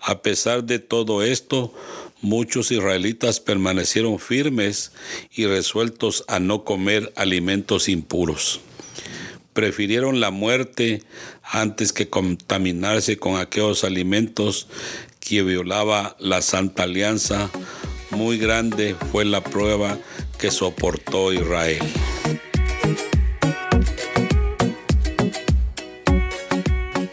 A 0.00 0.20
pesar 0.22 0.64
de 0.64 0.80
todo 0.80 1.22
esto, 1.22 1.72
muchos 2.22 2.72
israelitas 2.72 3.38
permanecieron 3.38 4.18
firmes 4.18 4.90
y 5.30 5.46
resueltos 5.46 6.24
a 6.26 6.40
no 6.40 6.64
comer 6.64 7.12
alimentos 7.14 7.88
impuros. 7.88 8.60
Prefirieron 9.52 10.18
la 10.18 10.32
muerte 10.32 11.04
antes 11.44 11.92
que 11.92 12.08
contaminarse 12.08 13.16
con 13.16 13.36
aquellos 13.36 13.84
alimentos 13.84 14.66
que 15.22 15.42
violaba 15.42 16.16
la 16.18 16.42
Santa 16.42 16.82
Alianza, 16.82 17.48
muy 18.10 18.38
grande 18.38 18.96
fue 19.12 19.24
la 19.24 19.42
prueba 19.42 19.96
que 20.38 20.50
soportó 20.50 21.32
Israel. 21.32 21.78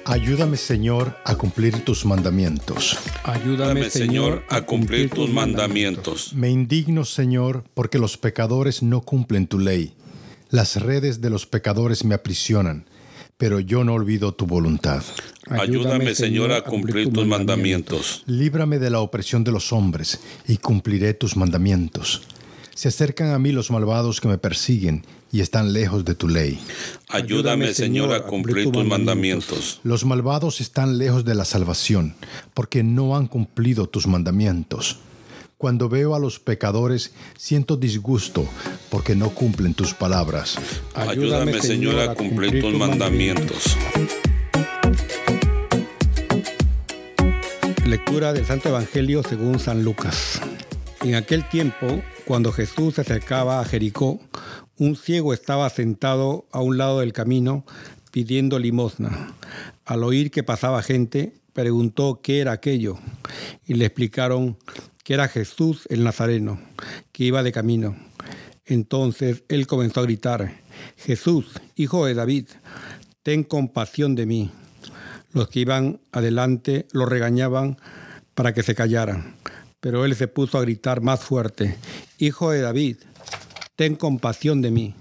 Ayúdame 0.06 0.58
Señor 0.58 1.16
a 1.24 1.36
cumplir 1.36 1.86
tus 1.86 2.04
mandamientos. 2.04 2.98
Ayúdame 3.24 3.90
Señor 3.92 4.44
a 4.50 4.62
cumplir 4.64 5.10
tus 5.12 5.30
mandamientos. 5.30 6.34
Me 6.34 6.50
indigno 6.50 7.06
Señor 7.06 7.64
porque 7.76 8.00
los 8.00 8.18
pecadores 8.18 8.82
no 8.82 9.02
cumplen 9.02 9.48
tu 9.48 9.60
ley. 9.60 9.94
Las 10.50 10.78
redes 10.78 11.22
de 11.22 11.30
los 11.30 11.46
pecadores 11.46 12.04
me 12.06 12.16
aprisionan 12.16 12.86
pero 13.40 13.62
yo 13.62 13.86
no 13.86 13.94
olvido 13.94 14.34
tu 14.34 14.46
voluntad. 14.46 15.02
Ayúdame, 15.50 16.14
Señor, 16.14 16.52
a 16.52 16.62
cumplir 16.66 17.10
tus 17.12 17.26
mandamientos. 17.26 18.22
Líbrame 18.26 18.80
de 18.80 18.90
la 18.90 19.00
opresión 19.00 19.46
de 19.46 19.52
los 19.54 19.72
hombres, 19.72 20.20
y 20.46 20.58
cumpliré 20.58 21.14
tus 21.14 21.38
mandamientos. 21.38 22.22
Se 22.76 22.90
acercan 22.90 23.30
a 23.32 23.40
mí 23.40 23.54
los 23.54 23.72
malvados 23.72 24.20
que 24.20 24.28
me 24.28 24.38
persiguen, 24.38 25.06
y 25.32 25.40
están 25.40 25.72
lejos 25.72 26.04
de 26.04 26.16
tu 26.16 26.28
ley. 26.28 26.60
Ayúdame, 27.08 27.74
Señor, 27.74 28.12
a 28.12 28.24
cumplir 28.24 28.70
tus 28.70 28.84
mandamientos. 28.86 29.80
Los 29.84 30.04
malvados 30.04 30.60
están 30.60 30.98
lejos 30.98 31.24
de 31.24 31.36
la 31.36 31.46
salvación, 31.46 32.16
porque 32.54 32.84
no 32.84 33.16
han 33.16 33.28
cumplido 33.28 33.88
tus 33.88 34.06
mandamientos. 34.06 35.00
Cuando 35.62 35.90
veo 35.90 36.16
a 36.16 36.20
los 36.20 36.40
pecadores, 36.40 37.12
siento 37.38 37.76
disgusto 37.76 38.46
porque 38.90 39.14
no 39.14 39.32
cumplen 39.32 39.74
tus 39.74 39.94
palabras. 39.94 40.56
Ayúdame, 40.94 41.62
Señor, 41.62 42.00
a 42.00 42.16
cumplir, 42.16 42.62
tus 42.62 42.74
mandamientos. 42.76 43.76
mandamientos. 44.56 45.50
Lectura 47.86 48.32
del 48.32 48.46
Santo 48.46 48.70
Evangelio 48.70 49.22
según 49.22 49.60
San 49.60 49.84
Lucas. 49.84 50.40
En 51.02 51.16
aquel 51.16 51.44
tiempo, 51.50 52.04
cuando 52.26 52.54
Jesús 52.54 52.94
se 52.96 53.02
acercaba 53.02 53.60
a 53.60 53.66
Jericó, 53.66 54.22
un 54.78 54.96
ciego 54.96 55.34
estaba 55.34 55.70
sentado 55.70 56.46
a 56.54 56.62
un 56.62 56.78
lado 56.78 57.02
del 57.02 57.12
camino 57.12 57.66
pidiendo 58.14 58.60
limosna. 58.60 59.34
Al 59.84 60.06
oír 60.06 60.32
que 60.32 60.44
pasaba 60.44 60.82
gente, 60.84 61.34
preguntó 61.52 62.22
qué 62.24 62.40
era 62.40 62.54
aquello 62.54 62.98
y 63.68 63.74
le 63.74 63.84
explicaron 63.88 64.56
que 65.10 65.16
era 65.16 65.28
Jesús 65.28 65.88
el 65.90 66.04
Nazareno, 66.04 66.60
que 67.12 67.24
iba 67.24 67.42
de 67.42 67.52
camino. 67.52 67.98
Entonces 68.68 69.42
él 69.48 69.66
comenzó 69.66 70.02
a 70.02 70.04
gritar, 70.04 70.60
Jesús, 70.98 71.48
hijo 71.76 72.06
de 72.06 72.14
David, 72.14 72.46
ten 73.24 73.44
compasión 73.44 74.14
de 74.14 74.28
mí. 74.28 74.52
Los 75.34 75.48
que 75.50 75.62
iban 75.62 76.00
adelante 76.12 76.88
lo 76.92 77.08
regañaban 77.08 77.80
para 78.36 78.54
que 78.54 78.62
se 78.62 78.76
callaran, 78.76 79.36
pero 79.80 80.06
él 80.06 80.14
se 80.16 80.28
puso 80.28 80.60
a 80.60 80.62
gritar 80.62 81.02
más 81.02 81.22
fuerte, 81.22 81.76
Hijo 82.20 82.52
de 82.52 82.62
David, 82.62 82.98
ten 83.76 83.96
compasión 83.96 84.62
de 84.62 84.70
mí. 84.70 84.94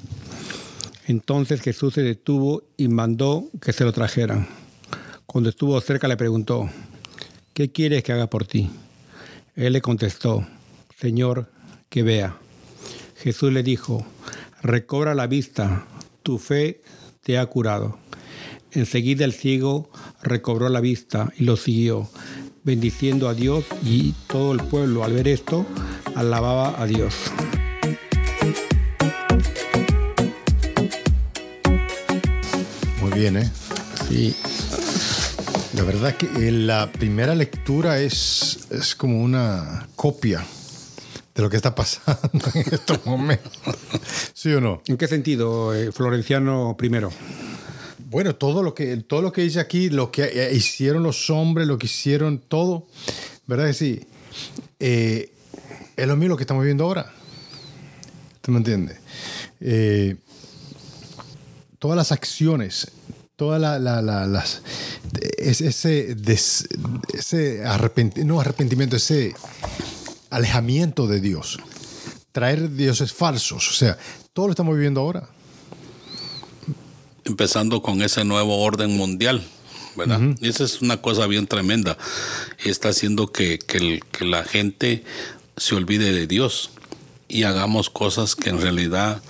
Entonces 1.06 1.60
Jesús 1.60 1.92
se 1.92 2.00
detuvo 2.02 2.62
y 2.78 2.88
mandó 2.88 3.50
que 3.60 3.74
se 3.74 3.84
lo 3.84 3.92
trajeran. 3.92 4.48
Cuando 5.26 5.50
estuvo 5.50 5.78
cerca 5.82 6.08
le 6.08 6.16
preguntó, 6.16 6.66
¿qué 7.52 7.70
quieres 7.70 8.02
que 8.02 8.14
haga 8.14 8.30
por 8.30 8.46
ti? 8.46 8.70
Él 9.58 9.72
le 9.72 9.80
contestó, 9.80 10.46
Señor, 11.00 11.50
que 11.88 12.04
vea. 12.04 12.36
Jesús 13.16 13.52
le 13.52 13.64
dijo, 13.64 14.06
recobra 14.62 15.16
la 15.16 15.26
vista, 15.26 15.84
tu 16.22 16.38
fe 16.38 16.80
te 17.24 17.38
ha 17.38 17.46
curado. 17.46 17.98
Enseguida 18.70 19.24
el 19.24 19.32
ciego 19.32 19.90
recobró 20.22 20.68
la 20.68 20.78
vista 20.80 21.32
y 21.38 21.42
lo 21.42 21.56
siguió, 21.56 22.08
bendiciendo 22.62 23.28
a 23.28 23.34
Dios 23.34 23.64
y 23.84 24.12
todo 24.28 24.52
el 24.52 24.60
pueblo 24.62 25.02
al 25.02 25.12
ver 25.14 25.26
esto, 25.26 25.66
alababa 26.14 26.80
a 26.80 26.86
Dios. 26.86 27.14
Muy 33.02 33.10
bien, 33.18 33.38
¿eh? 33.38 33.50
Sí. 34.08 34.36
La 35.78 35.84
verdad 35.84 36.16
que 36.16 36.26
eh, 36.26 36.50
la 36.50 36.90
primera 36.90 37.36
lectura 37.36 38.00
es, 38.00 38.66
como 38.96 39.22
una 39.22 39.88
copia 39.94 40.44
de 41.32 41.40
lo 41.40 41.48
que 41.48 41.54
está 41.54 41.72
pasando 41.72 42.44
en 42.52 42.64
estos 42.74 43.06
momentos. 43.06 43.52
¿Sí 44.34 44.52
o 44.52 44.60
no? 44.60 44.82
¿En 44.88 44.96
qué 44.96 45.06
sentido, 45.06 45.72
eh, 45.72 45.92
Florenciano 45.92 46.74
primero? 46.76 47.12
Bueno, 48.10 48.34
todo 48.34 48.64
lo 48.64 48.74
que 48.74 48.96
todo 48.96 49.22
lo 49.22 49.30
que 49.30 49.42
dice 49.42 49.60
aquí, 49.60 49.88
lo 49.88 50.10
que 50.10 50.24
eh, 50.24 50.52
hicieron 50.52 51.04
los 51.04 51.30
hombres, 51.30 51.68
lo 51.68 51.78
que 51.78 51.86
hicieron 51.86 52.40
todo, 52.40 52.88
¿verdad 53.46 53.66
que 53.68 53.74
sí? 53.74 54.00
es 54.80 55.28
lo 56.08 56.16
mismo 56.16 56.36
que 56.36 56.42
estamos 56.42 56.64
viendo 56.64 56.82
ahora. 56.82 57.12
¿Tú 58.42 58.50
me 58.50 58.58
entiendes? 58.58 58.96
todas 61.78 61.96
las 61.96 62.10
acciones 62.10 62.90
toda 63.38 63.58
la, 63.60 63.78
la, 63.78 64.02
las, 64.02 64.62
ese, 65.38 65.68
ese 67.14 67.64
no 68.24 68.40
arrepentimiento, 68.40 68.96
ese 68.96 69.32
alejamiento 70.28 71.06
de 71.06 71.20
Dios, 71.20 71.58
traer 72.32 72.72
dioses 72.74 73.12
falsos, 73.12 73.70
o 73.70 73.74
sea, 73.74 73.96
todo 74.32 74.48
lo 74.48 74.50
estamos 74.50 74.74
viviendo 74.74 75.00
ahora. 75.00 75.28
Empezando 77.24 77.80
con 77.80 78.02
ese 78.02 78.24
nuevo 78.24 78.58
orden 78.58 78.96
mundial, 78.96 79.40
¿verdad? 79.96 80.20
Esa 80.40 80.64
es 80.64 80.80
una 80.82 81.00
cosa 81.00 81.28
bien 81.28 81.46
tremenda. 81.46 81.96
Está 82.64 82.88
haciendo 82.88 83.30
que, 83.30 83.60
que, 83.60 84.00
la 84.24 84.42
gente 84.44 85.04
se 85.56 85.76
olvide 85.76 86.12
de 86.12 86.26
Dios 86.26 86.70
y 87.28 87.44
hagamos 87.44 87.88
cosas 87.88 88.34
que 88.34 88.50
en 88.50 88.60
realidad 88.60 89.22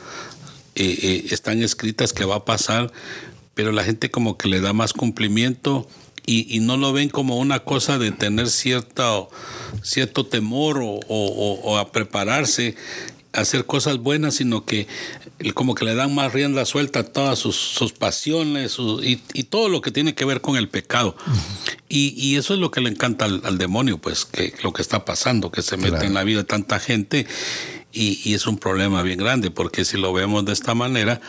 eh, 0.76 0.96
eh, 1.02 1.24
están 1.30 1.60
escritas 1.62 2.12
que 2.14 2.24
va 2.24 2.36
a 2.36 2.44
pasar 2.46 2.90
pero 3.58 3.72
la 3.72 3.82
gente 3.82 4.08
como 4.08 4.38
que 4.38 4.46
le 4.46 4.60
da 4.60 4.72
más 4.72 4.92
cumplimiento 4.92 5.88
y, 6.24 6.60
no 6.60 6.76
lo 6.76 6.92
ven 6.92 7.08
como 7.08 7.38
una 7.38 7.58
cosa 7.60 7.98
de 7.98 8.12
tener 8.12 8.50
cierta, 8.50 9.14
cierto 9.82 10.24
temor 10.26 10.78
o, 10.80 11.76
a 11.76 11.90
prepararse 11.90 12.76
a 13.32 13.40
hacer 13.40 13.64
cosas 13.66 13.96
buenas, 13.98 14.36
sino 14.36 14.64
que 14.64 14.86
como 15.54 15.74
que 15.74 15.86
le 15.86 15.96
dan 15.96 16.14
más 16.14 16.32
rienda 16.32 16.64
suelta 16.66 17.00
a 17.00 17.02
todas 17.02 17.36
sus, 17.36 17.92
pasiones 17.98 18.76
y, 19.02 19.42
todo 19.44 19.68
lo 19.68 19.80
que 19.80 19.90
tiene 19.90 20.14
que 20.14 20.24
ver 20.24 20.40
con 20.40 20.56
el 20.56 20.68
pecado. 20.68 21.16
y, 21.88 22.36
eso 22.36 22.54
es 22.54 22.60
lo 22.60 22.70
que 22.70 22.80
le 22.80 22.90
encanta 22.90 23.24
al, 23.24 23.58
demonio, 23.58 23.98
pues, 23.98 24.24
que 24.24 24.54
lo 24.62 24.72
que 24.72 24.82
está 24.82 25.04
pasando, 25.04 25.50
que 25.50 25.62
se 25.62 25.76
mete 25.78 26.04
en 26.06 26.14
la 26.14 26.22
vida 26.22 26.38
de 26.40 26.44
tanta 26.44 26.78
gente 26.78 27.26
y, 27.92 28.20
y, 28.22 28.34
es 28.34 28.46
un 28.46 28.58
problema 28.58 29.02
bien 29.02 29.18
grande, 29.18 29.50
porque 29.50 29.84
si 29.84 29.96
lo 29.96 30.12
vemos 30.12 30.44
de 30.44 30.52
esta 30.52 30.74
manera, 30.74 31.20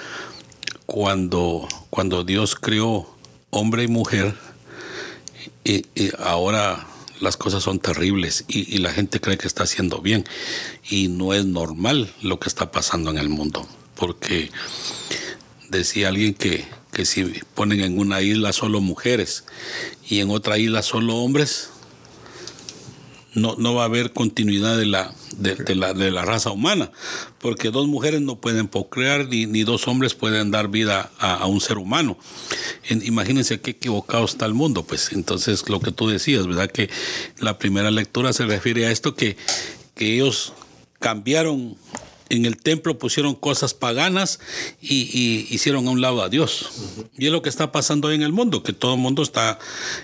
cuando, 0.89 1.67
cuando 1.91 2.23
Dios 2.23 2.55
creó 2.55 3.07
hombre 3.51 3.83
y 3.83 3.87
mujer, 3.87 4.33
ahora 6.17 6.87
las 7.21 7.37
cosas 7.37 7.61
son 7.61 7.77
terribles 7.77 8.43
y, 8.47 8.75
la 8.79 8.91
gente 8.91 9.21
cree 9.21 9.37
que 9.37 9.45
está 9.45 9.65
haciendo 9.65 10.01
bien. 10.01 10.25
Y 10.89 11.07
no 11.09 11.35
es 11.35 11.45
normal 11.45 12.11
lo 12.23 12.39
que 12.39 12.49
está 12.49 12.71
pasando 12.71 13.11
en 13.11 13.19
el 13.19 13.29
mundo. 13.29 13.67
Porque 13.95 14.49
decía 15.69 16.07
alguien 16.07 16.33
que 16.33 16.65
si 17.05 17.23
ponen 17.53 17.81
en 17.81 17.99
una 17.99 18.23
isla 18.23 18.51
solo 18.51 18.81
mujeres 18.81 19.43
y 20.09 20.21
en 20.21 20.31
otra 20.31 20.57
isla 20.57 20.81
solo 20.81 21.17
hombres, 21.17 21.69
no, 23.33 23.55
no 23.59 23.75
va 23.75 23.83
a 23.83 23.85
haber 23.85 24.11
continuidad 24.13 24.77
de 24.77 24.85
la, 24.85 25.13
de, 25.37 25.75
la, 25.75 25.93
de 25.93 26.11
la 26.11 26.25
raza 26.25 26.51
humana, 26.51 26.91
porque 27.39 27.69
dos 27.71 27.87
mujeres 27.87 28.21
no 28.21 28.39
pueden 28.39 28.67
procrear 28.67 29.27
ni, 29.27 29.45
ni 29.45 29.63
dos 29.63 29.87
hombres 29.87 30.13
pueden 30.15 30.51
dar 30.51 30.67
vida 30.67 31.11
a, 31.19 31.45
un 31.47 31.61
ser 31.61 31.77
humano. 31.77 32.17
imagínense 33.03 33.59
qué 33.61 33.71
equivocado 33.71 34.25
está 34.25 34.45
el 34.45 34.53
mundo, 34.53 34.83
pues 34.83 35.11
entonces 35.11 35.67
lo 35.69 35.79
que 35.79 35.91
tú 35.91 36.07
decías, 36.09 36.45
¿verdad? 36.47 36.69
Que 36.69 36.89
la 37.39 37.59
primera 37.59 37.91
lectura 37.91 38.33
se 38.33 38.45
refiere 38.45 38.85
a 38.87 38.91
esto 38.91 39.15
que, 39.15 39.37
que 39.95 40.15
ellos 40.15 40.53
cambiaron 40.99 41.77
en 42.31 42.45
el 42.45 42.57
templo 42.57 42.99
pusieron 42.99 43.33
cosas 43.33 43.73
paganas 43.73 44.39
y, 44.79 45.09
y, 45.11 45.47
hicieron 45.49 45.87
a 45.87 45.89
un 45.91 45.99
lado 45.99 46.21
a 46.21 46.29
Dios. 46.29 46.69
Y 47.17 47.25
es 47.25 47.31
lo 47.31 47.41
que 47.41 47.49
está 47.49 47.71
pasando 47.71 48.09
hoy 48.09 48.13
en 48.15 48.21
el 48.21 48.31
mundo, 48.31 48.61
que 48.61 48.71
todo 48.71 48.93
el 48.93 48.99
mundo 48.99 49.23
está, 49.23 49.57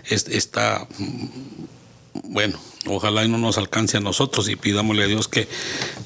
está 0.06 0.88
mm, 0.98 2.24
bueno, 2.24 2.60
Ojalá 2.88 3.26
y 3.26 3.30
no 3.30 3.38
nos 3.40 3.58
alcance 3.58 3.98
a 3.98 4.00
nosotros 4.00 4.48
y 4.48 4.56
pidámosle 4.56 5.04
a 5.06 5.08
Dios 5.08 5.28
que, 5.28 5.48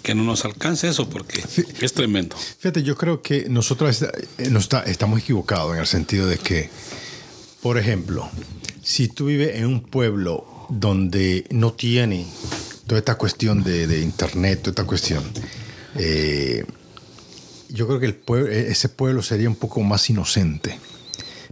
que 0.02 0.16
no 0.16 0.24
nos 0.24 0.46
alcance 0.46 0.88
eso 0.88 1.10
porque 1.10 1.44
es 1.82 1.94
tremendo. 1.94 2.38
Fíjate, 2.38 2.84
yo 2.84 2.96
creo 2.96 3.22
que 3.22 3.50
nosotros 3.50 4.02
eh, 4.02 4.52
estamos 4.86 5.20
equivocados 5.20 5.74
en 5.74 5.80
el 5.82 5.88
sentido 5.88 6.28
de 6.28 6.38
que, 6.38 6.70
por 7.62 7.78
ejemplo, 7.78 8.30
si 8.82 9.10
tú 9.10 9.26
vives 9.26 9.58
en 9.58 9.66
un 9.66 9.82
pueblo 9.84 10.48
donde 10.70 11.46
no 11.50 11.74
tiene 11.74 12.26
toda 12.88 13.00
esta 13.00 13.16
cuestión 13.16 13.62
de, 13.64 14.02
internet, 14.02 14.62
toda 14.62 14.72
esta 14.72 14.86
cuestión, 14.86 15.24
eh, 15.98 16.64
yo 17.68 17.88
creo 17.88 18.00
que 18.00 18.06
el 18.06 18.18
e-, 18.54 18.72
ese 18.72 18.88
pueblo 18.88 19.22
sería 19.22 19.50
un 19.50 19.56
poco 19.58 19.82
más 19.84 20.10
inocente, 20.10 20.80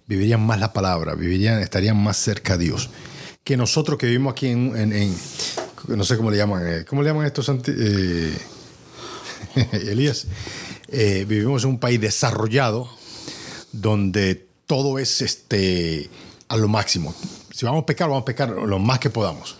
vivirían 0.07 0.45
más 0.45 0.57
la 0.61 0.71
palabra, 0.71 1.15
vivirían, 1.15 1.59
estarían 1.59 2.01
más 2.01 2.15
cerca 2.15 2.57
de 2.57 2.65
Dios 2.65 2.89
que 3.47 3.55
nosotros 3.55 3.97
que 3.97 4.07
vivimos 4.07 4.33
aquí 4.33 4.47
en, 4.47 5.07
no 5.87 6.03
sé 6.03 6.17
cómo 6.17 6.29
le 6.29 6.35
llaman, 6.35 6.63
eh, 6.67 6.85
¿cómo 6.85 7.01
le 7.01 7.07
llaman 7.07 7.25
estos 7.25 7.49
eh, 7.65 8.33
Elías? 9.71 10.27
Eh, 10.89 11.23
vivimos 11.25 11.63
en 11.63 11.69
un 11.69 11.79
país 11.79 12.01
desarrollado 12.01 12.89
donde 13.71 14.45
todo 14.65 14.99
es 14.99 15.21
este, 15.21 16.09
a 16.49 16.57
lo 16.57 16.67
máximo. 16.67 17.15
Si 17.51 17.65
vamos 17.65 17.83
a 17.83 17.85
pecar, 17.85 18.09
vamos 18.09 18.23
a 18.23 18.25
pecar 18.25 18.49
lo 18.49 18.79
más 18.79 18.99
que 18.99 19.09
podamos. 19.09 19.55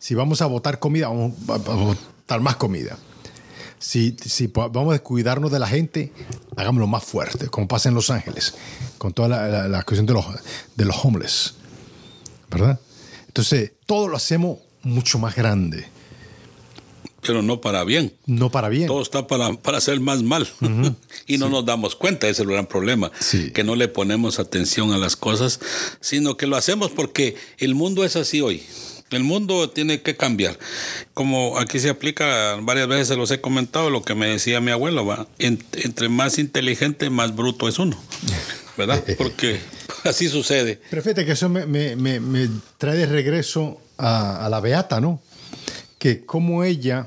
Si 0.00 0.14
vamos 0.14 0.40
a 0.40 0.46
botar 0.46 0.78
comida, 0.78 1.08
vamos 1.08 1.34
a, 1.50 1.56
botar 1.58 2.40
más 2.40 2.56
comida. 2.56 2.96
Si, 3.78 4.16
si 4.24 4.46
vamos 4.46 4.88
a 4.88 4.92
descuidarnos 4.92 5.52
de 5.52 5.58
la 5.58 5.66
gente, 5.66 6.14
hagámoslo 6.56 6.86
más 6.86 7.04
fuerte, 7.04 7.48
como 7.48 7.68
pasa 7.68 7.90
en 7.90 7.94
Los 7.94 8.08
Ángeles, 8.08 8.54
con 8.96 9.12
toda 9.12 9.28
la, 9.28 9.68
la 9.68 9.82
cuestión 9.82 10.06
de 10.06 10.14
los, 10.14 10.24
de 10.76 10.84
los 10.86 11.04
homeless. 11.04 11.56
¿Verdad? 12.50 12.80
Entonces, 13.36 13.72
todo 13.84 14.08
lo 14.08 14.16
hacemos 14.16 14.60
mucho 14.82 15.18
más 15.18 15.36
grande. 15.36 15.86
Pero 17.20 17.42
no 17.42 17.60
para 17.60 17.84
bien. 17.84 18.14
No 18.24 18.50
para 18.50 18.70
bien. 18.70 18.86
Todo 18.86 19.02
está 19.02 19.26
para, 19.26 19.52
para 19.52 19.76
hacer 19.76 20.00
más 20.00 20.22
mal. 20.22 20.48
y 21.26 21.36
no 21.36 21.50
nos 21.50 21.66
damos 21.66 21.96
cuenta, 21.96 22.28
ese 22.30 22.40
es 22.42 22.46
el 22.48 22.54
gran 22.54 22.64
problema. 22.64 23.12
Que 23.52 23.62
no 23.62 23.76
le 23.76 23.88
ponemos 23.88 24.38
atención 24.38 24.90
a 24.92 24.96
las 24.96 25.16
cosas, 25.16 25.60
sino 26.00 26.38
que 26.38 26.46
lo 26.46 26.56
hacemos 26.56 26.90
porque 26.92 27.36
el 27.58 27.74
mundo 27.74 28.06
es 28.06 28.16
así 28.16 28.40
hoy. 28.40 28.62
El 29.10 29.22
mundo 29.22 29.68
tiene 29.68 30.00
que 30.00 30.16
cambiar. 30.16 30.58
Como 31.12 31.58
aquí 31.58 31.78
se 31.78 31.90
aplica, 31.90 32.56
varias 32.62 32.88
veces 32.88 33.08
se 33.08 33.16
los 33.16 33.30
he 33.32 33.42
comentado, 33.42 33.90
lo 33.90 34.00
que 34.00 34.14
me 34.14 34.28
decía 34.28 34.62
mi 34.62 34.70
abuelo, 34.70 35.04
va, 35.04 35.28
entre 35.38 36.08
más 36.08 36.38
inteligente, 36.38 37.10
más 37.10 37.36
bruto 37.36 37.68
es 37.68 37.78
uno. 37.78 37.98
¿Verdad? 38.78 39.04
Porque 39.18 39.60
así 40.08 40.28
sucede. 40.28 40.80
Pero 40.90 41.02
que 41.02 41.20
eso 41.32 41.48
me, 41.48 41.66
me, 41.96 42.48
trae 42.78 42.96
de 42.96 43.06
regreso 43.06 43.80
a, 43.98 44.48
la 44.50 44.60
Beata, 44.60 45.00
¿no? 45.00 45.20
Que 45.98 46.24
como 46.24 46.64
ella 46.64 47.06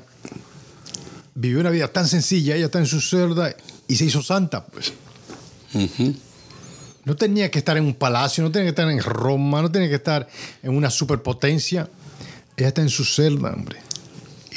vivió 1.34 1.60
una 1.60 1.70
vida 1.70 1.88
tan 1.88 2.06
sencilla, 2.08 2.56
ella 2.56 2.66
está 2.66 2.78
en 2.78 2.86
su 2.86 3.00
celda 3.00 3.54
y 3.88 3.96
se 3.96 4.04
hizo 4.04 4.22
santa, 4.22 4.66
pues. 4.66 4.92
No 7.04 7.16
tenía 7.16 7.50
que 7.50 7.58
estar 7.58 7.76
en 7.76 7.84
un 7.84 7.94
palacio, 7.94 8.42
no 8.42 8.50
tenía 8.50 8.66
que 8.66 8.80
estar 8.80 8.90
en 8.90 9.00
Roma, 9.00 9.62
no 9.62 9.70
tenía 9.70 9.88
que 9.88 9.94
estar 9.94 10.28
en 10.62 10.74
una 10.76 10.90
superpotencia. 10.90 11.88
Ella 12.56 12.68
está 12.68 12.82
en 12.82 12.90
su 12.90 13.04
celda, 13.04 13.50
hombre, 13.52 13.78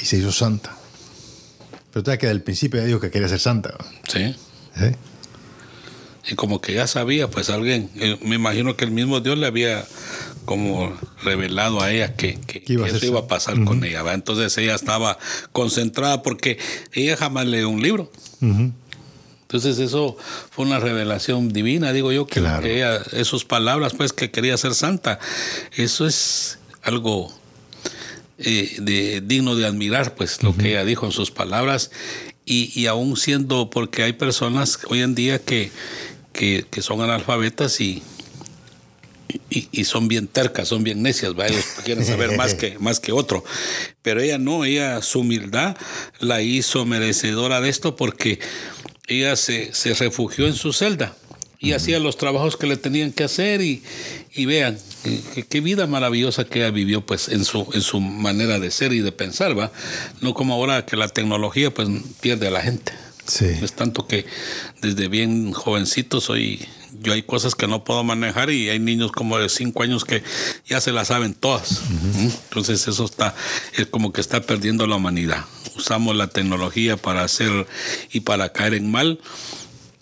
y 0.00 0.04
se 0.04 0.18
hizo 0.18 0.30
santa. 0.32 0.74
Pero 1.92 2.02
te 2.02 2.18
que 2.18 2.26
del 2.26 2.42
principio 2.42 2.80
ya 2.80 2.86
dijo 2.86 3.00
que 3.00 3.10
quería 3.10 3.28
ser 3.28 3.38
santa. 3.38 3.74
Sí. 4.12 4.34
¿Sí? 4.74 4.84
¿Eh? 4.84 4.96
y 6.30 6.34
como 6.36 6.60
que 6.60 6.72
ya 6.72 6.86
sabía, 6.86 7.28
pues 7.28 7.50
alguien, 7.50 7.90
eh, 8.00 8.18
me 8.24 8.36
imagino 8.36 8.76
que 8.76 8.84
el 8.84 8.90
mismo 8.90 9.20
Dios 9.20 9.38
le 9.38 9.46
había 9.46 9.84
como 10.46 10.96
revelado 11.22 11.82
a 11.82 11.92
ella 11.92 12.16
que, 12.16 12.38
eso 12.86 13.06
iba 13.06 13.20
a 13.20 13.26
pasar 13.26 13.62
con 13.64 13.84
ella. 13.84 14.02
Entonces 14.12 14.56
ella 14.58 14.74
estaba 14.74 15.18
concentrada 15.52 16.22
porque 16.22 16.58
ella 16.92 17.16
jamás 17.16 17.46
leyó 17.46 17.68
un 17.68 17.82
libro. 17.82 18.10
Entonces 18.40 19.78
eso 19.78 20.16
fue 20.50 20.64
una 20.66 20.80
revelación 20.80 21.52
divina, 21.52 21.92
digo 21.92 22.10
yo, 22.12 22.26
que, 22.26 22.40
claro. 22.40 22.66
ella, 22.66 22.96
esas 23.12 23.44
palabras, 23.44 23.92
pues 23.94 24.12
que 24.12 24.30
quería 24.30 24.56
ser 24.56 24.74
santa, 24.74 25.18
eso 25.76 26.06
es 26.06 26.58
algo 26.82 27.32
eh, 28.38 28.76
de, 28.80 29.20
digno 29.20 29.56
de 29.56 29.66
admirar, 29.66 30.14
pues 30.14 30.42
lo 30.42 30.56
que 30.56 30.70
ella 30.70 30.84
dijo 30.84 31.06
en 31.06 31.12
sus 31.12 31.30
palabras 31.30 31.90
y 32.46 32.84
aún 32.86 33.16
siendo, 33.16 33.70
porque 33.70 34.02
hay 34.02 34.12
personas 34.14 34.80
hoy 34.90 35.00
en 35.00 35.14
día 35.14 35.38
que, 35.38 35.70
que, 36.34 36.66
son 36.82 37.00
analfabetas 37.00 37.80
y, 37.80 38.02
y, 39.48 39.84
son 39.84 40.08
bien 40.08 40.26
tercas, 40.26 40.68
son 40.68 40.82
bien 40.84 41.00
necias, 41.02 41.32
¿va? 41.38 41.46
quieren 41.84 42.04
saber 42.04 42.36
más 42.36 42.54
que, 42.54 42.78
más 42.80 43.00
que 43.00 43.12
otro. 43.12 43.44
Pero 44.02 44.20
ella 44.20 44.38
no, 44.38 44.64
ella 44.64 45.00
su 45.02 45.20
humildad 45.20 45.76
la 46.18 46.42
hizo 46.42 46.84
merecedora 46.84 47.60
de 47.60 47.68
esto 47.70 47.94
porque 47.96 48.40
ella 49.06 49.36
se, 49.36 49.72
se 49.72 49.94
refugió 49.94 50.46
en 50.46 50.54
su 50.54 50.72
celda 50.72 51.14
y 51.60 51.72
hacía 51.72 51.98
los 52.00 52.18
trabajos 52.18 52.56
que 52.56 52.66
le 52.66 52.76
tenían 52.76 53.12
que 53.12 53.24
hacer 53.24 53.62
y, 53.62 53.82
y 54.34 54.44
vean 54.44 54.76
qué 55.48 55.60
vida 55.60 55.86
maravillosa 55.86 56.44
que 56.44 56.58
ella 56.60 56.70
vivió 56.70 57.06
pues 57.06 57.28
en 57.28 57.44
su, 57.44 57.66
en 57.74 57.80
su 57.80 58.00
manera 58.00 58.58
de 58.58 58.70
ser 58.70 58.92
y 58.92 59.00
de 59.00 59.12
pensar, 59.12 59.58
¿va? 59.58 59.70
no 60.20 60.34
como 60.34 60.54
ahora 60.54 60.84
que 60.84 60.96
la 60.96 61.08
tecnología 61.08 61.72
pues 61.72 61.88
pierde 62.20 62.48
a 62.48 62.50
la 62.50 62.60
gente. 62.60 62.92
Es 63.40 63.72
tanto 63.72 64.06
que 64.06 64.26
desde 64.82 65.08
bien 65.08 65.52
jovencito 65.52 66.20
soy, 66.20 66.60
yo 67.00 67.14
hay 67.14 67.22
cosas 67.22 67.54
que 67.54 67.66
no 67.66 67.82
puedo 67.82 68.04
manejar 68.04 68.50
y 68.50 68.68
hay 68.68 68.78
niños 68.78 69.12
como 69.12 69.38
de 69.38 69.48
cinco 69.48 69.82
años 69.82 70.04
que 70.04 70.22
ya 70.68 70.80
se 70.80 70.92
las 70.92 71.08
saben 71.08 71.32
todas. 71.34 71.80
Entonces 72.48 72.86
eso 72.86 73.04
está, 73.04 73.34
es 73.78 73.86
como 73.86 74.12
que 74.12 74.20
está 74.20 74.42
perdiendo 74.42 74.86
la 74.86 74.96
humanidad. 74.96 75.44
Usamos 75.76 76.14
la 76.16 76.26
tecnología 76.26 76.96
para 76.98 77.24
hacer 77.24 77.66
y 78.12 78.20
para 78.20 78.52
caer 78.52 78.74
en 78.74 78.90
mal 78.90 79.18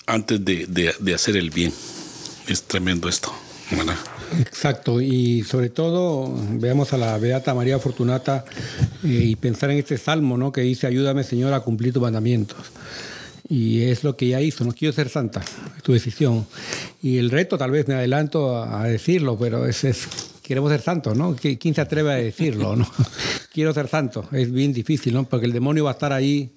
antes 0.06 0.40
de, 0.44 1.14
hacer 1.14 1.36
el 1.36 1.50
bien. 1.50 1.72
Es 2.48 2.64
tremendo 2.64 3.08
esto. 3.08 3.32
Exacto, 4.40 5.00
y 5.00 5.44
sobre 5.44 5.70
todo 5.70 6.30
veamos 6.54 6.92
a 6.92 6.98
la 6.98 7.16
Beata 7.18 7.54
María 7.54 7.78
Fortunata 7.78 8.44
eh, 9.02 9.06
y 9.08 9.36
pensar 9.36 9.70
en 9.70 9.78
este 9.78 9.96
salmo, 9.96 10.36
¿no? 10.36 10.52
Que 10.52 10.62
dice, 10.62 10.86
ayúdame 10.86 11.22
Señor 11.24 11.52
a 11.54 11.60
cumplir 11.60 11.92
tus 11.94 12.02
mandamientos 12.02 12.58
y 13.48 13.82
es 13.84 14.04
lo 14.04 14.16
que 14.16 14.28
ya 14.28 14.40
hizo. 14.40 14.64
No 14.64 14.72
quiero 14.72 14.92
ser 14.94 15.08
santa, 15.08 15.40
es 15.76 15.82
tu 15.82 15.92
decisión. 15.92 16.46
Y 17.02 17.18
el 17.18 17.30
reto, 17.30 17.58
tal 17.58 17.70
vez 17.70 17.88
me 17.88 17.94
adelanto 17.94 18.62
a, 18.62 18.84
decirlo, 18.84 19.36
pero 19.38 19.66
es, 19.66 19.82
queremos 20.42 20.70
ser 20.70 20.80
santos, 20.80 21.16
¿no? 21.16 21.36
¿Quién 21.36 21.74
se 21.74 21.80
atreve 21.80 22.12
a 22.12 22.16
decirlo, 22.16 22.76
no? 22.76 22.90
Quiero 23.52 23.74
ser 23.74 23.88
santo, 23.88 24.26
es 24.32 24.50
bien 24.50 24.72
difícil, 24.72 25.12
¿no? 25.12 25.24
Porque 25.28 25.44
el 25.46 25.52
demonio 25.52 25.84
va 25.84 25.90
a 25.90 25.94
estar 25.94 26.12
ahí. 26.12 26.52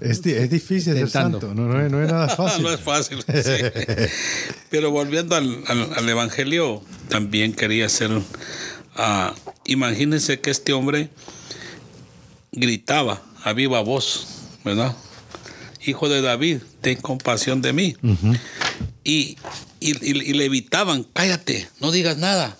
Es, 0.00 0.22
difícil 0.22 0.94
ser 0.94 1.10
santo, 1.10 1.54
no, 1.54 1.80
es, 1.80 1.90
nada 1.90 2.28
fácil. 2.36 2.62
no 2.62 2.70
es 2.70 2.80
fácil, 2.80 3.18
sí. 3.20 4.12
Pero 4.70 4.90
volviendo 4.90 5.34
al, 5.34 5.60
Evangelio, 6.08 6.82
también 7.08 7.52
quería 7.52 7.86
hacer. 7.86 8.10
Ah, 8.96 9.34
imagínense 9.64 10.38
que 10.38 10.50
este 10.52 10.72
hombre 10.72 11.08
gritaba 12.52 13.20
a 13.42 13.52
viva 13.52 13.80
voz, 13.80 14.24
¿verdad? 14.64 14.94
hijo 15.88 16.08
de 16.08 16.20
David, 16.22 16.58
ten 16.80 16.96
compasión 17.00 17.62
de 17.62 17.72
mí. 17.72 17.96
y, 19.04 19.36
le 19.92 20.44
evitaban, 20.44 21.04
cállate, 21.04 21.68
no 21.80 21.90
digas 21.92 22.16
nada. 22.16 22.56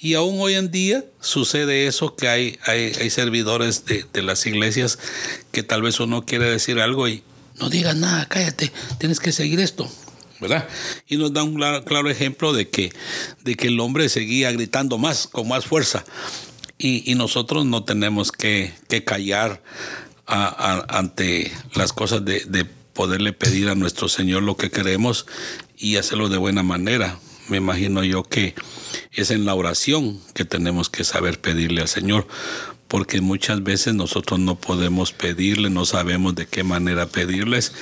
Y 0.00 0.14
aún 0.14 0.36
hoy 0.40 0.54
en 0.54 0.70
día 0.70 1.04
sucede 1.20 1.86
eso, 1.86 2.14
que 2.14 2.28
hay, 2.28 2.58
hay, 2.64 2.92
servidores 3.10 3.84
de, 3.86 4.06
las 4.22 4.44
iglesias 4.46 4.98
que 5.52 5.62
tal 5.62 5.82
vez 5.82 5.98
uno 6.00 6.24
quiere 6.24 6.48
decir 6.50 6.80
algo 6.80 7.08
y 7.08 7.22
no 7.58 7.70
digas 7.70 7.96
nada, 7.96 8.26
cállate, 8.26 8.70
tienes 8.98 9.18
que 9.20 9.32
seguir 9.32 9.60
esto. 9.60 9.88
¿verdad? 10.38 10.68
Y 11.08 11.16
nos 11.16 11.32
da 11.32 11.42
un 11.42 11.54
claro, 11.54 12.10
ejemplo 12.10 12.52
de 12.52 12.68
que, 12.68 12.92
de 13.42 13.54
que 13.54 13.68
el 13.68 13.80
hombre 13.80 14.10
seguía 14.10 14.52
gritando 14.52 14.98
más, 14.98 15.26
con 15.26 15.48
más 15.48 15.64
fuerza. 15.64 16.04
Y, 16.78 17.14
nosotros 17.14 17.64
no 17.64 17.84
tenemos 17.84 18.30
que, 18.32 18.74
que 18.90 19.02
callar 19.02 19.62
ante 20.26 21.52
las 21.74 21.92
cosas 21.92 22.24
de, 22.24 22.66
poderle 22.96 23.32
pedir 23.34 23.68
a 23.68 23.74
nuestro 23.74 24.08
Señor 24.08 24.42
lo 24.42 24.56
que 24.56 24.70
queremos 24.70 25.26
y 25.76 25.96
hacerlo 25.96 26.28
de 26.30 26.38
buena 26.38 26.62
manera. 26.62 27.18
Me 27.50 27.58
imagino 27.58 28.02
yo 28.02 28.22
que 28.24 28.54
es 29.12 29.30
en 29.30 29.44
la 29.44 29.54
oración 29.54 30.18
que 30.34 30.44
tenemos 30.46 30.88
que 30.90 31.04
saber 31.04 31.38
pedirle 31.40 31.82
al 31.82 31.88
Señor, 31.88 32.26
porque 32.88 33.20
muchas 33.20 33.62
veces 33.62 33.92
nosotros 33.94 34.40
no 34.40 34.54
podemos 34.56 35.12
pedirle, 35.12 35.68
no 35.70 35.84
sabemos 35.84 36.34
de 36.36 36.46
qué 36.46 36.64
manera 36.64 37.04
pedirles. 37.06 37.72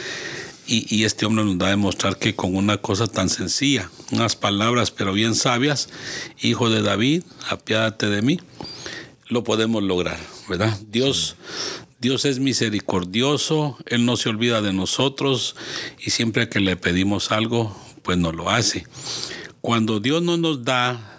Y, 0.67 0.87
y, 0.95 1.05
este 1.05 1.27
hombre 1.27 1.45
nos 1.45 1.59
da 1.59 1.69
a 1.69 1.71
demostrar 1.71 2.19
que 2.19 2.35
con 2.35 2.57
una 2.57 2.79
cosa 2.79 3.07
tan 3.07 3.29
sencilla, 3.29 3.91
unas 4.13 4.35
palabras 4.35 4.91
pero 4.91 5.13
bien 5.13 5.35
sabias, 5.37 5.91
hijo 6.43 6.71
de 6.71 6.81
David, 6.83 7.23
apiádate 7.51 8.09
de 8.09 8.21
mí, 8.23 8.41
lo 9.29 9.45
podemos 9.45 9.81
lograr, 9.83 10.19
¿verdad? 10.49 10.77
Dios, 10.89 11.37
Dios 12.05 12.27
es 12.27 12.39
misericordioso, 12.39 13.79
Él 13.87 14.05
no 14.05 14.19
se 14.19 14.29
olvida 14.29 14.61
de 14.61 14.75
nosotros 14.75 15.57
y 16.05 16.11
siempre 16.11 16.51
que 16.51 16.61
le 16.61 16.77
pedimos 16.77 17.33
algo, 17.33 17.75
pues 18.03 18.19
nos 18.19 18.35
lo 18.35 18.51
hace. 18.51 18.85
Cuando 19.63 20.01
Dios 20.01 20.21
no 20.23 20.37
nos 20.37 20.65
da 20.65 21.19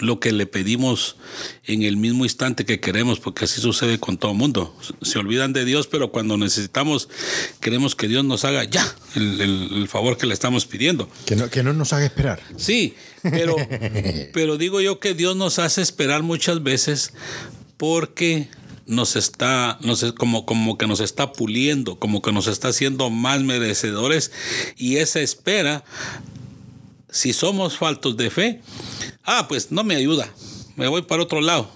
lo 0.00 0.20
que 0.20 0.30
le 0.30 0.46
pedimos 0.46 1.16
en 1.64 1.82
el 1.82 1.96
mismo 1.96 2.22
instante 2.24 2.64
que 2.64 2.78
queremos, 2.78 3.18
porque 3.18 3.44
así 3.46 3.60
sucede 3.60 3.98
con 3.98 4.18
todo 4.18 4.34
mundo. 4.34 4.72
Se 5.00 5.18
olvidan 5.18 5.52
de 5.52 5.64
Dios, 5.64 5.88
pero 5.88 6.12
cuando 6.12 6.36
necesitamos, 6.36 7.08
queremos 7.60 7.96
que 7.96 8.06
Dios 8.06 8.24
nos 8.24 8.44
haga 8.44 8.62
ya 8.62 8.86
el, 9.16 9.88
favor 9.90 10.16
que 10.16 10.26
le 10.28 10.34
estamos 10.34 10.64
pidiendo. 10.64 11.08
Que 11.26 11.34
no, 11.64 11.72
nos 11.72 11.92
haga 11.92 12.04
esperar. 12.06 12.40
Sí, 12.56 12.94
pero 14.32 14.58
digo 14.58 14.80
yo 14.80 15.00
que 15.00 15.14
Dios 15.14 15.34
nos 15.34 15.58
hace 15.58 15.82
esperar 15.82 16.22
muchas 16.22 16.62
veces 16.62 17.14
porque 17.78 18.48
nos 18.86 19.16
está, 19.16 19.78
nos, 19.82 20.12
como, 20.12 20.46
como 20.46 20.76
que 20.78 20.86
nos 20.86 21.00
está 21.00 21.32
puliendo, 21.32 21.96
como 21.98 22.22
que 22.22 22.32
nos 22.32 22.46
está 22.46 22.68
haciendo 22.68 23.10
más 23.10 23.40
merecedores 23.42 24.32
y 24.76 24.96
esa 24.96 25.20
espera, 25.20 25.84
si 27.10 27.32
somos 27.32 27.76
faltos 27.76 28.16
de 28.16 28.30
fe, 28.30 28.60
ah, 29.24 29.46
pues 29.48 29.70
no 29.70 29.84
me 29.84 29.94
ayuda, 29.96 30.32
me 30.76 30.88
voy 30.88 31.02
para 31.02 31.22
otro 31.22 31.40
lado 31.40 31.68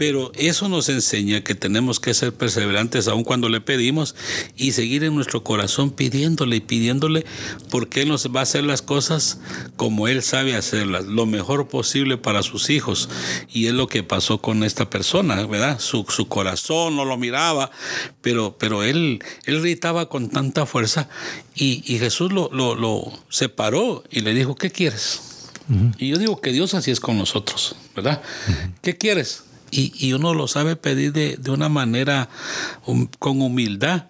pero 0.00 0.32
eso 0.34 0.70
nos 0.70 0.88
enseña 0.88 1.42
que 1.44 1.54
tenemos 1.54 2.00
que 2.00 2.14
ser 2.14 2.32
perseverantes 2.34 3.06
aun 3.06 3.22
cuando 3.22 3.50
le 3.50 3.60
pedimos 3.60 4.14
y 4.56 4.72
seguir 4.72 5.04
en 5.04 5.14
nuestro 5.14 5.44
corazón 5.44 5.90
pidiéndole 5.90 6.56
y 6.56 6.60
pidiéndole 6.60 7.26
porque 7.68 8.00
Él 8.00 8.08
nos 8.08 8.26
va 8.34 8.40
a 8.40 8.44
hacer 8.44 8.64
las 8.64 8.80
cosas 8.80 9.40
como 9.76 10.08
Él 10.08 10.22
sabe 10.22 10.56
hacerlas, 10.56 11.04
lo 11.04 11.26
mejor 11.26 11.68
posible 11.68 12.16
para 12.16 12.42
sus 12.42 12.70
hijos. 12.70 13.10
Y 13.52 13.66
es 13.66 13.74
lo 13.74 13.88
que 13.88 14.02
pasó 14.02 14.40
con 14.40 14.64
esta 14.64 14.88
persona, 14.88 15.46
¿verdad? 15.46 15.78
Su, 15.78 16.06
corazón 16.26 16.96
no 16.96 17.04
lo 17.04 17.18
miraba, 17.18 17.70
pero, 18.22 18.56
pero 18.58 18.82
Él, 18.82 19.22
él 19.44 19.60
gritaba 19.60 20.08
con 20.08 20.30
tanta 20.30 20.64
fuerza 20.64 21.10
y, 21.54 21.98
Jesús 21.98 22.32
lo, 22.32 23.12
separó 23.28 24.02
y 24.10 24.20
le 24.20 24.32
dijo, 24.32 24.54
¿qué 24.54 24.70
quieres? 24.70 25.20
Y 25.98 26.08
yo 26.08 26.16
digo 26.16 26.40
que 26.40 26.52
Dios 26.54 26.72
así 26.72 26.90
es 26.90 27.00
con 27.00 27.18
nosotros, 27.18 27.76
¿verdad? 27.94 28.22
¿Qué 28.80 28.96
quieres? 28.96 29.42
y, 29.70 29.92
y 29.98 30.12
uno 30.12 30.34
lo 30.34 30.48
sabe 30.48 30.76
pedir 30.76 31.12
de, 31.12 31.38
una 31.50 31.68
manera 31.68 32.28
um, 32.86 33.06
con 33.18 33.40
humildad. 33.42 34.06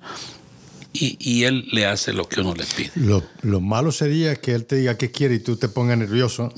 Y, 0.93 1.17
y, 1.21 1.45
él 1.45 1.69
le 1.71 1.87
hace 1.87 2.13
lo 2.13 2.29
que 2.29 2.41
uno 2.41 2.53
le 2.53 2.65
pide. 2.65 2.91
Lo, 2.97 3.61
malo 3.61 3.93
sería 3.93 4.35
que 4.35 4.53
él 4.57 4.65
te 4.67 4.75
diga 4.75 4.97
qué 4.99 5.13
quiere 5.13 5.37
y 5.37 5.39
tú 5.39 5.55
te 5.57 5.69
pongas 5.69 5.97
nervioso 5.97 6.53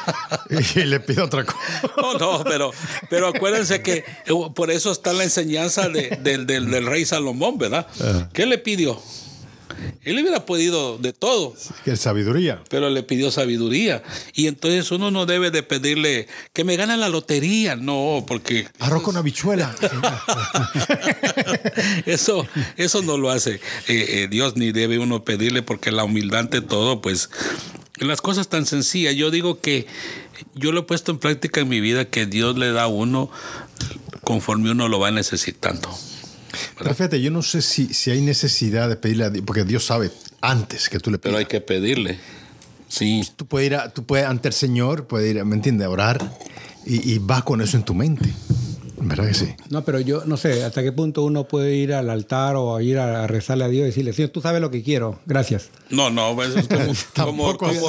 y, 0.76 0.80
le 0.84 1.00
pida 1.00 1.24
otra 1.24 1.44
cosa. 1.44 1.58
No, 1.96 2.12
no, 2.18 2.44
pero, 2.44 2.70
pero 3.08 3.28
acuérdense 3.28 3.80
que 3.82 4.04
eh, 4.04 4.04
por 4.54 4.70
eso 4.70 4.92
está 4.92 5.14
la 5.14 5.24
enseñanza 5.24 5.88
de, 5.88 6.18
del, 6.22 6.46
del, 6.46 6.70
rey 6.84 7.06
Salomón, 7.06 7.56
¿verdad? 7.56 7.86
¿Qué 8.34 8.44
le 8.44 8.58
pidió? 8.58 9.00
Él 10.04 10.18
hubiera 10.20 10.44
podido 10.46 10.98
de 10.98 11.12
todo. 11.12 11.54
Que 11.84 11.96
sabiduría. 11.96 12.62
Pero 12.68 12.90
le 12.90 13.02
pidió 13.02 13.30
sabiduría. 13.30 14.02
Y 14.34 14.46
entonces 14.48 14.90
uno 14.90 15.10
no 15.10 15.26
debe 15.26 15.50
de 15.50 15.62
pedirle 15.62 16.26
que 16.52 16.64
me 16.64 16.76
gane 16.76 16.96
la 16.96 17.08
lotería. 17.08 17.76
No, 17.76 18.24
porque. 18.26 18.68
Arroz 18.78 19.02
con 19.02 19.16
habichuela. 19.16 19.74
eso, 22.06 22.46
eso 22.76 23.02
no 23.02 23.16
lo 23.16 23.30
hace 23.30 23.54
eh, 23.88 24.06
eh, 24.08 24.28
Dios, 24.30 24.56
ni 24.56 24.72
debe 24.72 24.98
uno 24.98 25.24
pedirle, 25.24 25.62
porque 25.62 25.90
la 25.92 26.04
humildad 26.04 26.40
ante 26.40 26.60
todo, 26.60 27.00
pues. 27.00 27.30
Las 27.98 28.20
cosas 28.20 28.48
tan 28.48 28.66
sencillas. 28.66 29.14
Yo 29.14 29.30
digo 29.30 29.60
que 29.60 29.86
yo 30.54 30.72
lo 30.72 30.80
he 30.80 30.84
puesto 30.84 31.12
en 31.12 31.18
práctica 31.18 31.60
en 31.60 31.68
mi 31.68 31.80
vida 31.80 32.04
que 32.06 32.26
Dios 32.26 32.58
le 32.58 32.72
da 32.72 32.84
a 32.84 32.88
uno 32.88 33.30
conforme 34.24 34.70
uno 34.72 34.88
lo 34.88 34.98
va 34.98 35.10
necesitando. 35.12 35.88
Pero 36.78 37.16
yo 37.16 37.30
no 37.30 37.42
sé 37.42 37.62
si, 37.62 37.92
si 37.94 38.10
hay 38.10 38.20
necesidad 38.20 38.88
de 38.88 38.96
pedirle 38.96 39.24
a 39.24 39.30
Dios, 39.30 39.44
porque 39.46 39.64
Dios 39.64 39.84
sabe 39.84 40.10
antes 40.40 40.88
que 40.88 40.98
tú 40.98 41.10
le 41.10 41.18
Pero 41.18 41.36
hay 41.36 41.46
que 41.46 41.60
pedirle. 41.60 42.18
Sí. 42.88 43.20
Pues 43.22 43.36
tú 43.36 43.46
puedes 43.46 43.72
ir, 43.72 43.78
tú 43.94 44.04
puedes 44.04 44.26
ante 44.26 44.48
el 44.48 44.54
Señor, 44.54 45.06
puedes 45.06 45.34
ir, 45.34 45.44
¿me 45.44 45.54
entiendes? 45.56 45.88
orar 45.88 46.20
y, 46.84 47.12
y 47.12 47.18
vas 47.18 47.42
con 47.42 47.60
eso 47.60 47.76
en 47.76 47.84
tu 47.84 47.94
mente. 47.94 48.26
¿Verdad 49.04 49.26
que 49.26 49.34
sí? 49.34 49.48
No, 49.68 49.84
pero 49.84 49.98
yo 49.98 50.24
no 50.26 50.36
sé 50.36 50.62
hasta 50.62 50.80
qué 50.80 50.92
punto 50.92 51.24
uno 51.24 51.48
puede 51.48 51.74
ir 51.74 51.92
al 51.92 52.08
altar 52.08 52.54
o 52.54 52.80
ir 52.80 52.98
a 52.98 53.26
rezarle 53.26 53.64
a 53.64 53.68
Dios 53.68 53.82
y 53.82 53.86
decirle, 53.88 54.12
Señor, 54.12 54.30
tú 54.30 54.40
sabes 54.40 54.60
lo 54.60 54.70
que 54.70 54.84
quiero, 54.84 55.18
gracias. 55.26 55.70
No, 55.90 56.08
no, 56.10 56.40
es 56.40 56.68
como, 57.16 57.56
como 57.58 57.82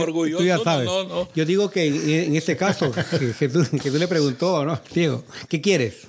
orgullo, 0.00 0.38
tú, 0.38 0.42
ya 0.44 0.58
sabes. 0.58 0.88
Yo 1.34 1.44
digo 1.44 1.68
que 1.70 2.24
en, 2.26 2.36
este 2.36 2.56
caso, 2.56 2.90
que, 3.38 3.48
tú, 3.50 3.62
que, 3.82 3.90
tú, 3.90 3.98
le 3.98 4.08
preguntó, 4.08 4.64
¿no? 4.64 4.80
Diego, 4.94 5.24
¿qué 5.48 5.60
quieres? 5.60 6.06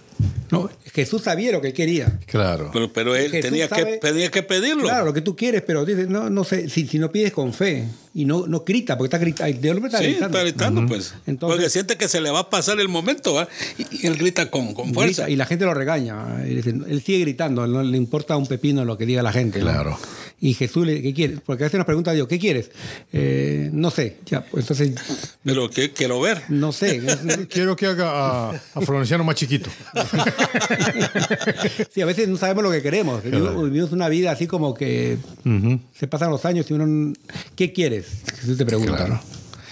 No, 0.52 0.70
Jesús 0.94 1.22
sabía 1.24 1.52
lo 1.54 1.62
que 1.62 1.72
quería. 1.72 2.20
Claro. 2.26 2.72
Pero, 2.74 2.92
pero 2.92 3.16
él 3.16 3.32
tenía 3.32 3.70
que, 3.70 4.30
que 4.32 4.44
pedirlo. 4.44 4.84
Claro, 4.84 5.06
lo 5.06 5.14
que 5.14 5.22
tú 5.22 5.34
quieres, 5.36 5.62
pero 5.66 5.86
dice 5.86 6.08
no, 6.08 6.30
no 6.30 6.44
sé, 6.44 6.70
si, 6.70 6.86
no 7.00 7.10
pides 7.10 7.32
con 7.32 7.54
fe 7.54 7.86
y 8.14 8.26
no, 8.26 8.46
no 8.48 8.60
grita, 8.66 8.98
porque 8.98 9.08
está 9.16 9.18
gritando. 9.18 10.46
está 10.46 10.72
pues. 10.88 11.14
Entonces, 11.26 11.72
siente 11.72 11.96
que 11.96 12.10
se 12.10 12.20
le 12.20 12.30
va 12.32 12.40
a 12.40 12.50
pasar 12.50 12.82
el 12.82 12.90
momento, 12.90 13.34
va 13.36 13.48
y, 13.78 14.06
él 14.06 14.18
grita 14.18 14.52
con, 14.52 14.76
fuerza. 14.94 15.30
y 15.30 15.38
la 15.38 15.46
gente 15.46 15.64
lo 15.64 15.74
regaña. 15.74 16.44
Él, 16.44 17.02
sigue 17.04 17.22
gritando, 17.22 17.66
no 17.66 17.82
le 17.82 17.96
importa 17.98 18.36
un 18.36 18.46
pepino 18.46 18.84
lo 18.84 18.98
que 18.98 19.06
diga 19.06 19.24
la 19.24 19.32
gente. 19.32 19.62
Claro. 19.62 19.98
Y 20.44 20.56
Jesús 20.56 20.88
le 20.88 20.94
dice, 20.94 21.04
¿qué 21.04 21.14
quieres? 21.14 21.40
Porque 21.46 21.64
hace 21.64 21.68
veces 21.70 21.78
nos 21.78 21.86
pregunta 21.86 22.10
a 22.10 22.14
Dios, 22.16 22.28
¿qué 22.28 22.40
quieres? 22.40 22.72
Eh, 23.14 23.70
no 23.72 23.92
sé. 23.92 24.18
Ya, 24.26 24.44
pues, 24.44 24.66
Pero 25.44 25.70
quiero 25.96 26.20
ver? 26.20 26.42
No 26.50 26.72
sé. 26.72 27.00
quiero 27.50 27.76
que 27.76 27.86
haga 27.86 28.50
a, 28.50 28.60
Florenciano 28.82 29.24
más 29.24 29.36
chiquito. 29.36 29.70
sí, 31.94 32.02
a 32.02 32.06
veces 32.08 32.28
no 32.28 32.38
sabemos 32.38 32.64
lo 32.64 32.72
que 32.72 32.82
queremos. 32.82 33.24
Vivimos, 33.24 33.92
una 33.92 34.10
vida 34.10 34.32
así 34.32 34.48
como 34.48 34.74
que 34.74 35.20
se 35.94 36.08
pasan 36.08 36.32
los 36.32 36.44
años 36.46 36.66
y 36.72 36.74
uno. 36.74 37.14
¿Qué 37.56 37.72
quieres? 37.72 38.08
Jesús 38.40 38.58
te 38.58 38.66
pregunta, 38.66 39.08
¿no? 39.08 39.22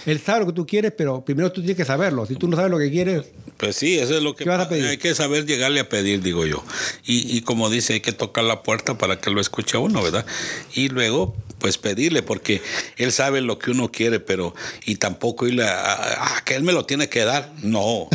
Él 0.06 0.20
sabe 0.20 0.40
lo 0.40 0.46
que 0.46 0.52
tú 0.52 0.66
quieres, 0.66 0.92
pero 0.96 1.24
primero 1.24 1.52
tú 1.52 1.60
tienes 1.60 1.76
que 1.76 1.84
saberlo. 1.84 2.26
Si 2.26 2.34
tú 2.36 2.48
no 2.48 2.56
sabes 2.56 2.70
lo 2.70 2.78
que 2.78 2.90
quieres. 2.90 3.24
Pues 3.56 3.76
sí, 3.76 3.98
eso 3.98 4.16
es 4.16 4.22
lo 4.22 4.34
que 4.34 4.44
pedir? 4.46 4.86
hay 4.86 4.96
que 4.96 5.14
saber 5.14 5.44
llegarle 5.46 5.80
a 5.80 5.88
pedir, 5.88 6.22
digo 6.22 6.46
yo. 6.46 6.64
Y, 7.04 7.40
como 7.42 7.68
dice, 7.70 7.94
hay 7.94 8.00
que 8.00 8.12
tocar 8.12 8.44
la 8.44 8.62
puerta 8.62 8.96
para 8.96 9.18
que 9.20 9.30
lo 9.30 9.40
escuche 9.40 9.76
uno, 9.76 10.02
¿verdad? 10.02 10.24
Y 10.74 10.88
luego, 10.88 11.36
pues 11.58 11.76
pedirle, 11.76 12.22
porque 12.22 12.62
él 12.96 13.12
sabe 13.12 13.40
lo 13.40 13.58
que 13.58 13.70
uno 13.70 13.90
quiere, 13.90 14.20
pero. 14.20 14.54
Y 14.86 14.96
tampoco 14.96 15.46
irle 15.46 15.64
a, 15.66 16.42
que 16.44 16.54
él 16.54 16.62
me 16.62 16.72
lo 16.72 16.86
tiene 16.86 17.08
que 17.08 17.20
dar. 17.20 17.52
No. 17.62 18.08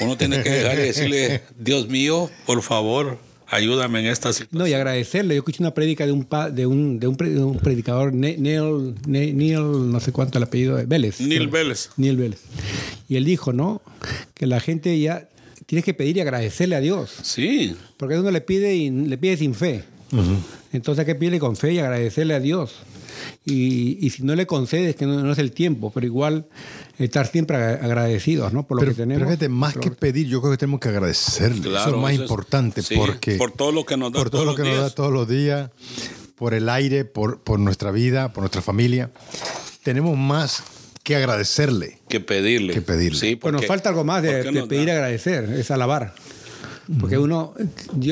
Uno 0.00 0.16
tiene 0.16 0.42
que 0.42 0.50
llegar 0.50 0.74
y 0.78 0.82
decirle, 0.82 1.42
Dios 1.56 1.88
mío, 1.88 2.30
por 2.46 2.62
favor 2.62 3.18
ayúdame 3.52 4.00
en 4.00 4.06
esta 4.06 4.32
situación. 4.32 4.58
No, 4.58 4.66
y 4.66 4.72
agradecerle. 4.74 5.34
Yo 5.34 5.40
escuché 5.40 5.62
una 5.62 5.74
prédica 5.74 6.06
de 6.06 6.12
un, 6.12 6.26
de 6.52 6.66
un, 6.66 6.98
de 6.98 7.06
un, 7.06 7.58
predicador, 7.60 8.12
Neil, 8.12 8.40
Neil, 9.06 9.90
no 9.92 10.00
sé 10.00 10.10
cuánto 10.12 10.38
el 10.38 10.44
apellido 10.44 10.78
eh, 10.78 10.84
Vélez. 10.86 11.20
Neil 11.20 11.48
Vélez. 11.48 11.90
Neil 11.96 12.16
Vélez. 12.16 12.38
Y 13.08 13.16
él 13.16 13.24
dijo, 13.24 13.52
¿no? 13.52 13.82
Que 14.34 14.46
la 14.46 14.58
gente 14.60 14.98
ya 14.98 15.28
tiene 15.66 15.82
que 15.82 15.92
pedir 15.94 16.16
y 16.16 16.20
agradecerle 16.20 16.74
a 16.76 16.80
Dios. 16.80 17.12
Sí. 17.22 17.76
Porque 17.98 18.18
uno 18.18 18.30
le 18.30 18.40
pide 18.40 18.74
y 18.74 18.90
le 18.90 19.18
pide 19.18 19.36
sin 19.36 19.54
fe. 19.54 19.84
Entonces 20.72 21.00
hay 21.00 21.06
que 21.06 21.14
pedirle 21.14 21.38
con 21.38 21.56
fe 21.56 21.72
y 21.72 21.78
agradecerle 21.78 22.34
a 22.34 22.40
Dios 22.40 22.72
y, 23.44 24.10
si 24.10 24.22
no 24.22 24.34
le 24.34 24.46
concedes, 24.46 24.96
que 24.96 25.06
no, 25.06 25.30
es 25.30 25.38
el 25.38 25.52
tiempo, 25.52 25.90
pero 25.92 26.06
igual 26.06 26.46
estar 26.98 27.26
siempre 27.26 27.56
agradecidos 27.56 28.52
¿no? 28.52 28.66
por 28.66 28.80
lo 28.80 28.88
que 28.88 28.94
tenemos. 28.94 29.28
Pero 29.36 29.50
más 29.52 29.76
que 29.76 29.90
pedir, 29.90 30.26
yo 30.26 30.40
creo 30.40 30.52
que 30.52 30.58
tenemos 30.58 30.80
que 30.80 30.88
agradecerle. 30.88 31.62
Claro, 31.62 31.80
eso 31.88 31.96
es 31.96 32.02
más 32.02 32.14
importante 32.14 32.82
porque... 32.96 33.36
Por 33.36 33.52
todo 33.52 33.72
lo 33.72 33.84
que 33.84 33.96
nos 33.96 34.12
da, 34.12 34.20
todo 34.20 34.30
todos, 34.30 34.46
lo 34.46 34.54
que 34.54 34.62
los 34.62 34.68
días. 34.70 34.80
Nos 34.82 34.90
da 34.90 34.94
todos 34.94 35.12
los 35.12 35.28
días, 35.28 35.70
por 36.36 36.54
el 36.54 36.68
aire, 36.68 37.04
por, 37.04 37.40
nuestra 37.58 37.90
vida, 37.90 38.32
por 38.32 38.42
nuestra 38.42 38.62
familia. 38.62 39.10
Tenemos 39.82 40.16
más 40.16 40.62
que 41.02 41.16
agradecerle. 41.16 41.98
Que 42.08 42.20
pedirle. 42.20 42.72
Que 42.74 42.82
pedirle. 42.82 43.18
Sí, 43.18 43.38
nos 43.50 43.66
falta 43.66 43.88
algo 43.88 44.04
más 44.04 44.22
de, 44.22 44.44
pedir 44.68 44.90
agradecer, 44.90 45.50
es 45.52 45.70
alabar. 45.70 46.14
Porque 47.00 47.16
uno, 47.16 47.54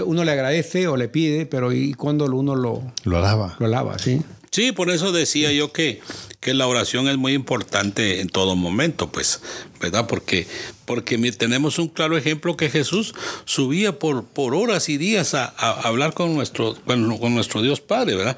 uno 0.07 0.25
le 0.25 0.31
agradece 0.33 0.87
o 0.89 0.97
le 0.97 1.09
pide, 1.09 1.45
pero 1.45 1.73
¿y 1.73 1.93
cuando 1.95 2.25
uno 2.27 2.55
lo, 2.55 2.93
lo 3.05 3.19
alaba? 3.19 3.57
Lo 3.59 3.67
alaba, 3.67 3.99
sí. 3.99 4.23
Sí, 4.53 4.73
por 4.73 4.91
eso 4.91 5.13
decía 5.13 5.53
yo 5.53 5.73
que, 5.73 6.01
que 6.41 6.55
la 6.55 6.67
oración 6.67 7.07
es 7.09 7.17
muy 7.17 7.35
importante 7.35 8.21
en 8.21 8.29
todo 8.29 8.57
momento, 8.57 9.13
pues, 9.13 9.41
¿verdad? 9.81 10.07
Porque, 10.07 10.47
porque 10.85 11.19
tenemos 11.33 11.79
un 11.79 11.89
claro 11.89 12.17
ejemplo 12.17 12.57
que 12.57 12.69
Jesús 12.69 13.15
subía 13.47 13.99
por, 13.99 14.25
por 14.27 14.55
horas 14.55 14.89
y 14.91 14.99
días 14.99 15.33
a, 15.35 15.47
hablar 15.83 16.13
con 16.13 16.35
nuestro, 16.35 16.77
bueno 16.85 17.19
con 17.19 17.35
nuestro 17.35 17.63
Dios 17.63 17.81
Padre, 17.81 18.15
¿verdad? 18.15 18.37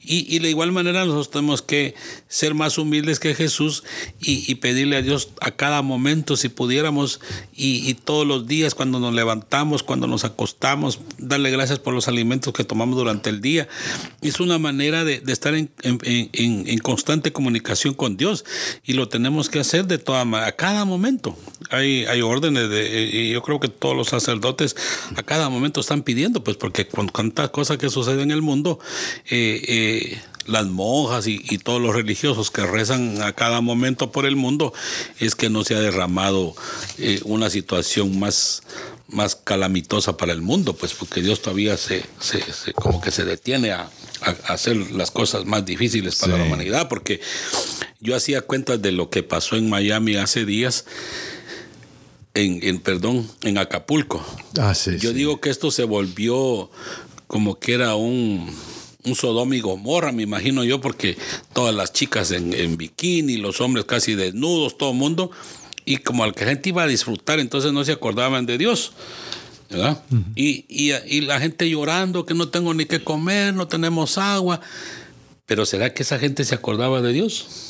Y, 0.00 0.34
y, 0.34 0.38
de 0.38 0.48
igual 0.48 0.70
manera 0.72 1.00
nosotros 1.04 1.30
tenemos 1.30 1.60
que 1.62 1.94
ser 2.28 2.54
más 2.54 2.78
humildes 2.78 3.18
que 3.18 3.34
Jesús 3.34 3.82
y, 4.20 4.50
pedirle 4.60 4.96
a 4.96 5.02
Dios 5.02 5.30
a 5.40 5.50
cada 5.52 5.82
momento, 5.82 6.36
si 6.36 6.48
pudiéramos, 6.48 7.20
y, 7.54 7.94
todos 7.94 8.26
los 8.26 8.46
días, 8.46 8.74
cuando 8.74 9.00
nos 9.00 9.12
levantamos, 9.14 9.82
cuando 9.82 10.06
nos 10.06 10.24
acostamos, 10.24 11.00
darle 11.18 11.50
gracias 11.50 11.78
por 11.80 11.94
los 11.94 12.06
alimentos 12.08 12.52
que 12.52 12.62
tomamos 12.64 12.96
durante 12.96 13.30
el 13.30 13.40
día. 13.40 13.66
Es 14.20 14.38
una 14.40 14.58
manera 14.58 15.04
de, 15.04 15.22
estar 15.26 15.54
en, 15.54 15.70
en 15.82 16.78
constante 16.78 17.32
comunicación 17.32 17.94
con 17.94 18.16
Dios 18.16 18.44
y 18.84 18.92
lo 18.92 19.08
tenemos 19.08 19.48
que 19.48 19.58
hacer 19.60 19.86
de 19.86 19.98
toda 19.98 20.24
manera 20.24 20.52
cada 20.60 20.84
momento 20.84 21.38
hay, 21.70 22.04
hay 22.04 22.20
órdenes 22.20 22.68
de, 22.68 23.06
y 23.10 23.30
yo 23.32 23.40
creo 23.42 23.58
que 23.60 23.68
todos 23.68 23.96
los 23.96 24.08
sacerdotes 24.08 24.76
a 25.16 25.22
cada 25.22 25.48
momento 25.48 25.80
están 25.80 26.02
pidiendo, 26.02 26.44
pues 26.44 26.58
porque 26.58 26.86
con 26.86 27.08
tantas 27.08 27.48
cosas 27.48 27.78
que 27.78 27.88
suceden 27.88 28.20
en 28.20 28.30
el 28.32 28.42
mundo, 28.42 28.78
eh, 29.30 29.62
eh, 29.68 30.20
las 30.44 30.66
monjas 30.66 31.28
y, 31.28 31.38
todos 31.58 31.80
los 31.80 31.94
religiosos 31.94 32.50
que 32.50 32.66
rezan 32.66 33.22
a 33.22 33.32
cada 33.32 33.62
momento 33.62 34.12
por 34.12 34.26
el 34.26 34.36
mundo, 34.36 34.74
es 35.18 35.34
que 35.34 35.48
no 35.48 35.64
se 35.64 35.76
ha 35.76 35.80
derramado 35.80 36.54
eh, 36.98 37.22
una 37.24 37.48
situación 37.48 38.18
más, 38.18 38.62
más 39.08 39.36
calamitosa 39.36 40.18
para 40.18 40.32
el 40.32 40.42
mundo, 40.42 40.74
pues 40.76 40.92
porque 40.92 41.22
Dios 41.22 41.40
todavía 41.40 41.78
se, 41.78 42.04
como 42.74 43.00
que 43.00 43.10
se 43.12 43.24
detiene 43.24 43.70
a, 43.72 43.88
hacer 44.48 44.76
las 44.76 45.10
cosas 45.10 45.46
más 45.46 45.64
difíciles 45.64 46.16
para 46.16 46.36
la 46.36 46.44
humanidad, 46.44 46.88
porque 46.90 47.20
yo 48.02 48.16
hacía 48.16 48.40
cuentas 48.40 48.80
de 48.80 48.92
lo 48.92 49.10
que 49.10 49.22
pasó 49.22 49.56
en 49.56 49.68
Miami 49.68 50.16
hace 50.16 50.44
días. 50.46 50.86
En, 52.32 52.80
perdón, 52.80 53.28
en 53.42 53.58
Acapulco. 53.58 54.24
Ah, 54.58 54.72
yo 54.98 55.12
digo 55.12 55.40
que 55.40 55.50
esto 55.50 55.70
se 55.70 55.84
volvió 55.84 56.70
como 57.26 57.58
que 57.58 57.74
era 57.74 57.96
un, 57.96 58.54
un 59.04 59.60
Gomorra, 59.60 60.12
me 60.12 60.22
imagino 60.22 60.64
yo, 60.64 60.80
porque 60.80 61.16
todas 61.52 61.74
las 61.74 61.92
chicas 61.92 62.30
en, 62.30 62.76
bikini, 62.78 63.36
los 63.36 63.60
hombres 63.60 63.84
casi 63.84 64.14
desnudos, 64.14 64.78
todo 64.78 64.92
el 64.92 64.96
mundo, 64.96 65.30
y 65.84 65.98
como 65.98 66.24
la 66.24 66.32
gente 66.32 66.68
iba 66.70 66.84
a 66.84 66.86
disfrutar, 66.86 67.40
entonces 67.40 67.72
no 67.72 67.84
se 67.84 67.92
acordaban 67.92 68.46
de 68.46 68.56
Dios. 68.58 68.92
¿verdad? 69.68 70.02
y, 70.34 71.20
la 71.20 71.40
gente 71.40 71.68
llorando 71.68 72.24
que 72.26 72.34
no 72.34 72.48
tengo 72.48 72.72
ni 72.74 72.86
qué 72.86 73.04
comer, 73.04 73.52
no 73.54 73.68
tenemos 73.68 74.16
agua. 74.18 74.60
Pero 75.46 75.66
¿será 75.66 75.92
que 75.92 76.04
esa 76.04 76.18
gente 76.18 76.44
se 76.44 76.54
acordaba 76.54 77.02
de 77.02 77.12
Dios? 77.12 77.69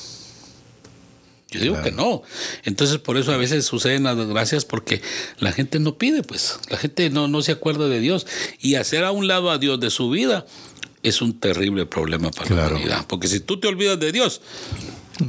Yo 1.51 1.61
digo 1.61 1.83
que 1.83 1.91
no. 1.91 2.23
Entonces, 2.65 2.99
por 2.99 3.17
eso 3.17 3.33
a 3.33 3.37
veces 3.37 3.65
suceden 3.65 4.05
las 4.05 4.17
gracias 4.17 4.65
porque 4.65 5.03
la 5.39 5.53
gente 5.53 5.79
no 5.81 5.99
pide, 5.99 6.23
pues. 6.23 6.61
La 6.69 6.77
gente 6.79 7.11
no, 7.11 7.27
no 7.29 7.43
se 7.43 7.53
acuerda 7.53 7.89
de 7.89 8.01
Dios. 8.01 8.27
Y 8.61 8.77
hacer 8.77 9.05
a 9.05 9.11
un 9.11 9.27
lado 9.27 9.51
a 9.51 9.59
Dios 9.59 9.81
de 9.81 9.91
su 9.91 10.11
vida 10.11 10.47
es 11.03 11.21
un 11.23 11.39
terrible 11.41 11.87
problema 11.87 12.31
para 12.31 12.55
la 12.55 12.69
humanidad. 12.69 13.05
Porque 13.09 13.27
si 13.27 13.41
tú 13.41 13.59
te 13.59 13.67
olvidas 13.67 13.99
de 13.99 14.13
Dios. 14.13 14.41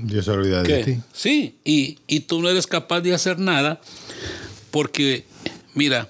Dios 0.04 0.26
se 0.26 0.32
olvida 0.32 0.62
de 0.64 0.84
ti. 0.84 0.98
Sí, 1.12 1.56
y, 1.64 1.98
y 2.08 2.22
tú 2.22 2.42
no 2.42 2.50
eres 2.50 2.68
capaz 2.68 3.02
de 3.02 3.14
hacer 3.14 3.40
nada 3.40 3.82
porque, 4.72 5.26
mira, 5.74 6.10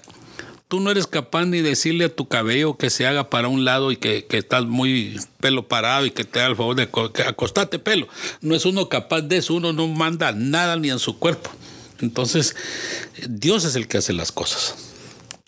tú 0.72 0.80
no 0.80 0.90
eres 0.90 1.06
capaz 1.06 1.44
ni 1.44 1.60
decirle 1.60 2.04
a 2.06 2.08
tu 2.08 2.26
cabello 2.28 2.78
que 2.78 2.88
se 2.88 3.06
haga 3.06 3.28
para 3.28 3.46
un 3.48 3.62
lado 3.66 3.92
y 3.92 3.98
que, 3.98 4.24
estás 4.30 4.64
muy 4.64 5.20
pelo 5.38 5.68
parado 5.68 6.06
y 6.06 6.10
que 6.12 6.24
te 6.24 6.38
da 6.38 6.46
el 6.46 6.56
favor 6.56 6.74
de 6.74 6.84
acostarte 7.24 7.78
pelo. 7.78 8.08
No 8.40 8.54
es 8.54 8.64
uno 8.64 8.88
capaz 8.88 9.20
de 9.20 9.36
eso, 9.36 9.52
uno 9.52 9.74
no 9.74 9.86
manda 9.86 10.32
nada 10.32 10.74
ni 10.78 10.88
en 10.88 10.98
su 10.98 11.18
cuerpo. 11.18 11.50
Entonces, 12.00 12.56
Dios 13.28 13.66
es 13.66 13.76
el 13.76 13.86
que 13.86 13.98
hace 13.98 14.14
las 14.14 14.32
cosas. 14.32 14.76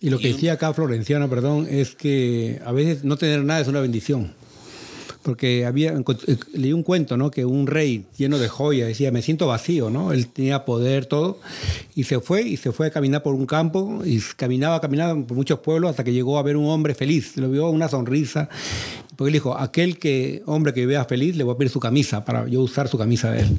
Y 0.03 0.11
lo 0.11 0.19
que 0.19 0.35
decía 0.35 0.53
acá 0.53 0.75
Florenciana, 0.75 1.27
perdón, 1.27 1.69
es 1.71 1.95
que 1.95 2.61
a 2.67 2.73
veces 2.73 3.03
no 3.03 3.17
tener 3.17 3.45
nada 3.45 3.61
es 3.63 3.67
una 3.69 3.81
bendición 3.81 4.35
porque 5.25 5.65
había, 5.65 5.93
eh, 5.93 6.37
leí 6.53 6.73
un 6.73 6.83
cuento, 6.83 7.17
¿no? 7.17 7.31
Que 7.31 7.45
un 7.47 7.67
rey 7.67 8.05
lleno 8.17 8.39
de 8.39 8.49
joyas 8.49 8.87
decía, 8.87 9.11
me 9.11 9.23
siento 9.23 9.47
vacío, 9.47 9.89
¿no? 9.91 10.13
Él 10.13 10.27
tenía 10.29 10.65
poder, 10.67 11.07
todo, 11.07 11.39
y 11.97 12.05
se 12.05 12.21
fue, 12.21 12.43
y 12.43 12.57
se 12.59 12.71
fue 12.73 12.89
a 12.89 12.91
caminar 12.91 13.23
por 13.23 13.35
un 13.35 13.47
campo, 13.47 14.03
y 14.05 14.21
caminaba, 14.37 14.81
caminaba 14.83 15.15
por 15.27 15.37
muchos 15.37 15.61
pueblos 15.61 15.91
hasta 15.91 16.05
que 16.05 16.13
llegó 16.13 16.39
a 16.39 16.43
ver 16.43 16.57
un 16.59 16.67
hombre 16.69 16.95
feliz, 16.95 17.37
lo 17.39 17.51
vio 17.51 17.69
una 17.71 17.89
sonrisa, 17.89 18.49
porque 19.17 19.31
él 19.31 19.33
dijo, 19.33 19.57
aquel 19.59 19.99
que, 19.99 20.43
hombre 20.45 20.75
que 20.75 20.85
vea 20.87 21.05
feliz, 21.07 21.37
le 21.37 21.43
voy 21.45 21.55
a 21.55 21.59
pedir 21.59 21.71
su 21.71 21.81
camisa 21.81 22.25
para 22.25 22.47
yo 22.47 22.61
usar 22.61 22.89
su 22.89 22.99
camisa 22.99 23.33
de 23.33 23.41
él. 23.41 23.59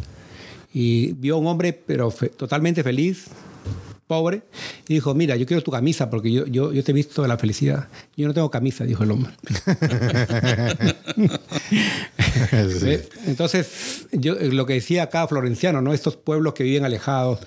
Y 0.72 1.13
vio 1.13 1.38
un 1.38 1.47
hombre, 1.47 1.74
pero 1.74 2.13
totalmente 2.38 2.84
feliz, 2.84 3.26
pobre, 4.08 4.43
y 4.88 4.93
dijo, 4.95 5.16
mira, 5.16 5.36
yo 5.36 5.47
quiero 5.47 5.64
tu 5.64 5.72
camisa 5.72 6.12
porque 6.12 6.32
yo, 6.32 6.84
te 6.84 6.91
he 6.91 6.93
visto 6.93 7.24
de 7.24 7.28
la 7.28 7.38
felicidad. 7.38 7.88
Yo 8.16 8.28
no 8.28 8.34
tengo 8.36 8.51
camisa, 8.51 8.84
dijo 8.84 9.03
el 9.03 9.10
hombre. 9.12 9.34
Entonces, 13.26 14.06
lo 14.12 14.66
que 14.68 14.74
decía 14.74 15.03
acá 15.03 15.26
Florenciano, 15.28 15.82
¿no? 15.82 15.91
estos 15.91 16.18
pueblos 16.18 16.53
que 16.53 16.64
viven 16.64 16.86
alejados, 16.86 17.39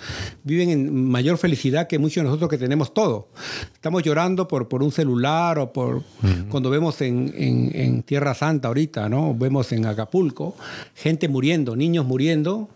viven 0.43 0.71
en 0.71 1.05
mayor 1.05 1.39
felicidad 1.39 1.87
que 1.87 1.99
muchos 2.01 2.17
de 2.17 2.23
nosotros 2.25 2.51
que 2.51 2.59
tenemos 2.59 2.93
todo. 2.93 3.29
Estamos 3.73 4.03
llorando 4.03 4.49
por, 4.49 4.69
por 4.69 4.83
un 4.83 4.91
celular 4.91 5.59
o 5.61 5.73
por... 5.73 6.03
Cuando 6.51 6.71
vemos 6.71 7.01
en, 7.03 7.33
en, 7.73 8.03
Tierra 8.03 8.35
Santa 8.35 8.69
ahorita, 8.69 9.09
¿no? 9.09 9.35
vemos 9.35 9.71
en 9.73 9.87
Acapulco, 9.87 10.57
gente 10.97 11.29
muriendo, 11.29 11.77
niños 11.77 12.05
muriendo 12.05 12.69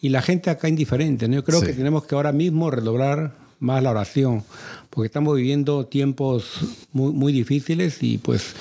y 0.00 0.08
la 0.08 0.22
gente 0.22 0.50
acá 0.50 0.68
indiferente. 0.68 1.28
¿no? 1.28 1.34
Yo 1.36 1.44
creo 1.44 1.60
que 1.60 1.72
tenemos 1.72 2.04
que 2.06 2.14
ahora 2.14 2.32
mismo 2.32 2.70
redoblar 2.70 3.32
más 3.60 3.82
la 3.82 3.90
oración, 3.90 4.42
porque 4.88 5.06
estamos 5.06 5.36
viviendo 5.36 5.84
tiempos 5.86 6.50
muy, 6.92 7.12
muy 7.12 7.32
difíciles 7.32 7.98
y 8.02 8.16
pues 8.18 8.54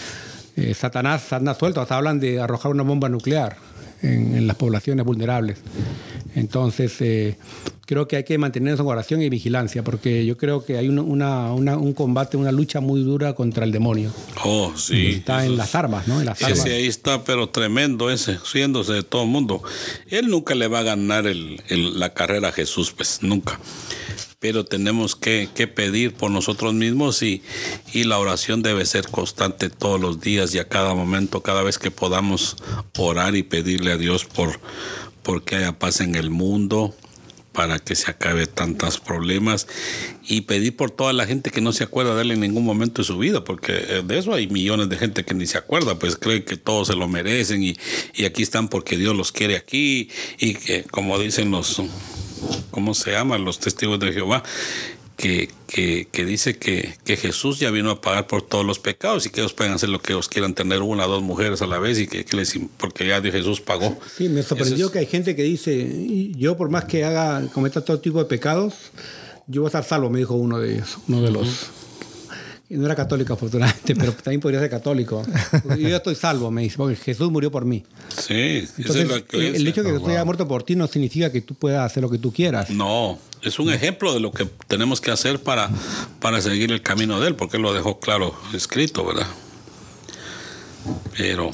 eh, 0.57 0.73
Satanás 0.73 1.31
anda 1.31 1.53
suelto, 1.53 1.79
hasta 1.79 1.95
hablan 1.95 2.19
de 2.19 2.41
arrojar 2.41 2.71
una 2.73 2.83
bomba 2.83 3.07
nuclear 3.07 3.55
en 4.01 4.45
las 4.47 4.55
poblaciones 4.57 5.05
vulnerables. 5.05 5.57
Entonces, 6.36 6.95
eh, 6.99 7.38
creo 7.86 8.07
que 8.07 8.17
hay 8.17 8.23
que 8.23 8.38
mantener 8.38 8.80
en 8.80 8.86
oración 8.86 9.21
y 9.21 9.30
vigilancia, 9.30 9.84
porque 9.84 10.25
yo 10.25 10.38
creo 10.38 10.63
que 10.63 10.77
hay 10.77 10.88
un 10.89 11.93
combate, 11.95 12.38
una 12.38 12.51
lucha 12.51 12.80
muy 12.80 13.01
dura 13.01 13.34
contra 13.34 13.65
el 13.65 13.71
demonio. 13.71 14.11
Oh, 14.43 14.73
sí. 14.75 15.07
Está 15.07 15.45
en 15.45 15.57
las 15.57 15.75
armas, 15.75 16.07
¿no? 16.07 16.19
En 16.19 16.25
las 16.27 16.41
ahí 16.43 16.88
está, 16.88 17.23
pero 17.23 17.49
tremendo 17.49 18.09
ese, 18.11 18.38
riéndose 18.53 18.93
de 18.93 19.03
todo 19.03 19.23
el 19.23 19.30
mundo. 19.30 19.61
Él 20.09 20.27
nunca 20.27 20.55
le 20.55 20.67
va 20.67 20.80
a 20.80 20.84
ganar 20.84 21.25
la 21.69 22.13
carrera 22.13 22.49
a 22.49 22.51
Jesús, 22.51 22.91
pues 22.95 23.19
nunca. 23.21 23.59
Pero 24.41 24.63
tenemos 24.63 25.17
que, 25.17 25.49
pedir 25.75 26.13
por 26.13 26.32
nosotros 26.32 26.73
mismos 26.73 27.21
y 27.23 27.43
la 27.93 28.19
oración 28.19 28.61
debe 28.61 28.86
ser 28.86 29.05
constante 29.09 29.69
todos 29.69 29.99
los 29.99 30.21
días 30.21 30.55
y 30.55 30.59
a 30.59 30.67
cada 30.69 30.93
momento, 30.95 31.41
cada 31.41 31.61
vez 31.61 31.77
que 31.77 31.91
podamos 31.91 32.55
orar 32.97 33.36
y 33.36 33.43
pedirle 33.43 33.91
a 33.91 33.97
Dios 33.97 34.23
por 34.23 34.61
porque 35.30 35.57
haya 35.57 35.77
paz 35.77 36.01
en 36.01 36.15
el 36.15 36.32
mundo, 36.32 36.95
para 37.51 37.77
que 37.77 37.93
se 37.95 38.09
acabe 38.09 38.47
tantos 38.47 38.99
problemas 38.99 39.67
y 40.27 40.41
pedir 40.41 40.75
por 40.75 40.89
toda 40.89 41.13
la 41.13 41.27
gente 41.27 41.51
que 41.51 41.61
no 41.61 41.71
se 41.71 41.84
acuerda 41.84 42.15
de 42.15 42.23
él 42.23 42.32
en 42.32 42.39
ningún 42.39 42.65
momento 42.65 43.03
de 43.03 43.05
su 43.05 43.19
vida, 43.19 43.43
porque 43.43 43.73
eh, 43.75 44.01
de 44.03 44.17
eso 44.17 44.34
hay 44.34 44.47
millones 44.47 44.89
de 44.89 44.97
gente 44.97 45.23
que 45.23 45.36
ni 45.36 45.45
se 45.45 45.59
acuerda, 45.59 45.99
pues 45.99 46.15
cree 46.15 46.43
que 46.45 46.57
todos 46.57 46.88
se 46.88 46.95
lo 46.95 47.07
merecen 47.07 47.61
y, 47.61 47.75
y 48.15 48.25
aquí 48.25 48.41
están 48.41 48.69
porque 48.69 48.97
Dios 48.97 49.15
los 49.15 49.32
quiere 49.32 49.55
aquí 49.55 50.09
y 50.39 50.55
que 50.55 50.82
como 50.86 51.19
dicen 51.19 51.51
los, 51.51 51.80
¿cómo 52.71 52.95
se 52.95 53.11
llaman? 53.11 53.45
Los 53.45 53.59
testigos 53.59 53.99
de 53.99 54.13
Jehová, 54.13 54.41
que, 55.20 55.49
que, 55.67 56.07
que 56.09 56.24
dice 56.24 56.57
que, 56.57 56.93
que, 57.03 57.17
Jesús 57.17 57.59
ya 57.59 57.72
vino 57.72 57.91
a 57.91 57.99
pagar 57.99 58.26
por 58.26 58.41
todos 58.41 58.65
los 58.65 58.80
pecados 58.80 59.26
y 59.26 59.30
que 59.30 59.41
ellos 59.41 59.51
pueden 59.53 59.74
hacer 59.74 59.89
lo 59.89 60.01
que 60.01 60.13
ellos 60.13 60.30
quieran, 60.30 60.53
tener 60.53 60.82
una 60.82 61.05
o 61.05 61.09
dos 61.09 61.22
mujeres 61.22 61.61
a 61.61 61.67
la 61.67 61.78
vez 61.78 61.99
y 61.99 62.07
que, 62.07 62.26
les, 62.38 62.57
porque 62.78 63.05
ya 63.05 63.22
Jesús 63.22 63.59
pagó. 63.59 63.99
Sí, 64.17 64.30
me 64.30 64.43
sorprendió 64.43 64.89
que 64.93 64.99
hay 64.99 65.07
gente 65.07 65.36
que 65.36 65.43
dice, 65.43 66.32
yo 66.38 66.55
por 66.55 66.70
más 66.70 66.86
que 66.86 67.03
haga, 67.03 67.45
cometa 67.53 67.84
todo 67.84 67.99
tipo 67.99 68.17
de 68.20 68.26
pecados, 68.26 68.76
yo 69.45 69.61
voy 69.61 69.67
a 69.67 69.67
estar 69.70 69.84
salvo, 69.84 70.09
me 70.09 70.20
dijo 70.20 70.36
uno 70.36 70.57
de 70.57 70.76
ellos, 70.76 70.97
uno 71.09 71.22
de 71.22 71.32
los 71.32 71.70
no 72.78 72.86
era 72.86 72.95
católico, 72.95 73.34
afortunadamente, 73.34 73.95
pero 73.95 74.11
también 74.13 74.39
podría 74.39 74.59
ser 74.59 74.70
católico. 74.70 75.24
yo 75.78 75.95
estoy 75.95 76.13
salvo, 76.15 76.51
me 76.51 76.61
dice, 76.63 76.78
porque 76.78 76.95
Jesús 76.95 77.32
murió 77.32 77.51
por 77.51 77.65
mí. 77.65 77.84
Sí, 78.15 78.63
Entonces, 78.78 78.80
esa 78.86 79.01
es 79.01 79.09
la 79.09 79.15
el, 79.32 79.55
el 79.55 79.67
hecho 79.67 79.84
de 79.84 79.99
que 80.01 80.11
haya 80.11 80.24
muerto 80.26 80.47
por 80.47 80.61
ti 80.63 80.76
no 80.76 80.88
significa 80.88 81.32
que 81.32 81.41
tú 81.41 81.55
puedas 81.55 81.84
hacer 81.84 82.03
lo 82.03 82.09
que 82.11 82.20
tú 82.20 82.32
quieras. 82.32 82.70
No, 82.70 83.17
es 83.41 83.57
un 83.57 83.72
ejemplo 83.74 84.13
de 84.13 84.20
lo 84.20 84.32
que 84.32 84.47
tenemos 84.67 85.01
que 85.01 85.09
hacer 85.11 85.39
para, 85.41 85.70
para 86.22 86.41
seguir 86.41 86.72
el 86.72 86.82
camino 86.84 87.20
de 87.20 87.30
Él, 87.30 87.36
porque 87.36 87.57
Él 87.57 87.63
lo 87.63 87.74
dejó 87.74 87.99
claro 87.99 88.36
escrito, 88.53 89.03
¿verdad? 89.03 89.28
Pero 91.17 91.51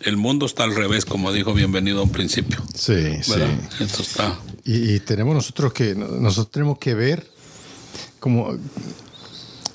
el 0.00 0.16
mundo 0.16 0.46
está 0.46 0.64
al 0.64 0.74
revés, 0.74 1.04
como 1.04 1.32
dijo 1.32 1.54
Bienvenido 1.54 2.00
a 2.00 2.02
un 2.02 2.10
principio. 2.10 2.58
Sí, 2.74 3.22
sí. 3.22 3.34
está. 3.80 4.38
Y, 4.64 4.98
tenemos 5.00 5.34
nosotros 5.34 5.72
que, 5.72 5.94
nosotros 5.94 6.50
tenemos 6.50 6.78
que 6.78 6.94
ver 6.94 7.24
como 8.18 8.56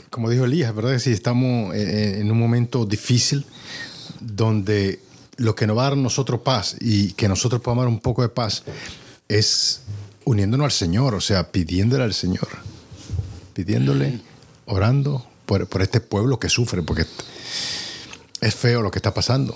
como 0.10 0.30
dijo 0.30 0.46
Elías, 0.46 0.74
¿verdad? 0.76 0.98
Si 1.00 1.12
estamos 1.12 1.74
eh, 1.76 1.84
eh, 1.84 2.20
en 2.20 2.32
un 2.32 2.40
momento 2.40 2.86
difícil 2.86 3.46
donde 4.20 5.00
lo 5.38 5.56
que 5.56 5.68
nos 5.68 5.78
va 5.78 5.88
a 5.88 5.90
dar 5.90 5.98
nosotros 5.98 6.42
paz 6.42 6.76
y 6.80 7.14
que 7.14 7.28
nosotros 7.28 7.62
podamos 7.62 7.84
dar 7.84 7.90
un 7.90 8.00
poco 8.00 8.22
de 8.22 8.30
paz 8.30 8.64
es 9.28 9.82
uniéndonos 10.26 10.66
al 10.66 10.72
Señor, 10.72 11.16
o 11.16 11.22
sea, 11.22 11.52
pidiéndole 11.52 12.04
al 12.04 12.14
Señor, 12.14 12.48
pidiéndole, 13.54 14.08
mm. 14.10 14.22
orando 14.66 15.26
por, 15.46 15.68
este 15.82 16.02
pueblo 16.02 16.40
que 16.40 16.50
sufre, 16.50 16.84
porque 16.84 17.06
es 18.42 18.56
feo 18.56 18.82
lo 18.82 18.92
que 18.92 19.00
está 19.00 19.14
pasando. 19.14 19.56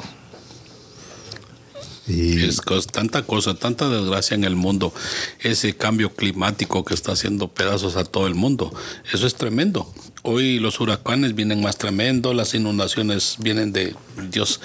Y... 2.08 2.43
Es 2.43 2.60
tanta 2.91 3.24
cosa, 3.26 3.54
tanta 3.54 3.88
desgracia 3.89 4.36
en 4.36 4.43
el 4.43 4.56
mundo, 4.56 4.93
ese 5.39 5.76
cambio 5.76 6.14
climático 6.14 6.84
que 6.84 6.93
está 6.93 7.14
haciendo 7.14 7.47
pedazos 7.47 7.95
a 7.95 8.04
todo 8.04 8.28
el 8.28 8.36
mundo, 8.36 8.74
eso 9.14 9.26
es 9.28 9.36
tremendo 9.36 9.91
hoy 10.24 10.59
los 10.59 10.80
huracanes 10.80 11.36
vienen 11.36 11.61
más 11.61 11.78
tremendo, 11.78 12.34
las 12.34 12.53
inundaciones 12.55 13.36
vienen 13.39 13.71
de 13.71 13.93
Dios, 14.32 14.59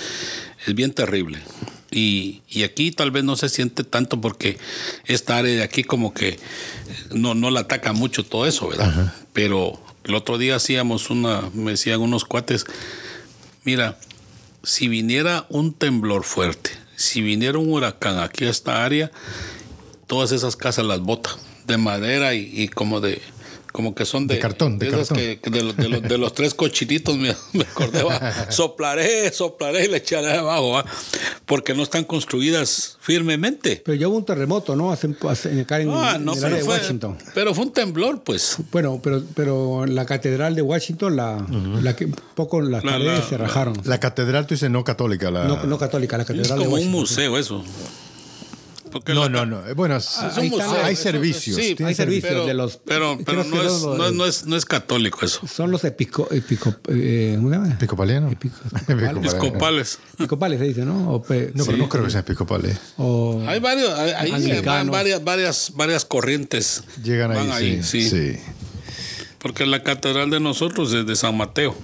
es 0.67 0.75
bien 0.75 0.93
terrible. 0.93 1.39
Y, 1.91 2.43
y, 2.49 2.63
aquí 2.65 2.93
tal 2.93 3.11
vez 3.11 3.25
no 3.25 3.35
se 3.37 3.49
siente 3.49 3.83
tanto 3.83 4.21
porque 4.21 4.59
esta 5.07 5.39
área 5.39 5.55
de 5.57 5.63
aquí 5.63 5.85
como 5.85 6.13
que 6.15 6.39
no, 7.13 7.35
no 7.35 7.51
la 7.51 7.61
ataca 7.61 7.93
mucho 7.95 8.25
todo 8.27 8.47
eso, 8.47 8.69
¿verdad? 8.69 9.15
Pero 9.33 9.81
el 10.05 10.15
otro 10.15 10.37
día 10.39 10.57
hacíamos 10.57 11.09
una, 11.11 11.49
me 11.55 11.71
decían 11.73 12.01
unos 12.03 12.25
cuates, 12.27 12.67
mira, 13.65 13.99
si 14.63 14.87
viniera 14.89 15.47
un 15.49 15.73
temblor 15.73 16.25
fuerte, 16.25 16.71
si 16.95 17.23
viniera 17.23 17.57
un 17.59 17.73
huracán 17.73 18.19
aquí 18.19 18.45
a 18.45 18.51
esta 18.51 18.85
área, 18.85 19.11
todas 20.07 20.31
esas 20.33 20.57
casas 20.57 20.85
las 20.85 21.01
bota 21.01 21.31
de 21.67 21.79
madera 21.79 22.35
y 22.35 22.69
como 22.69 23.01
de 23.01 23.23
como 23.73 23.95
que 23.95 24.05
son 24.05 24.27
de, 24.27 24.39
cartón, 24.39 24.79
de, 24.79 24.89
de, 24.91 26.19
los, 26.19 26.33
tres 26.33 26.55
cochinitos 26.55 27.17
me, 27.17 27.35
soplaré, 28.51 29.33
soplaré 29.33 29.85
y 29.85 29.89
le 29.89 29.99
echaré 29.99 30.33
abajo, 30.37 30.83
porque 31.47 31.75
no 31.75 31.83
están 31.83 32.05
construidas 32.05 32.99
firmemente. 33.01 33.83
Pero 33.85 33.95
yo 33.97 34.11
hubo 34.11 34.17
un 34.19 34.25
terremoto, 34.25 34.75
¿no? 34.77 34.91
Hace, 34.93 35.07
en, 35.09 35.17
ah, 35.93 36.19
no, 36.21 36.35
en 36.35 37.19
Pero 37.35 37.55
fue 37.55 37.65
un 37.65 37.73
temblor, 37.73 38.23
pues. 38.23 38.57
Bueno, 38.73 39.01
pero, 39.03 39.23
pero 39.35 39.87
la 39.87 40.07
catedral 40.07 40.55
de 40.55 40.63
Washington, 40.63 41.17
la, 41.17 41.47
poco 42.35 42.61
las 42.61 42.85
la, 42.85 42.93
paredes 42.93 43.25
se 43.27 43.37
rajaron. 43.37 43.75
La, 43.85 44.01
catedral, 44.01 44.47
tú 44.47 44.55
dices, 44.55 44.71
no 44.71 44.85
católica. 44.85 45.31
No, 45.31 45.63
no 45.65 45.79
católica, 45.79 46.19
la 46.19 46.25
catedral 46.25 46.61
es 46.61 46.65
como 46.67 46.77
un 46.77 46.91
museo 46.91 47.37
eso 47.39 47.65
no, 49.09 49.29
no, 49.29 49.47
no. 49.47 49.61
Bueno, 49.75 49.99
hay 50.83 50.97
servicios. 50.97 51.57
Sí, 51.57 51.77
hay 51.83 51.95
servicios 51.95 52.47
de 52.47 52.55
los. 52.55 52.79
Pero, 52.79 53.19
pero 53.25 53.45
no, 53.45 53.63
es, 53.63 53.83
no, 53.83 54.27
es, 54.27 54.45
no, 54.47 54.57
es, 54.57 54.65
católico 54.65 55.25
eso. 55.25 55.47
Son 55.47 55.71
los 55.71 55.85
epico, 55.85 56.29
epico, 56.31 56.75
eh, 56.89 57.39
episcopalianos. 57.79 58.33
Episcopales. 58.89 59.99
Episcopales 60.17 60.59
se 60.61 60.65
dice, 60.67 60.85
¿no? 60.85 61.11
O 61.11 61.19
no, 61.19 61.25
pero 61.27 61.53
no 61.77 61.89
creo 61.89 62.05
que 62.05 62.11
sean 62.11 62.23
episcopales. 62.23 62.79
hay 63.47 63.61
varios, 63.61 63.99
hay, 63.99 64.51
eh, 64.51 64.63
varias, 64.63 65.23
varias, 65.25 65.73
varias 65.75 66.05
corrientes. 66.05 66.85
Llegan 67.03 67.33
ahí. 67.33 67.79
ahí 67.79 67.83
sí, 67.83 68.37
Porque 69.39 69.67
la 69.67 69.83
catedral 69.83 70.31
de 70.31 70.41
nosotros 70.41 70.93
es 70.93 71.07
de 71.07 71.17
San 71.17 71.37
Mateo, 71.37 71.75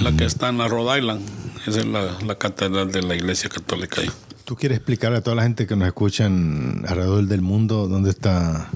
la 0.00 0.12
que 0.16 0.24
está 0.24 0.48
en 0.48 0.58
la 0.58 0.68
Rhode 0.68 0.98
Island. 0.98 1.22
Esa 1.66 1.80
es 1.80 1.86
la 1.86 2.34
catedral 2.38 2.90
de 2.90 3.02
la 3.02 3.14
iglesia 3.14 3.48
católica 3.48 4.00
ahí. 4.00 4.10
¿Tú 4.44 4.56
quieres 4.56 4.78
explicar 4.78 5.14
a 5.14 5.22
toda 5.22 5.36
la 5.36 5.42
gente 5.44 5.66
que 5.66 5.76
nos 5.76 5.86
escuchan 5.86 6.84
alrededor 6.88 7.24
del 7.26 7.42
mundo 7.42 7.86
dónde 7.86 8.10
está 8.10 8.70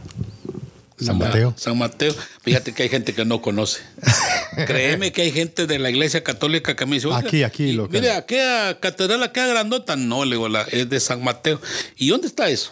San 0.98 1.18
Mateo. 1.18 1.52
San 1.56 1.76
Mateo. 1.76 2.14
Fíjate 2.42 2.72
que 2.72 2.84
hay 2.84 2.88
gente 2.88 3.12
que 3.12 3.24
no 3.24 3.42
conoce. 3.42 3.80
Créeme 4.66 5.12
que 5.12 5.22
hay 5.22 5.30
gente 5.30 5.66
de 5.66 5.78
la 5.78 5.90
iglesia 5.90 6.24
católica 6.24 6.74
que 6.74 6.86
me 6.86 6.96
dice, 6.96 7.08
aquí, 7.12 7.42
aquí, 7.42 7.72
lo 7.72 7.88
Mira, 7.88 8.16
aquella 8.16 8.80
catedral, 8.80 9.22
aquella 9.22 9.48
grandota. 9.48 9.96
No, 9.96 10.24
le 10.24 10.36
es 10.70 10.88
de 10.88 11.00
San 11.00 11.22
Mateo. 11.22 11.60
¿Y 11.98 12.08
dónde 12.08 12.26
está 12.28 12.48
eso? 12.48 12.70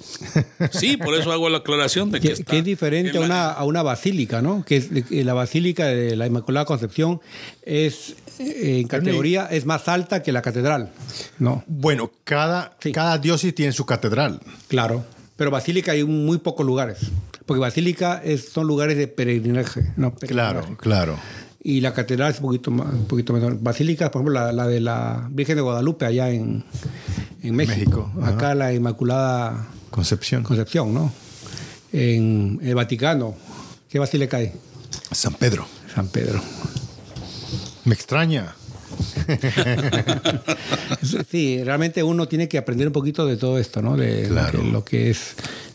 Sí, 0.72 0.96
por 0.96 1.14
eso 1.14 1.32
hago 1.32 1.50
la 1.50 1.58
aclaración 1.58 2.10
de 2.10 2.20
que, 2.20 2.32
es 2.32 2.64
diferente 2.64 3.18
a 3.18 3.64
una, 3.64 3.82
basílica, 3.82 4.40
¿no? 4.40 4.64
Que 4.64 4.76
eh, 4.78 5.24
la 5.24 5.34
basílica 5.34 5.86
de 5.88 6.16
la 6.16 6.26
Inmaculada 6.26 6.64
Concepción 6.64 7.20
es 7.62 8.14
eh, 8.38 8.78
en 8.80 8.88
categoría 8.88 9.46
es 9.50 9.66
más 9.66 9.86
alta 9.88 10.22
que 10.22 10.32
la 10.32 10.40
catedral, 10.40 10.90
¿no? 11.38 11.62
Bueno, 11.66 12.10
cada, 12.24 12.76
cada 12.92 13.18
diócesis 13.18 13.54
tiene 13.54 13.72
su 13.72 13.84
catedral. 13.84 14.40
Claro, 14.68 15.04
pero 15.36 15.50
basílica 15.50 15.92
hay 15.92 16.04
muy 16.04 16.38
pocos 16.38 16.64
lugares 16.64 16.98
porque 17.46 17.60
Basílica 17.60 18.22
es, 18.24 18.48
son 18.48 18.66
lugares 18.66 18.96
de 18.96 19.06
peregrinaje, 19.08 19.92
¿no? 19.96 20.14
Claro, 20.14 20.62
claro. 20.78 21.18
Y 21.62 21.80
la 21.80 21.92
catedral 21.94 22.32
es 22.32 22.38
un 22.40 22.46
poquito 22.46 22.70
más, 22.70 22.92
un 22.92 23.04
poquito 23.06 23.32
menor. 23.32 23.58
Basílica, 23.60 24.10
por 24.10 24.20
ejemplo, 24.22 24.52
la, 24.52 24.66
de 24.66 24.80
la 24.80 25.28
Virgen 25.30 25.56
de 25.56 25.62
Guadalupe 25.62 26.04
allá 26.06 26.30
en, 26.30 26.64
México. 27.42 28.10
Acá 28.22 28.54
la 28.54 28.72
Inmaculada 28.72 29.68
Concepción. 29.90 30.42
Concepción, 30.42 30.94
¿no? 30.94 31.12
En 31.92 32.58
el 32.62 32.74
Vaticano. 32.74 33.34
¿Qué 33.88 33.98
basílica 33.98 34.38
hay? 34.38 34.52
San 35.12 35.34
Pedro. 35.34 35.66
San 35.94 36.08
Pedro. 36.08 36.40
Me 37.84 37.94
extraña. 37.94 38.54
sí, 41.30 41.62
realmente 41.62 42.02
uno 42.02 42.26
tiene 42.26 42.48
que 42.48 42.56
aprender 42.58 42.86
un 42.86 42.92
poquito 42.92 43.26
de 43.26 43.36
todo 43.36 43.58
esto, 43.58 43.82
¿no? 43.82 43.96
De, 43.96 44.28
de 44.28 44.64
lo 44.70 44.84
que 44.84 45.10
es 45.10 45.34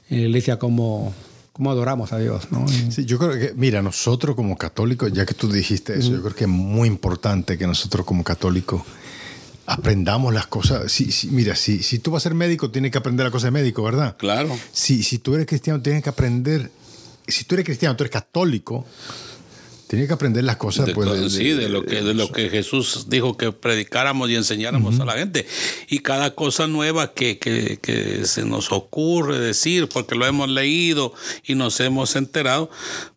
la 0.10 0.18
iglesia 0.18 0.58
como 0.58 1.14
cómo 1.60 1.72
adoramos 1.72 2.14
a 2.14 2.18
Dios. 2.20 2.44
¿no? 2.52 2.66
yo 3.02 3.20
creo 3.20 3.32
que, 3.34 3.54
mira, 3.54 3.82
nosotros 3.82 4.34
como 4.34 4.58
católicos, 4.58 5.12
ya 5.12 5.26
que 5.26 5.34
tú 5.34 5.52
dijiste 5.52 6.00
eso, 6.00 6.12
yo 6.12 6.22
creo 6.22 6.34
que 6.34 6.46
es 6.46 6.50
muy 6.50 6.88
importante 6.88 7.58
que 7.58 7.68
nosotros 7.68 8.06
como 8.06 8.24
católicos 8.24 8.82
aprendamos 9.66 10.34
las 10.34 10.48
cosas. 10.48 10.90
sí 10.90 11.10
mira, 11.34 11.58
si, 11.58 11.84
si 11.84 12.00
tú 12.00 12.12
vas 12.12 12.24
a 12.24 12.30
ser 12.30 12.34
médico, 12.34 12.72
tienes 12.72 12.92
que 12.94 12.98
aprender 13.00 13.26
las 13.26 13.34
cosas 13.34 13.48
de 13.48 13.52
médico, 13.60 13.84
¿verdad? 13.84 14.16
Claro. 14.18 14.58
Si, 14.72 15.04
si 15.04 15.18
tú 15.20 15.36
eres 15.36 15.48
cristiano, 15.48 15.82
tienes 15.82 16.02
que 16.02 16.08
aprender. 16.10 16.72
Si 17.28 17.44
tú 17.44 17.56
eres 17.56 17.66
cristiano, 17.66 17.94
tú 17.98 18.04
eres 18.06 18.14
católico, 18.14 18.86
tiene 19.90 20.06
que 20.06 20.14
aprender 20.14 20.44
las 20.44 20.58
cosas. 20.58 20.92
pues, 20.94 21.34
sí, 21.34 21.50
de, 21.50 21.68
lo 21.68 21.84
que, 21.84 22.04
de 22.04 22.14
lo 22.14 22.32
que 22.32 22.48
Jesús 22.50 23.08
dijo 23.10 23.36
que 23.38 23.52
predicáramos 23.52 24.30
y 24.30 24.36
enseñáramos 24.36 25.00
a 25.00 25.06
la 25.06 25.14
gente. 25.14 25.48
Y 25.88 26.00
cada 26.00 26.36
cosa 26.36 26.68
nueva 26.68 27.16
que, 27.16 27.40
que, 27.40 27.80
que 27.82 28.24
se 28.28 28.46
nos 28.46 28.72
ocurre 28.72 29.40
decir, 29.40 29.90
porque 29.90 30.14
lo 30.14 30.28
hemos 30.28 30.48
leído 30.48 31.14
y 31.44 31.56
nos 31.56 31.80
hemos 31.80 32.16
enterado, 32.16 32.70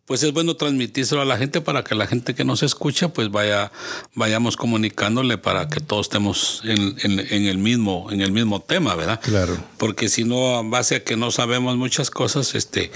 pues 0.05 0.21
es 0.23 0.33
bueno 0.33 0.55
transmitírselo 0.55 1.21
a 1.21 1.25
la 1.25 1.37
gente 1.37 1.61
para 1.61 1.83
que 1.85 1.95
la 1.95 2.07
gente 2.07 2.35
que 2.35 2.43
nos 2.43 2.61
escucha, 2.61 3.09
pues 3.13 3.31
vaya, 3.31 3.71
vayamos 4.15 4.57
comunicándole 4.57 5.37
para 5.37 5.69
que 5.69 5.79
todos 5.79 6.07
estemos 6.07 6.61
en, 6.65 7.19
el 7.47 7.57
mismo, 7.57 8.11
en 8.11 8.19
el 8.21 8.33
mismo 8.33 8.59
tema, 8.59 8.95
¿verdad? 8.95 9.21
Claro. 9.23 9.55
Porque 9.77 10.09
si 10.09 10.25
no, 10.25 10.59
en 10.59 10.69
base 10.71 10.95
a 10.95 11.03
que 11.05 11.15
no 11.15 11.31
sabemos 11.31 11.77
muchas 11.77 12.09
cosas, 12.11 12.53
este, 12.53 12.91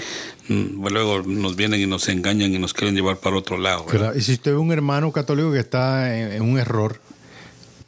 mm, 0.48 0.82
pues 0.82 0.92
luego 0.92 1.22
nos 1.22 1.56
vienen 1.56 1.80
y 1.80 1.86
nos 1.86 2.08
engañan 2.10 2.52
y 2.54 2.58
nos 2.58 2.74
quieren 2.74 2.94
llevar 2.94 3.16
para 3.16 3.36
otro 3.36 3.56
lado. 3.56 3.86
Claro, 3.86 4.14
Y 4.16 4.20
si 4.20 4.34
usted 4.34 4.52
un 4.54 4.70
hermano 4.70 5.10
católico 5.10 5.50
que 5.52 5.60
está 5.60 6.14
en, 6.14 6.32
en 6.32 6.42
un 6.42 6.58
error, 6.58 7.00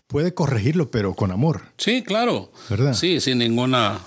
puede 0.06 0.32
corregirlo, 0.32 0.90
pero 0.90 1.14
con 1.14 1.30
amor. 1.30 1.62
Sí, 1.76 2.02
claro. 2.02 2.50
¿Verdad? 2.70 2.94
Sí, 2.94 3.20
sin 3.20 3.38
ninguna 3.38 4.00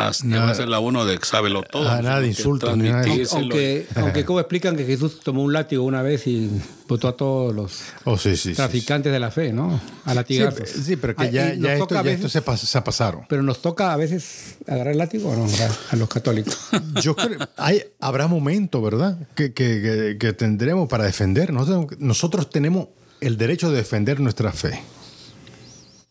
va 0.00 0.50
a 0.50 0.54
ser 0.54 0.68
la 0.68 0.78
uno 0.80 1.04
de 1.04 1.18
sábelo 1.22 1.62
todo. 1.62 1.88
A 1.88 1.96
ah, 1.96 2.02
nadie 2.02 2.28
insulta. 2.28 2.74
Ni 2.76 2.88
aunque, 2.88 3.26
aunque, 3.32 3.86
aunque 3.96 4.24
como 4.24 4.40
explican 4.40 4.76
que 4.76 4.84
Jesús 4.84 5.20
tomó 5.20 5.42
un 5.42 5.52
látigo 5.52 5.84
una 5.84 6.02
vez 6.02 6.26
y 6.26 6.50
votó 6.88 7.08
a 7.08 7.16
todos 7.16 7.54
los 7.54 7.80
oh, 8.04 8.16
traficantes 8.54 9.12
de 9.12 9.20
la 9.20 9.30
fe, 9.30 9.52
¿no? 9.52 9.80
A 10.04 10.14
latigazos. 10.14 10.68
Sí, 10.68 10.96
pero 10.96 11.14
que 11.14 11.24
ah, 11.24 11.30
ya, 11.30 11.54
ya 11.54 11.74
esto, 11.74 11.88
ya 12.02 12.28
se, 12.28 12.42
se, 12.66 12.80
pasaron. 12.82 13.22
Pero 13.28 13.42
nos 13.42 13.62
toca 13.62 13.92
a 13.92 13.96
veces 13.96 14.56
agarrar 14.66 14.92
el 14.92 14.98
látigo 14.98 15.34
no, 15.36 15.46
a 15.90 15.96
los 15.96 16.08
católicos. 16.08 16.58
Yo 17.02 17.14
creo, 17.14 17.38
hay, 17.56 17.82
habrá 18.00 18.26
momento, 18.26 18.82
¿verdad? 18.82 19.16
Que, 19.34 19.52
que, 19.52 20.32
tendremos 20.36 20.88
para 20.88 21.04
defender. 21.04 21.52
Nosotros, 21.52 21.98
nosotros 22.00 22.50
tenemos 22.50 22.88
el 23.20 23.36
derecho 23.36 23.70
de 23.70 23.76
defender 23.78 24.20
nuestra 24.20 24.52
fe. 24.52 24.82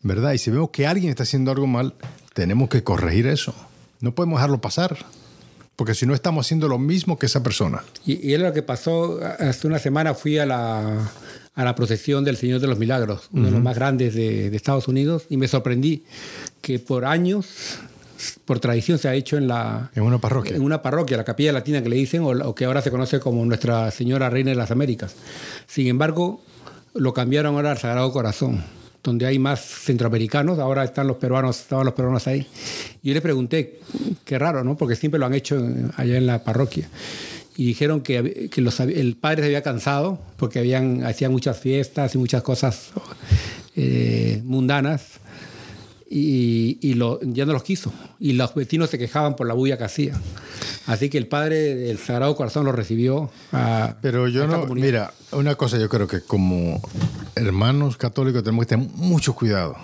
¿Verdad? 0.06 0.34
Y 0.34 0.38
si 0.38 0.52
vemos 0.52 0.72
que 0.72 0.86
alguien 0.86 1.10
está 1.10 1.24
haciendo 1.24 1.52
algo 1.52 1.66
mal, 1.66 1.94
tenemos 2.34 2.68
que 2.68 2.84
corregir 2.84 3.26
eso. 3.28 3.56
No 4.04 4.14
podemos 4.14 4.38
dejarlo 4.40 4.60
pasar, 4.60 4.98
porque 5.78 5.94
si 5.96 6.06
no 6.06 6.14
estamos 6.14 6.46
haciendo 6.46 6.68
lo 6.68 6.78
mismo 6.78 7.18
que 7.18 7.26
esa 7.28 7.42
persona. 7.42 7.86
Y, 8.06 8.34
es 8.34 8.40
lo 8.42 8.52
que 8.52 8.62
pasó, 8.62 9.18
hace 9.40 9.66
una 9.66 9.80
semana 9.80 10.14
fui 10.14 10.38
a 10.40 10.46
la, 10.46 11.10
a 11.56 11.76
procesión 11.76 12.26
del 12.26 12.36
Señor 12.36 12.60
de 12.60 12.68
los 12.68 12.78
Milagros, 12.78 13.30
uno 13.32 13.46
de 13.46 13.52
los 13.52 13.62
más 13.62 13.76
grandes 13.76 14.14
de, 14.14 14.54
Estados 14.54 14.90
Unidos, 14.90 15.24
y 15.30 15.38
me 15.38 15.48
sorprendí 15.48 16.04
que 16.62 16.80
por 16.80 17.06
años, 17.06 17.48
por 18.44 18.60
tradición, 18.60 18.98
se 18.98 19.08
ha 19.08 19.14
hecho 19.14 19.38
en 19.38 19.48
la... 19.48 19.90
En 19.96 20.04
una 20.04 20.18
parroquia. 20.18 20.54
En 20.58 20.64
una 20.64 20.82
parroquia, 20.82 21.16
la 21.16 21.24
capilla 21.24 21.54
latina 21.54 21.82
que 21.82 21.88
le 21.88 21.96
dicen, 21.96 22.24
o 22.26 22.56
que 22.56 22.66
ahora 22.66 22.82
se 22.82 22.92
conoce 22.92 23.22
como 23.22 23.46
Nuestra 23.46 23.90
Señora 23.92 24.30
Reina 24.30 24.50
de 24.50 24.58
las 24.58 24.70
Américas. 24.70 25.16
Sin 25.66 25.88
embargo, 25.88 26.42
lo 26.94 27.14
cambiaron 27.14 27.56
ahora 27.56 27.72
al 27.72 27.78
Sagrado 27.78 28.12
Corazón 28.12 28.62
donde 29.04 29.26
hay 29.26 29.38
más 29.38 29.62
centroamericanos, 29.62 30.60
ahora 30.60 30.84
están 30.86 31.08
los 31.08 31.18
peruanos, 31.18 31.60
estaban 31.60 31.86
los 31.86 31.94
peruanos 31.94 32.26
ahí. 32.26 32.48
Y 33.02 33.10
Yo 33.10 33.14
les 33.14 33.22
pregunté, 33.22 33.80
qué 34.24 34.40
raro, 34.40 34.64
¿no? 34.64 34.78
Porque 34.78 34.96
siempre 34.96 35.20
lo 35.20 35.26
han 35.26 35.34
hecho 35.34 35.58
allá 35.98 36.18
en 36.18 36.26
la 36.26 36.44
parroquia. 36.44 36.88
Y 37.58 37.66
dijeron 37.66 38.02
que, 38.02 38.50
que 38.50 38.62
el 38.62 39.18
padre 39.18 39.42
se 39.44 39.46
había 39.48 39.62
cansado 39.62 40.20
porque 40.38 40.58
habían, 40.60 41.04
hacían 41.04 41.32
muchas 41.32 41.60
fiestas 41.60 42.16
y 42.16 42.18
muchas 42.18 42.42
cosas 42.42 42.90
eh, 43.76 44.42
mundanas 44.44 45.20
y, 46.16 46.98
ya 47.34 47.46
no 47.46 47.54
los 47.54 47.64
quiso. 47.64 47.92
Y 48.20 48.34
los 48.34 48.54
vecinos 48.54 48.90
se 48.90 48.98
quejaban 49.00 49.36
por 49.36 49.48
la 49.48 49.54
bulla 49.54 49.78
que 49.78 49.86
hacía. 49.86 50.14
Así 50.86 51.10
que 51.10 51.18
el 51.18 51.28
padre 51.28 51.74
del 51.76 51.98
Sagrado 51.98 52.36
Corazón 52.36 52.66
lo 52.66 52.72
recibió. 52.72 53.32
Pero 54.02 54.28
yo 54.28 54.46
no, 54.48 54.68
mira, 54.68 55.14
una 55.32 55.56
cosa 55.56 55.78
yo 55.80 55.90
creo 55.90 56.08
que 56.08 56.22
como 56.22 56.82
hermanos 57.36 57.98
católicos 57.98 58.44
tenemos 58.44 58.66
que 58.66 58.70
tener 58.76 58.88
mucho 58.96 59.34
cuidado 59.34 59.76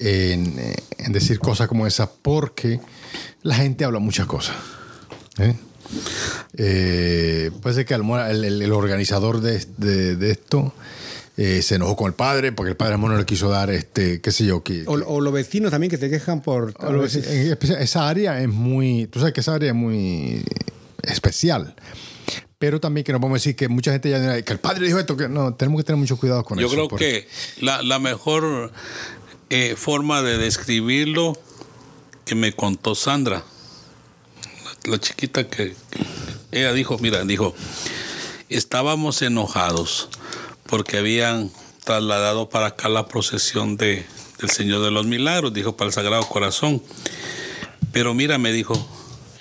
en, 0.00 0.54
decir 1.08 1.38
cosas 1.38 1.66
como 1.68 1.86
esas 1.86 2.08
porque 2.22 2.80
la 3.42 3.54
gente 3.54 3.84
habla 3.84 4.00
muchas 4.00 4.26
cosas. 4.26 4.56
¿eh? 5.38 5.54
Eh, 6.58 7.50
puede 7.62 7.74
ser 7.76 7.86
que 7.86 7.94
el, 7.94 8.72
organizador 8.72 9.40
de 9.40 9.56
esto 10.30 10.74
eh, 11.36 11.62
se 11.62 11.74
enojó 11.76 11.96
con 11.96 12.06
el 12.06 12.14
padre 12.14 12.52
porque 12.52 12.70
el 12.70 12.76
padre 12.76 12.96
no 12.96 13.16
le 13.16 13.24
quiso 13.26 13.48
dar, 13.48 13.68
este, 13.70 14.20
qué 14.20 14.30
sé 14.30 14.46
yo. 14.46 14.62
Que, 14.62 14.84
o, 14.86 15.20
los 15.20 15.32
vecinos 15.34 15.72
también 15.72 15.90
que 15.90 15.98
te 15.98 16.08
quejan 16.08 16.40
por... 16.42 16.74
esa 17.78 18.08
área 18.08 18.40
es 18.40 18.48
muy... 18.48 19.06
Tú 19.08 19.18
sabes 19.18 19.34
que 19.34 19.40
esa 19.40 19.54
área 19.54 19.70
es 19.70 19.74
muy 19.74 20.44
especial 21.02 21.74
pero 22.58 22.80
también 22.80 23.04
que 23.04 23.12
no 23.12 23.20
podemos 23.20 23.40
decir 23.42 23.54
que 23.56 23.68
mucha 23.68 23.92
gente 23.92 24.08
ya 24.08 24.40
que 24.42 24.52
el 24.54 24.58
padre 24.58 24.86
dijo 24.86 24.98
esto, 24.98 25.18
que 25.18 25.28
no, 25.28 25.52
tenemos 25.52 25.80
que 25.82 25.84
tener 25.84 25.98
mucho 25.98 26.16
cuidado 26.16 26.42
con 26.44 26.58
eso. 26.58 26.66
Yo 26.66 26.72
creo 26.72 26.88
que 26.98 27.28
la, 27.60 27.82
la 27.82 27.98
mejor 27.98 28.72
eh, 29.50 29.74
forma 29.76 30.22
de 30.22 30.38
describirlo 30.38 31.38
que 32.24 32.34
me 32.34 32.52
contó 32.54 32.94
Sandra, 32.94 33.42
la, 34.86 34.98
chiquita 34.98 35.46
que, 35.46 35.74
ella 36.52 36.72
dijo, 36.72 36.96
mira, 37.00 37.22
dijo, 37.26 37.54
estábamos 38.48 39.20
enojados 39.20 40.08
porque 40.74 40.98
habían 40.98 41.52
trasladado 41.84 42.48
para 42.48 42.66
acá 42.66 42.88
la 42.88 43.06
procesión 43.06 43.76
de, 43.76 44.04
del 44.40 44.50
Señor 44.50 44.82
de 44.84 44.90
los 44.90 45.06
Milagros, 45.06 45.54
dijo, 45.54 45.76
para 45.76 45.86
el 45.86 45.92
Sagrado 45.94 46.26
Corazón. 46.28 46.82
Pero 47.92 48.12
mira, 48.12 48.38
me 48.38 48.50
dijo, 48.50 48.74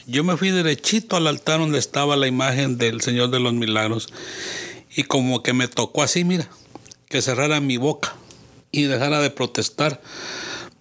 yo 0.05 0.23
me 0.23 0.37
fui 0.37 0.51
derechito 0.51 1.15
al 1.15 1.25
altar 1.25 1.57
donde 1.59 1.79
estaba 1.79 2.15
la 2.17 2.27
imagen 2.27 2.77
del 2.77 3.01
Señor 3.01 3.31
de 3.31 3.39
los 3.39 3.51
Milagros 3.53 4.09
y 4.95 5.05
como 5.05 5.41
que 5.41 5.53
me 5.53 5.67
tocó 5.67 6.03
así, 6.03 6.23
mira, 6.23 6.47
que 7.09 7.23
cerrara 7.23 7.59
mi 7.61 7.77
boca 7.77 8.15
y 8.71 8.83
dejara 8.83 9.19
de 9.19 9.31
protestar, 9.31 10.03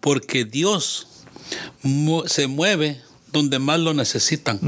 porque 0.01 0.45
Dios 0.45 1.07
se 2.27 2.47
mueve 2.47 3.01
donde 3.33 3.59
más 3.59 3.81
lo 3.81 3.95
necesitan. 3.95 4.59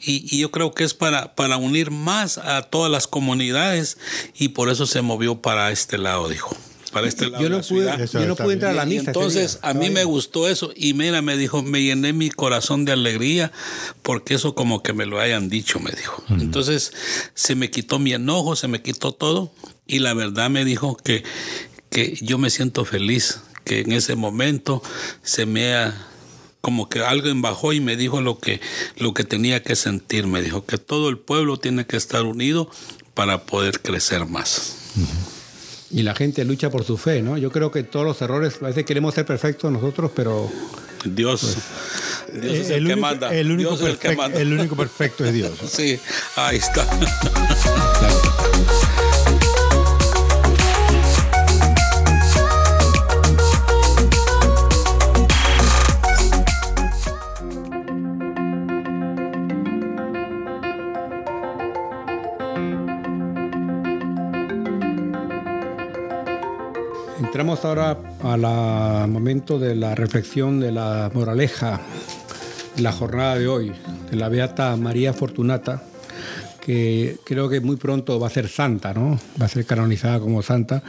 y, 0.00 0.38
yo 0.38 0.50
creo 0.50 0.74
que 0.74 0.84
es 0.84 0.94
para, 0.94 1.34
para 1.34 1.56
unir 1.56 1.90
más 1.90 2.38
a 2.38 2.62
todas 2.62 2.90
las 2.92 3.06
comunidades 3.08 3.98
y 4.38 4.48
por 4.48 4.68
eso 4.70 4.86
se 4.86 5.02
movió 5.02 5.40
para 5.40 5.72
este 5.72 5.98
lado, 5.98 6.28
dijo. 6.28 6.56
Para 6.92 7.08
este 7.08 7.28
lado 7.28 7.42
yo, 7.42 7.48
no 7.50 7.60
pude, 7.60 8.52
entrar 8.52 8.70
a 8.70 8.74
la 8.74 8.84
misa. 8.84 9.06
entonces 9.10 9.58
a 9.62 9.74
mí 9.74 9.90
me 9.90 10.04
gustó 10.04 10.48
eso 10.48 10.72
y 10.76 10.94
mira, 10.94 11.22
me 11.22 11.36
dijo, 11.36 11.60
me 11.62 11.82
llené 11.82 12.12
mi 12.12 12.30
corazón 12.30 12.84
de 12.84 12.92
alegría 12.92 13.50
porque 14.02 14.34
eso 14.34 14.54
como 14.54 14.80
que 14.82 14.92
me 14.92 15.04
lo 15.04 15.18
hayan 15.18 15.48
dicho, 15.48 15.80
me 15.80 15.90
dijo. 15.90 16.22
Entonces 16.28 16.92
se 17.34 17.56
me 17.56 17.68
quitó 17.70 17.98
mi 17.98 18.12
enojo, 18.12 18.54
se 18.54 18.68
me 18.68 18.80
quitó 18.80 19.10
todo 19.12 19.50
y 19.88 19.98
la 19.98 20.14
verdad 20.14 20.50
me 20.50 20.64
dijo 20.64 20.96
que, 20.96 21.24
que 21.90 22.16
yo 22.22 22.38
me 22.38 22.48
siento 22.48 22.84
feliz, 22.84 23.40
que 23.64 23.80
en 23.80 23.90
ese 23.90 24.14
momento 24.14 24.80
se 25.24 25.46
me 25.46 25.74
ha 25.74 26.06
como 26.64 26.88
que 26.88 27.00
alguien 27.04 27.42
bajó 27.42 27.74
y 27.74 27.80
me 27.80 27.94
dijo 27.94 28.22
lo 28.22 28.38
que, 28.38 28.58
lo 28.96 29.12
que 29.12 29.22
tenía 29.24 29.62
que 29.62 29.76
sentir. 29.76 30.26
Me 30.26 30.40
dijo 30.40 30.64
que 30.64 30.78
todo 30.78 31.10
el 31.10 31.18
pueblo 31.18 31.58
tiene 31.58 31.84
que 31.86 31.98
estar 31.98 32.22
unido 32.22 32.70
para 33.12 33.44
poder 33.44 33.80
crecer 33.82 34.24
más. 34.24 34.76
Y 35.90 36.04
la 36.04 36.14
gente 36.14 36.42
lucha 36.46 36.70
por 36.70 36.84
su 36.84 36.96
fe, 36.96 37.20
¿no? 37.20 37.36
Yo 37.36 37.52
creo 37.52 37.70
que 37.70 37.82
todos 37.82 38.06
los 38.06 38.22
errores, 38.22 38.56
a 38.62 38.66
veces 38.68 38.86
queremos 38.86 39.14
ser 39.14 39.26
perfectos 39.26 39.70
nosotros, 39.70 40.10
pero... 40.16 40.50
Dios, 41.04 41.58
es 42.32 42.34
el, 42.34 42.46
es 42.62 42.70
el 42.70 42.86
que 42.86 42.96
manda. 42.96 43.34
El 43.34 43.50
único 43.52 43.76
perfecto 44.78 45.26
es 45.26 45.34
Dios. 45.34 45.52
sí, 45.70 46.00
ahí 46.36 46.56
está. 46.56 46.84
Entramos 67.34 67.64
ahora 67.64 67.96
al 68.22 69.10
momento 69.10 69.58
de 69.58 69.74
la 69.74 69.96
reflexión 69.96 70.60
de 70.60 70.70
la 70.70 71.10
moraleja 71.12 71.80
de 72.76 72.80
la 72.82 72.92
jornada 72.92 73.36
de 73.36 73.48
hoy, 73.48 73.72
de 74.08 74.16
la 74.16 74.28
Beata 74.28 74.76
María 74.76 75.12
Fortunata, 75.12 75.82
que 76.64 77.16
creo 77.24 77.48
que 77.48 77.58
muy 77.60 77.74
pronto 77.74 78.20
va 78.20 78.28
a 78.28 78.30
ser 78.30 78.46
santa, 78.46 78.94
¿no? 78.94 79.18
Va 79.42 79.46
a 79.46 79.48
ser 79.48 79.66
canonizada 79.66 80.20
como 80.20 80.42
santa. 80.42 80.84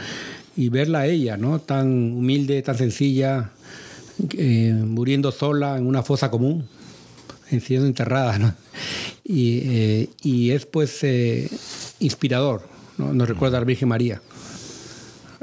Y 0.55 0.69
verla 0.69 0.99
a 0.99 1.05
ella, 1.07 1.35
¿no? 1.35 1.57
Tan 1.57 1.87
humilde, 2.13 2.61
tan 2.61 2.77
sencilla, 2.77 3.49
eh, 4.37 4.71
muriendo 4.71 5.31
sola 5.31 5.77
en 5.79 5.87
una 5.87 6.03
fosa 6.03 6.29
común, 6.29 6.69
siendo 7.59 7.87
enterrada, 7.87 8.55
eh, 9.27 10.09
Y, 10.21 10.51
es 10.51 10.67
pues 10.67 10.95
eh, 11.03 11.49
inspirador, 11.99 12.61
Nos 12.99 13.27
recuerda 13.27 13.57
a 13.57 13.61
la 13.61 13.65
Virgen 13.65 13.89
María 13.89 14.21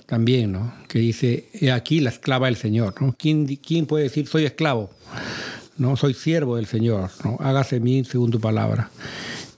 también, 0.07 0.53
¿no? 0.53 0.73
Que 0.89 0.99
dice, 0.99 1.45
he 1.53 1.71
aquí 1.73 2.01
la 2.01 2.11
esclava 2.11 2.47
del 2.47 2.57
Señor, 2.57 3.01
¿no? 3.01 3.15
¿Quién, 3.19 3.47
quién 3.57 3.87
puede 3.87 4.05
decir, 4.05 4.27
soy 4.27 4.45
esclavo? 4.45 4.91
¿No? 5.79 5.97
Soy 5.97 6.15
siervo 6.15 6.57
del 6.57 6.67
Señor, 6.67 7.11
¿no? 7.25 7.37
Hágase 7.41 7.81
mi 7.81 7.99
mí 7.99 8.05
según 8.05 8.31
tu 8.31 8.41
palabra. 8.41 8.91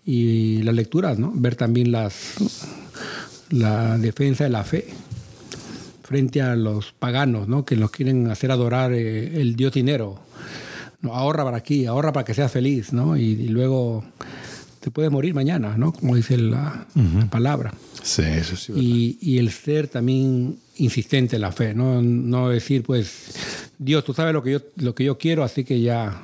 Y 0.04 0.62
las 0.62 0.74
lecturas, 0.74 1.18
¿no? 1.18 1.32
Ver 1.34 1.56
también 1.56 1.90
las, 1.90 2.34
la 3.50 3.96
defensa 3.98 4.44
de 4.44 4.50
la 4.50 4.64
fe 4.64 4.86
frente 6.02 6.42
a 6.42 6.54
los 6.54 6.92
paganos, 6.92 7.48
¿no? 7.48 7.64
Que 7.64 7.76
nos 7.76 7.90
quieren 7.90 8.30
hacer 8.30 8.50
adorar 8.50 8.92
eh, 8.92 9.40
el 9.40 9.56
dios 9.56 9.72
dinero. 9.72 10.20
¿no? 11.00 11.14
Ahorra 11.14 11.44
para 11.44 11.56
aquí, 11.56 11.86
ahorra 11.86 12.12
para 12.12 12.24
que 12.24 12.34
seas 12.34 12.50
feliz, 12.52 12.92
¿no? 12.92 13.14
y 13.16 13.34
luego 13.48 14.04
te 14.84 14.90
puedes 14.90 15.10
morir 15.10 15.32
mañana, 15.32 15.78
¿no? 15.78 15.94
Como 15.94 16.14
dice 16.14 16.36
la, 16.36 16.86
palabra. 17.30 17.72
Sí, 18.02 18.20
eso 18.22 18.54
sí. 18.54 18.74
Y, 18.76 19.18
y, 19.22 19.38
el 19.38 19.50
ser 19.50 19.88
también 19.88 20.58
insistente 20.76 21.36
en 21.36 21.40
la 21.42 21.52
fe, 21.52 21.72
¿no? 21.72 22.02
No 22.02 22.50
decir, 22.50 22.82
pues, 22.82 23.28
Dios, 23.78 24.04
tú 24.04 24.12
sabes 24.12 24.34
lo 24.34 24.42
que 24.42 24.52
yo, 24.52 24.58
lo 24.76 24.94
que 24.94 25.04
yo 25.04 25.16
quiero, 25.16 25.42
así 25.42 25.64
que 25.64 25.80
ya. 25.80 26.20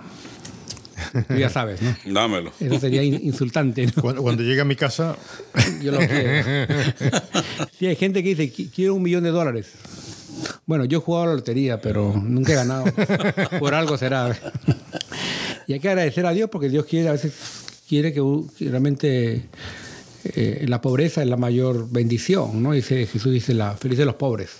ya 1.35 1.49
sabes, 1.49 1.81
¿no? 1.81 1.95
Dámelo. 2.13 2.53
Eso 2.61 2.79
sería 2.79 3.03
insultante. 3.03 3.91
Cuando, 3.99 4.31
llegue 4.43 4.61
a 4.61 4.67
mi 4.67 4.77
casa. 4.77 5.17
Yo 5.83 5.93
lo 5.93 5.99
quiero. 5.99 6.45
Sí, 7.79 7.87
hay 7.87 7.97
gente 7.97 8.23
que 8.23 8.35
dice, 8.35 8.69
quiero 8.71 8.95
un 8.95 9.03
millón 9.03 9.25
de 9.25 9.31
dólares. 9.31 9.69
Bueno, 10.67 10.85
yo 10.85 10.99
he 10.99 11.01
jugado 11.01 11.25
a 11.25 11.27
la 11.29 11.35
lotería, 11.35 11.81
pero 11.81 12.15
nunca 12.23 12.53
he 12.53 12.55
ganado. 12.57 12.85
Por 13.59 13.75
algo 13.75 13.97
será. 13.97 14.39
Y 15.67 15.73
hay 15.75 15.81
que 15.81 15.89
agradecer 15.89 16.27
a 16.27 16.33
Dios 16.33 16.51
porque 16.53 16.69
Dios 16.69 16.85
quiere 16.85 17.09
a 17.09 17.13
veces 17.13 17.60
quiere 17.91 18.13
que, 18.13 18.23
realmente 18.61 19.47
eh, 20.23 20.65
la 20.69 20.81
pobreza 20.81 21.23
es 21.23 21.29
la 21.29 21.37
mayor 21.37 21.89
bendición, 21.91 22.63
¿no? 22.63 22.71
Dice, 22.71 23.05
Jesús 23.07 23.33
dice, 23.33 23.53
la 23.53 23.75
feliz 23.77 23.99
de 23.99 24.05
los 24.05 24.15
pobres. 24.15 24.51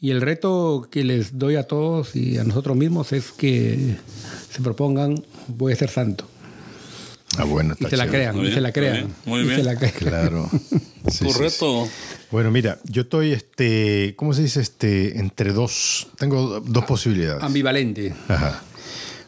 Y 0.00 0.12
el 0.12 0.20
reto 0.20 0.86
que 0.88 1.02
les 1.02 1.36
doy 1.36 1.56
a 1.56 1.64
todos 1.64 2.14
y 2.14 2.38
a 2.38 2.44
nosotros 2.44 2.76
mismos 2.76 3.12
es 3.12 3.32
que 3.32 3.96
se 4.52 4.60
propongan, 4.62 5.16
voy 5.48 5.72
a 5.72 5.76
ser 5.76 5.90
santo. 5.90 6.28
Ah, 7.38 7.44
bueno, 7.44 7.72
está 7.74 7.88
y 7.88 7.90
se 7.90 7.96
la 7.96 8.06
crean, 8.06 8.36
se 8.54 8.60
la 8.60 8.70
crean. 8.72 9.12
Muy 9.24 9.42
bien. 9.42 9.64
la 9.64 9.74
crean. 9.76 9.94
Claro. 9.98 10.48
Es 11.06 11.18
Correcto. 11.18 11.88
Bueno, 12.30 12.52
mira, 12.52 12.78
yo 12.84 13.02
estoy, 13.02 13.32
este, 13.32 14.14
¿cómo 14.16 14.32
se 14.32 14.42
dice? 14.42 14.60
Este, 14.60 15.18
entre 15.18 15.52
dos, 15.52 16.06
tengo 16.18 16.60
dos 16.60 16.84
posibilidades. 16.84 17.42
Ambivalente. 17.42 18.14
Ajá. 18.28 18.62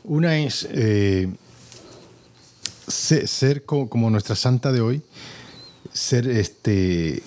Una 0.05 0.39
es, 0.39 0.67
eh, 0.71 1.29
ser, 2.91 3.65
como, 3.65 4.11
nuestra 4.11 4.37
santa 4.37 4.73
de 4.73 4.81
hoy, 4.81 5.03
ser 5.93 6.29
este 6.29 7.23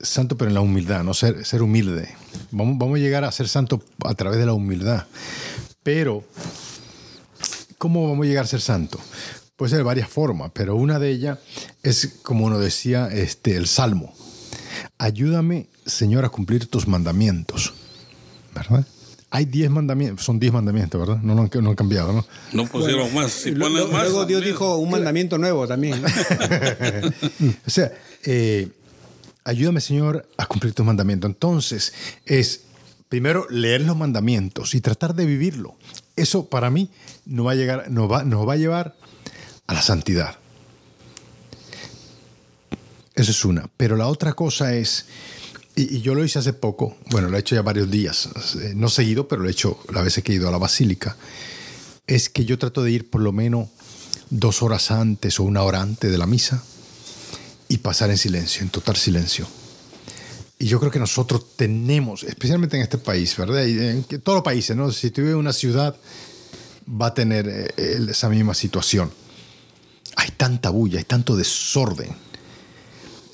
santo 0.00 0.36
pero 0.36 0.48
en 0.50 0.54
la 0.54 0.60
humildad, 0.60 1.02
no 1.02 1.14
ser, 1.14 1.44
ser 1.44 1.62
humilde. 1.62 2.08
Vamos, 2.50 2.78
vamos 2.78 2.96
a 2.98 3.02
llegar 3.02 3.24
a 3.24 3.32
ser 3.32 3.48
santo 3.48 3.82
a 4.04 4.14
través 4.14 4.38
de 4.38 4.46
la 4.46 4.52
humildad. 4.52 5.06
Pero, 5.82 6.24
¿cómo 7.78 8.08
vamos 8.08 8.24
a 8.26 8.28
llegar 8.28 8.44
a 8.44 8.48
ser 8.48 8.60
santo? 8.60 8.98
Puede 9.56 9.70
ser 9.70 9.78
de 9.78 9.82
varias 9.84 10.08
formas, 10.08 10.50
pero 10.52 10.76
una 10.76 10.98
de 10.98 11.10
ellas 11.10 11.38
es 11.82 12.06
como 12.22 12.50
nos 12.50 12.60
decía 12.60 13.08
este, 13.12 13.56
el 13.56 13.66
Salmo. 13.66 14.12
Ayúdame, 14.98 15.68
Señor, 15.86 16.24
a 16.24 16.28
cumplir 16.28 16.66
tus 16.66 16.88
mandamientos. 16.88 17.72
¿Verdad? 18.54 18.86
Hay 19.36 19.46
diez 19.46 19.68
mandamientos, 19.68 20.24
son 20.24 20.38
diez 20.38 20.52
mandamientos, 20.52 21.00
¿verdad? 21.00 21.20
No, 21.20 21.34
no, 21.34 21.40
han 21.52 21.74
cambiado, 21.74 22.12
¿no? 22.12 22.24
No 22.52 22.66
pusieron 22.68 23.12
más. 23.12 23.32
Si 23.32 23.50
luego, 23.50 24.24
Dios 24.26 24.44
dijo 24.44 24.76
un 24.76 24.88
mandamiento 24.92 25.38
nuevo 25.38 25.66
también. 25.66 26.00
o 27.66 27.68
sea, 27.68 27.90
eh, 28.22 28.68
ayúdame 29.42 29.80
Señor 29.80 30.24
a 30.36 30.46
cumplir 30.46 30.72
tus 30.72 30.86
mandamientos. 30.86 31.28
Entonces, 31.28 31.92
es 32.26 32.60
primero 33.08 33.48
leer 33.50 33.80
los 33.80 33.96
mandamientos 33.96 34.72
y 34.76 34.80
tratar 34.80 35.16
de 35.16 35.26
vivirlo. 35.26 35.74
Eso 36.14 36.46
para 36.46 36.70
mí 36.70 36.88
nos 37.26 37.44
va 37.44 37.52
a, 37.54 37.76
va, 38.06 38.22
nos 38.28 38.48
va 38.48 38.52
a 38.52 38.56
llevar 38.56 38.94
a 39.66 39.74
la 39.74 39.82
santidad. 39.82 40.36
Esa 43.16 43.32
es 43.32 43.44
una. 43.44 43.68
Pero 43.76 43.96
la 43.96 44.06
otra 44.06 44.34
cosa 44.34 44.74
es 44.76 45.06
y, 45.76 46.00
yo 46.02 46.14
lo 46.14 46.24
hice 46.24 46.38
hace 46.38 46.52
poco, 46.52 46.96
bueno, 47.10 47.28
lo 47.28 47.36
he 47.36 47.40
hecho 47.40 47.54
ya 47.56 47.62
varios 47.62 47.90
días, 47.90 48.28
eh, 48.62 48.74
no 48.76 48.88
seguido, 48.88 49.26
pero 49.26 49.42
lo 49.42 49.48
he 49.48 49.52
hecho 49.52 49.78
la 49.92 50.02
vez 50.02 50.14
que 50.22 50.30
he 50.32 50.36
ido 50.36 50.46
a 50.48 50.52
la 50.52 50.58
basílica, 50.58 51.16
es 52.06 52.28
que 52.28 52.44
yo 52.44 52.58
trato 52.58 52.82
de 52.84 52.92
ir 52.92 53.10
por 53.10 53.20
lo 53.22 53.32
menos 53.32 53.68
dos 54.30 54.62
horas 54.62 54.90
antes 54.92 55.40
o 55.40 55.42
una 55.42 55.62
hora 55.62 55.80
antes 55.82 56.12
de 56.12 56.16
la 56.18 56.26
misa 56.26 56.62
y 57.68 57.78
pasar 57.78 58.10
en 58.10 58.18
silencio, 58.18 58.62
en 58.62 58.68
total 58.70 58.94
silencio. 58.96 59.48
Y 60.60 60.66
yo 60.66 60.78
creo 60.78 60.92
que 60.92 61.00
nosotros 61.00 61.56
tenemos, 61.56 62.22
especialmente 62.22 62.76
en 62.76 62.82
este 62.84 62.98
país, 62.98 63.36
¿verdad? 63.36 63.66
en 63.66 64.04
todos 64.22 64.36
los 64.36 64.44
países, 64.44 64.76
¿no? 64.76 64.92
Si 64.92 65.10
tú 65.10 65.22
vives 65.22 65.32
en 65.32 65.40
una 65.40 65.52
ciudad, 65.52 65.96
va 66.88 67.06
a 67.06 67.14
tener 67.14 67.48
eh, 67.48 67.96
esa 68.10 68.28
misma 68.28 68.54
situación. 68.54 69.10
Hay 70.14 70.30
tanta 70.36 70.70
bulla, 70.70 70.98
hay 71.00 71.04
tanto 71.04 71.34
desorden 71.34 72.14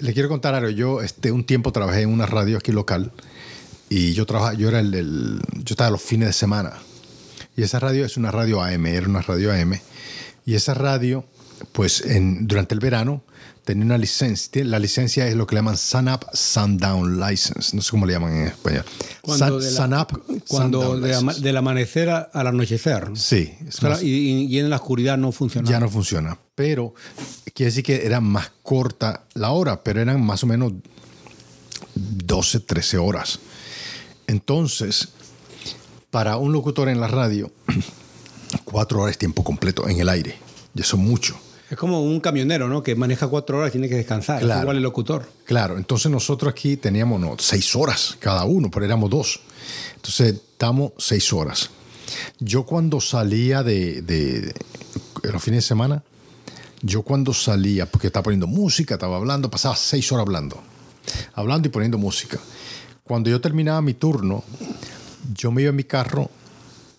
le 0.01 0.13
quiero 0.13 0.29
contar 0.29 0.55
algo. 0.55 0.71
Yo 0.71 1.03
este, 1.03 1.33
un 1.33 1.45
tiempo 1.45 1.73
trabajé 1.73 2.03
en 2.03 2.11
una 2.11 2.27
radio 2.27 2.59
aquí 2.59 2.73
local 2.73 3.13
y 3.89 4.13
yo 4.13 4.27
trabajaba, 4.27 4.55
yo 4.57 4.69
era 4.69 4.81
el, 4.81 5.41
yo 5.55 5.73
estaba 5.73 5.91
los 5.91 6.03
fines 6.03 6.29
de 6.29 6.33
semana. 6.33 6.75
Y 7.57 7.63
esa 7.63 7.79
radio 7.81 8.05
es 8.05 8.17
una 8.17 8.31
radio 8.31 8.63
AM, 8.63 8.87
era 8.87 9.09
una 9.09 9.23
radio 9.23 9.53
AM. 9.53 9.79
Y 10.47 10.55
esa 10.55 10.75
radio, 10.75 11.25
pues 11.73 12.01
en, 12.03 12.47
durante 12.47 12.75
el 12.75 12.81
verano, 12.81 13.23
tenía 13.65 13.85
una 13.85 13.99
licencia. 13.99 14.65
La 14.65 14.79
licencia 14.79 15.27
es 15.29 15.35
lo 15.35 15.47
que 15.47 15.57
le 15.57 15.59
llaman 15.63 15.77
up 16.15 16.25
Sundown 16.33 17.21
License. 17.21 17.77
No 17.77 17.83
sé 17.83 17.91
cómo 17.91 18.07
le 18.07 18.15
llaman 18.15 18.33
en 18.35 18.47
español. 18.47 18.85
Cuando 19.21 19.61
Cuando 20.49 20.99
del 21.01 21.57
amanecer 21.57 22.09
al 22.09 22.47
anochecer. 22.47 23.11
Sí. 23.15 23.53
y, 24.03 24.47
y, 24.47 24.59
en 24.59 24.71
la 24.71 24.77
oscuridad 24.77 25.19
no 25.19 25.31
funciona. 25.31 25.69
Ya 25.69 25.81
no 25.81 25.91
funciona 25.91 26.39
pero 26.61 26.93
quiere 27.55 27.70
decir 27.70 27.82
que 27.82 28.05
era 28.05 28.20
más 28.20 28.53
corta 28.62 29.24
la 29.32 29.51
hora, 29.53 29.82
pero 29.82 29.99
eran 30.03 30.23
más 30.23 30.43
o 30.45 30.47
menos 30.47 30.74
12, 31.95 32.61
13 32.61 32.99
horas. 32.99 33.39
Entonces, 34.27 35.09
para 36.11 36.37
un 36.37 36.53
locutor 36.53 36.91
en 36.91 37.01
la 37.01 37.09
radio, 37.09 37.51
cuatro 38.66 39.01
horas 39.01 39.16
tiempo 39.16 39.43
completo 39.43 39.89
en 39.89 40.01
el 40.01 40.11
aire. 40.11 40.37
Y 40.74 40.82
eso 40.82 40.99
mucho. 40.99 41.35
Es 41.70 41.78
como 41.78 42.03
un 42.03 42.20
camionero, 42.20 42.69
¿no? 42.69 42.82
Que 42.82 42.95
maneja 42.95 43.28
cuatro 43.28 43.57
horas 43.57 43.70
y 43.70 43.73
tiene 43.73 43.89
que 43.89 43.95
descansar. 43.97 44.45
es 44.45 44.61
igual 44.62 44.77
el 44.77 44.82
locutor. 44.82 45.27
Claro. 45.47 45.78
Entonces 45.78 46.12
nosotros 46.12 46.53
aquí 46.53 46.77
teníamos 46.77 47.19
no, 47.19 47.37
seis 47.39 47.74
horas 47.74 48.16
cada 48.19 48.45
uno, 48.45 48.70
pero 48.70 48.85
éramos 48.85 49.09
dos. 49.09 49.41
Entonces 49.97 50.35
estamos 50.35 50.93
seis 50.99 51.32
horas. 51.32 51.70
Yo 52.39 52.66
cuando 52.66 53.01
salía 53.01 53.62
de 53.62 54.53
los 55.23 55.43
fines 55.43 55.59
de 55.65 55.69
semana, 55.69 56.03
yo 56.82 57.02
cuando 57.02 57.35
salía, 57.35 57.86
porque 57.86 58.07
estaba 58.07 58.24
poniendo 58.24 58.47
música, 58.47 58.94
estaba 58.94 59.16
hablando, 59.16 59.51
pasaba 59.51 59.77
seis 59.77 60.11
horas 60.12 60.23
hablando, 60.23 60.62
hablando 61.35 61.69
y 61.69 61.70
poniendo 61.70 61.98
música. 61.98 62.39
Cuando 63.05 63.28
yo 63.28 63.39
terminaba 63.40 63.82
mi 63.82 63.93
turno, 63.94 64.44
yo 65.35 65.52
me 65.52 65.61
iba 65.62 65.69
a 65.69 65.73
mi 65.74 65.85
carro 65.85 66.31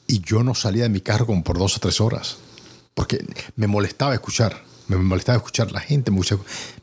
y 0.07 0.19
yo 0.19 0.43
no 0.43 0.53
salía 0.53 0.83
de 0.83 0.89
mi 0.89 1.01
carro 1.01 1.25
como 1.25 1.43
por 1.43 1.57
dos 1.57 1.77
o 1.77 1.79
tres 1.79 1.99
horas, 1.99 2.37
porque 2.93 3.25
me 3.55 3.65
molestaba 3.65 4.13
escuchar, 4.13 4.63
me 4.87 4.97
molestaba 4.97 5.37
escuchar 5.39 5.71
la 5.71 5.79
gente, 5.81 6.11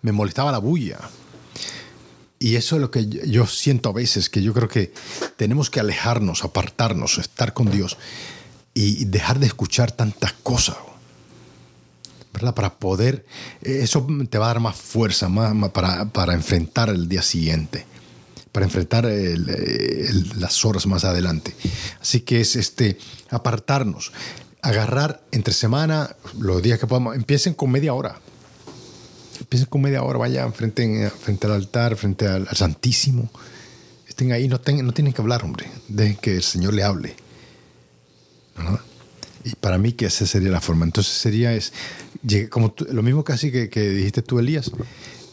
me 0.03 0.11
molestaba 0.13 0.51
la 0.51 0.59
bulla. 0.59 0.99
Y 2.41 2.57
eso 2.57 2.75
es 2.77 2.83
lo 2.83 2.91
que 2.91 3.07
yo 3.07 3.47
siento 3.47 3.91
a 3.91 3.93
veces, 3.93 4.29
que 4.29 4.43
yo 4.43 4.53
creo 4.53 4.69
que 4.69 4.93
tenemos 5.37 5.71
que 5.71 5.79
alejarnos, 5.81 6.43
apartarnos, 6.43 7.19
estar 7.19 7.53
con 7.55 7.71
Dios 7.71 7.97
y 8.75 9.05
dejar 9.05 9.39
de 9.39 9.47
escuchar 9.47 9.93
tantas 9.93 10.33
cosas. 10.43 10.77
¿verdad? 12.33 12.55
Para 12.55 12.79
poder, 12.79 13.25
eh, 13.63 13.81
eso 13.83 14.07
te 14.31 14.39
va 14.39 14.47
a 14.47 14.49
dar 14.49 14.61
más 14.61 14.77
fuerza 14.77 15.29
más, 15.29 15.55
para, 15.71 16.35
enfrentar 16.35 16.89
el 16.91 17.09
día 17.09 17.23
siguiente, 17.23 17.87
para 18.53 18.67
enfrentar 18.67 19.05
las 20.37 20.65
horas 20.65 20.87
más 20.87 21.05
adelante. 21.05 21.55
Así 22.01 22.21
que 22.21 22.41
es 22.41 22.57
este, 22.57 22.99
apartarnos, 23.31 24.13
agarrar 24.63 25.23
entre 25.33 25.55
semana, 25.55 26.15
los 26.39 26.63
días 26.63 26.79
que 26.79 26.87
podamos, 26.87 27.15
empiecen 27.17 27.55
con 27.55 27.71
media 27.71 27.95
hora. 27.95 28.19
Empiecen 29.41 29.67
con 29.69 29.81
media 29.81 30.03
hora, 30.03 30.19
vayan 30.19 30.53
frente, 30.53 31.01
al 31.47 31.53
altar, 31.53 31.97
frente 31.97 32.27
al, 32.27 32.49
Santísimo. 32.49 33.31
Estén 34.07 34.33
ahí, 34.33 34.49
no, 34.49 34.61
tienen 34.61 35.13
que 35.13 35.23
hablar, 35.23 35.45
hombre. 35.45 35.67
Dejen 35.87 36.17
que 36.17 36.37
el 36.37 36.43
Señor 36.43 36.75
le 36.75 36.83
hable. 36.83 37.15
¿No? 38.59 38.81
Y 39.51 39.55
para 39.57 39.79
mí 39.79 39.93
que 39.93 40.05
esa 40.07 40.27
sería 40.27 40.51
la 40.51 40.61
forma. 40.61 40.85
Entonces 40.85 41.13
sería 41.15 41.55
es, 41.55 41.73
como 42.51 42.75
lo 42.91 43.03
mismo 43.03 43.25
casi 43.25 43.51
que, 43.53 43.67
dijiste 43.91 44.21
tú, 44.23 44.39
Elías, 44.39 44.71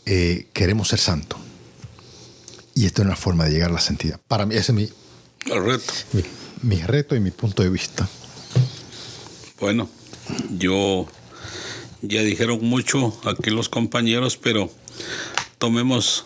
eh, 0.05 0.47
queremos 0.53 0.87
ser 0.89 0.99
santo. 0.99 1.37
Y 2.75 2.85
esto 2.85 3.01
es 3.01 3.07
una 3.07 3.15
forma 3.17 3.45
de 3.45 3.51
llegar 3.51 3.69
a 3.69 3.73
la 3.73 3.79
santidad. 3.81 4.19
Para 4.27 4.45
mí, 4.45 4.55
ese 4.55 4.71
es 4.71 4.75
mi, 4.75 4.89
reto. 5.51 5.93
mi 6.61 6.75
reto 6.81 7.15
y 7.15 7.19
mi 7.19 7.31
punto 7.31 7.61
de 7.63 7.69
vista. 7.69 8.07
Bueno, 9.59 9.89
yo 10.57 11.07
ya 12.01 12.21
dijeron 12.21 12.59
mucho 12.63 13.17
aquí 13.29 13.49
los 13.49 13.67
compañeros, 13.69 14.37
pero 14.37 14.69
tomemos 15.57 16.25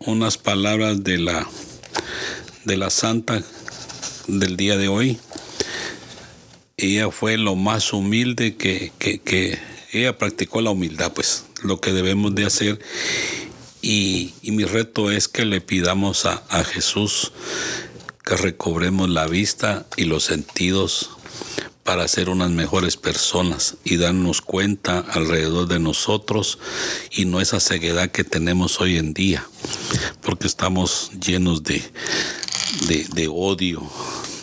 unas 0.00 0.36
palabras 0.38 1.02
de 1.04 1.18
la 1.18 1.46
de 2.66 2.76
la 2.76 2.90
santa 2.90 3.42
del 4.26 4.56
día 4.58 4.76
de 4.76 4.88
hoy 4.88 5.18
ella 6.86 7.10
fue 7.12 7.38
lo 7.38 7.54
más 7.56 7.92
humilde 7.92 8.56
que, 8.56 9.58
ella 9.92 10.18
practicó 10.18 10.60
la 10.60 10.70
humildad, 10.70 11.12
pues 11.12 11.44
lo 11.62 11.80
que 11.80 11.92
debemos 11.92 12.34
de 12.34 12.44
hacer. 12.46 12.78
Y, 13.82 14.32
mi 14.42 14.64
reto 14.64 15.10
es 15.10 15.28
que 15.28 15.44
le 15.44 15.60
pidamos 15.60 16.26
a, 16.26 16.42
Jesús 16.64 17.32
que 18.24 18.36
recobremos 18.36 19.08
la 19.10 19.26
vista 19.26 19.86
y 19.96 20.04
los 20.04 20.24
sentidos 20.24 21.10
para 21.82 22.06
ser 22.06 22.28
unas 22.28 22.50
mejores 22.50 22.96
personas 22.96 23.74
y 23.82 23.96
darnos 23.96 24.40
cuenta 24.40 25.00
alrededor 25.00 25.66
de 25.66 25.80
nosotros 25.80 26.60
y 27.10 27.24
no 27.24 27.40
esa 27.40 27.58
ceguedad 27.58 28.10
que 28.12 28.22
tenemos 28.22 28.80
hoy 28.80 28.96
en 28.98 29.12
día, 29.12 29.44
porque 30.20 30.46
estamos 30.46 31.10
llenos 31.24 31.64
de 31.64 31.78
odio, 33.28 33.82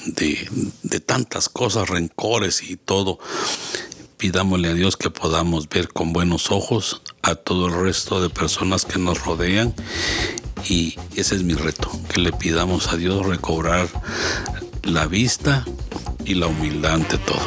de, 0.06 1.00
tantas 1.00 1.50
cosas, 1.50 1.90
rencores 1.90 2.64
y 2.64 2.78
todo, 2.78 3.20
pidámosle 4.18 4.70
a 4.70 4.74
Dios 4.74 4.98
que 4.98 5.10
podamos 5.10 5.68
ver 5.70 5.90
con 5.90 6.14
buenos 6.14 6.52
ojos 6.52 7.02
a 7.22 7.36
todo 7.36 7.68
el 7.68 7.74
resto 7.82 8.22
de 8.22 8.30
personas 8.30 8.86
que 8.86 9.00
nos 9.00 9.24
rodean. 9.26 9.74
Y 10.68 10.96
ese 11.16 11.36
es 11.36 11.44
mi 11.44 11.54
reto, 11.54 11.90
que 12.14 12.20
le 12.20 12.32
pidamos 12.34 12.88
a 12.88 12.98
Dios 12.98 13.26
recobrar 13.26 13.88
la 14.84 15.08
vista 15.08 15.66
y 16.26 16.34
la 16.36 16.48
humildad 16.48 16.94
ante 16.96 17.18
todo. 17.18 17.40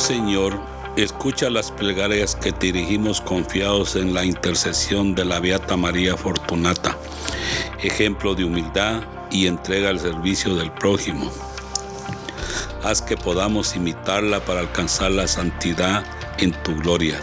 Señor, 0.00 0.58
escucha 0.96 1.50
las 1.50 1.70
plegarias 1.70 2.34
que 2.34 2.52
dirigimos 2.52 3.20
confiados 3.20 3.96
en 3.96 4.14
la 4.14 4.24
intercesión 4.24 5.14
de 5.14 5.26
la 5.26 5.40
Beata 5.40 5.76
María 5.76 6.16
Fortunata, 6.16 6.96
ejemplo 7.82 8.34
de 8.34 8.44
humildad 8.44 9.02
y 9.30 9.46
entrega 9.46 9.90
al 9.90 10.00
servicio 10.00 10.56
del 10.56 10.72
prójimo. 10.72 11.30
Haz 12.82 13.02
que 13.02 13.18
podamos 13.18 13.76
imitarla 13.76 14.40
para 14.42 14.60
alcanzar 14.60 15.10
la 15.10 15.28
santidad 15.28 16.02
en 16.38 16.52
tu 16.62 16.74
gloria. 16.76 17.20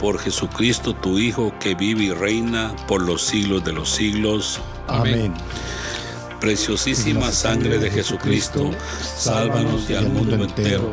Por 0.00 0.18
Jesucristo 0.18 0.94
tu 0.94 1.18
Hijo, 1.18 1.52
que 1.60 1.74
vive 1.74 2.04
y 2.04 2.10
reina 2.14 2.74
por 2.88 3.02
los 3.02 3.22
siglos 3.26 3.64
de 3.64 3.74
los 3.74 3.90
siglos. 3.90 4.60
Amén. 4.88 5.34
Preciosísima 6.40 7.30
sangre 7.32 7.78
de 7.78 7.90
Jesucristo, 7.90 8.70
sálvanos 9.14 9.88
y 9.90 9.94
al 9.94 10.08
mundo 10.08 10.36
entero 10.42 10.92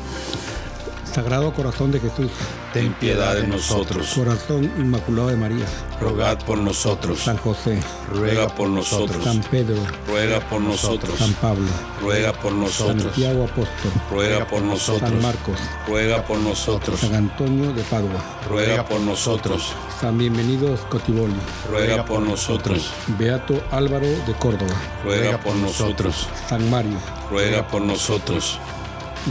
Sagrado 1.13 1.51
Corazón 1.53 1.91
de 1.91 1.99
Jesús, 1.99 2.31
ten 2.73 2.93
piedad 2.93 3.35
de 3.35 3.45
nosotros. 3.45 4.13
Corazón 4.15 4.63
Inmaculado 4.77 5.27
de 5.27 5.35
María, 5.35 5.65
rogad 5.99 6.37
por 6.45 6.57
nosotros. 6.57 7.19
San 7.19 7.35
José, 7.35 7.77
ruega 8.13 8.47
por 8.47 8.69
nosotros. 8.69 9.21
San 9.21 9.41
Pedro, 9.41 9.75
ruega 10.07 10.39
por 10.49 10.61
nosotros. 10.61 11.19
San 11.19 11.33
Pablo, 11.33 11.65
ruega 12.01 12.31
por 12.31 12.53
nosotros. 12.53 13.03
Santiago 13.03 13.43
Apóstol, 13.43 13.91
ruega 14.09 14.47
por 14.47 14.61
nosotros. 14.61 15.09
San 15.09 15.21
Marcos, 15.21 15.59
ruega 15.85 16.23
por 16.23 16.37
nosotros. 16.37 16.99
San 17.01 17.13
Antonio 17.15 17.73
de 17.73 17.83
Padua, 17.83 18.21
ruega 18.49 18.85
por 18.85 19.01
nosotros. 19.01 19.73
San 19.99 20.17
Bienvenido 20.17 20.77
Scotiboli, 20.77 21.33
ruega 21.69 22.05
por 22.05 22.21
nosotros. 22.21 22.89
Beato 23.19 23.61
Álvaro 23.71 24.07
de 24.07 24.33
Córdoba, 24.39 24.75
ruega 25.03 25.37
por 25.41 25.55
nosotros. 25.57 26.29
San 26.47 26.69
Mario, 26.69 26.97
ruega 27.29 27.67
por 27.67 27.81
nosotros. 27.81 28.57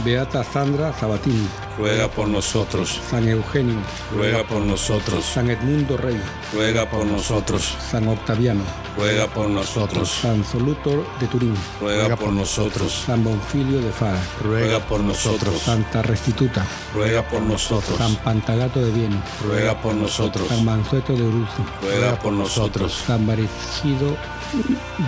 Beata 0.05 0.41
Sandra 0.45 0.93
Sabatini 0.97 1.49
ruega 1.81 2.07
por 2.11 2.27
nosotros. 2.27 2.99
San 3.09 3.27
Eugenio, 3.27 3.73
ruega 4.15 4.43
por 4.47 4.61
nosotros. 4.61 5.25
San 5.25 5.49
Edmundo 5.49 5.97
Rey, 5.97 6.15
ruega 6.53 6.87
por 6.87 7.05
nosotros. 7.07 7.75
San 7.89 8.07
Octaviano, 8.07 8.61
ruega 8.95 9.25
por 9.27 9.49
nosotros. 9.49 10.07
San 10.11 10.45
Soluto 10.45 11.03
de 11.19 11.25
Turín, 11.25 11.55
ruega 11.79 12.15
por 12.15 12.31
nosotros. 12.33 13.03
San 13.07 13.23
Bonfilio 13.23 13.81
de 13.81 13.91
Fara, 13.91 14.21
ruega 14.43 14.77
por 14.81 14.99
nosotros. 15.01 15.59
Santa 15.59 16.03
Restituta, 16.03 16.63
ruega 16.93 17.23
por 17.27 17.41
nosotros. 17.41 17.97
San 17.97 18.15
Pantagato 18.17 18.79
de 18.85 18.91
Viena, 18.91 19.23
ruega 19.43 19.73
por 19.81 19.95
nosotros. 19.95 20.47
San 20.49 20.63
Mansueto 20.63 21.13
de 21.15 21.23
Uruzo, 21.23 21.65
ruega 21.81 22.15
por 22.19 22.33
nosotros. 22.33 22.93
San 23.07 23.25
Varecido 23.25 24.15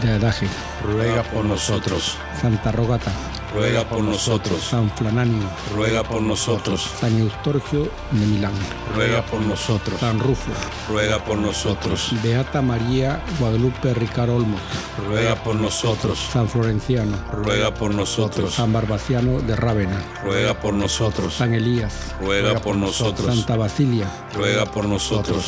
de 0.02 0.10
Adaje, 0.12 0.48
ruega 0.84 1.22
por 1.22 1.46
nosotros. 1.46 2.18
Santa 2.42 2.72
Rogata, 2.72 3.12
ruega 3.54 3.88
por 3.88 4.02
nosotros. 4.02 4.64
San 4.64 4.90
Flananio, 4.98 5.48
ruega 5.76 6.02
por 6.02 6.20
nosotros. 6.20 6.63
San 6.78 7.20
Eustorgio 7.20 7.90
de 8.12 8.26
Milán, 8.26 8.54
ruega 8.96 9.22
por 9.26 9.42
nosotros. 9.42 10.00
San 10.00 10.18
Rufo, 10.18 10.50
ruega 10.90 11.22
por 11.26 11.38
nosotros. 11.38 12.12
Beata 12.24 12.62
María 12.62 13.20
Guadalupe 13.38 13.94
Ricardo 13.94 14.38
Olmos, 14.38 14.62
ruega 15.06 15.36
por 15.44 15.56
nosotros. 15.56 16.18
San 16.32 16.48
Florenciano, 16.48 17.18
ruega 17.34 17.74
por 17.74 17.94
nosotros. 17.94 18.54
San 18.54 18.72
Barbaciano 18.72 19.42
de 19.42 19.58
Rávena, 19.58 20.02
ruega 20.24 20.54
por 20.54 20.74
nosotros. 20.74 21.34
San 21.34 21.54
Elías, 21.54 22.14
ruega 22.22 22.56
por 22.56 22.78
nosotros. 22.78 23.36
Santa 23.38 23.58
Basilia, 23.58 24.08
ruega 24.34 24.64
por 24.66 24.86
nosotros. 24.86 25.46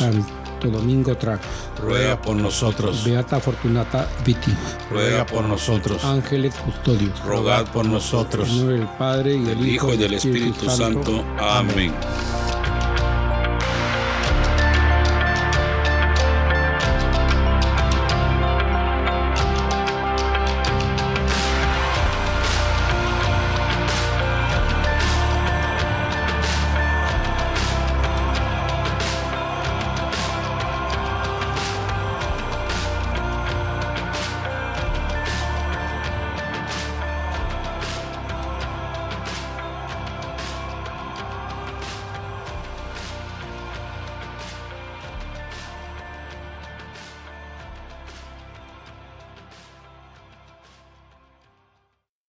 Domingo 0.64 1.16
Tra. 1.16 1.38
Ruega 1.80 2.20
por 2.20 2.36
nosotros. 2.36 3.04
Beata 3.04 3.40
Fortunata 3.40 4.08
Viti. 4.24 4.54
Ruega 4.90 5.26
por 5.26 5.44
nosotros. 5.44 6.04
Ángeles 6.04 6.54
custodios 6.54 7.18
Rogad 7.24 7.66
por 7.68 7.84
nosotros. 7.86 8.48
En 8.48 8.56
el 8.70 8.78
del 8.80 8.88
Padre 8.98 9.34
y 9.36 9.40
del, 9.44 9.68
Hijo 9.68 9.92
y 9.92 9.96
del 9.96 10.14
Espíritu, 10.14 10.68
Santo. 10.70 11.24
Amén. 11.38 11.92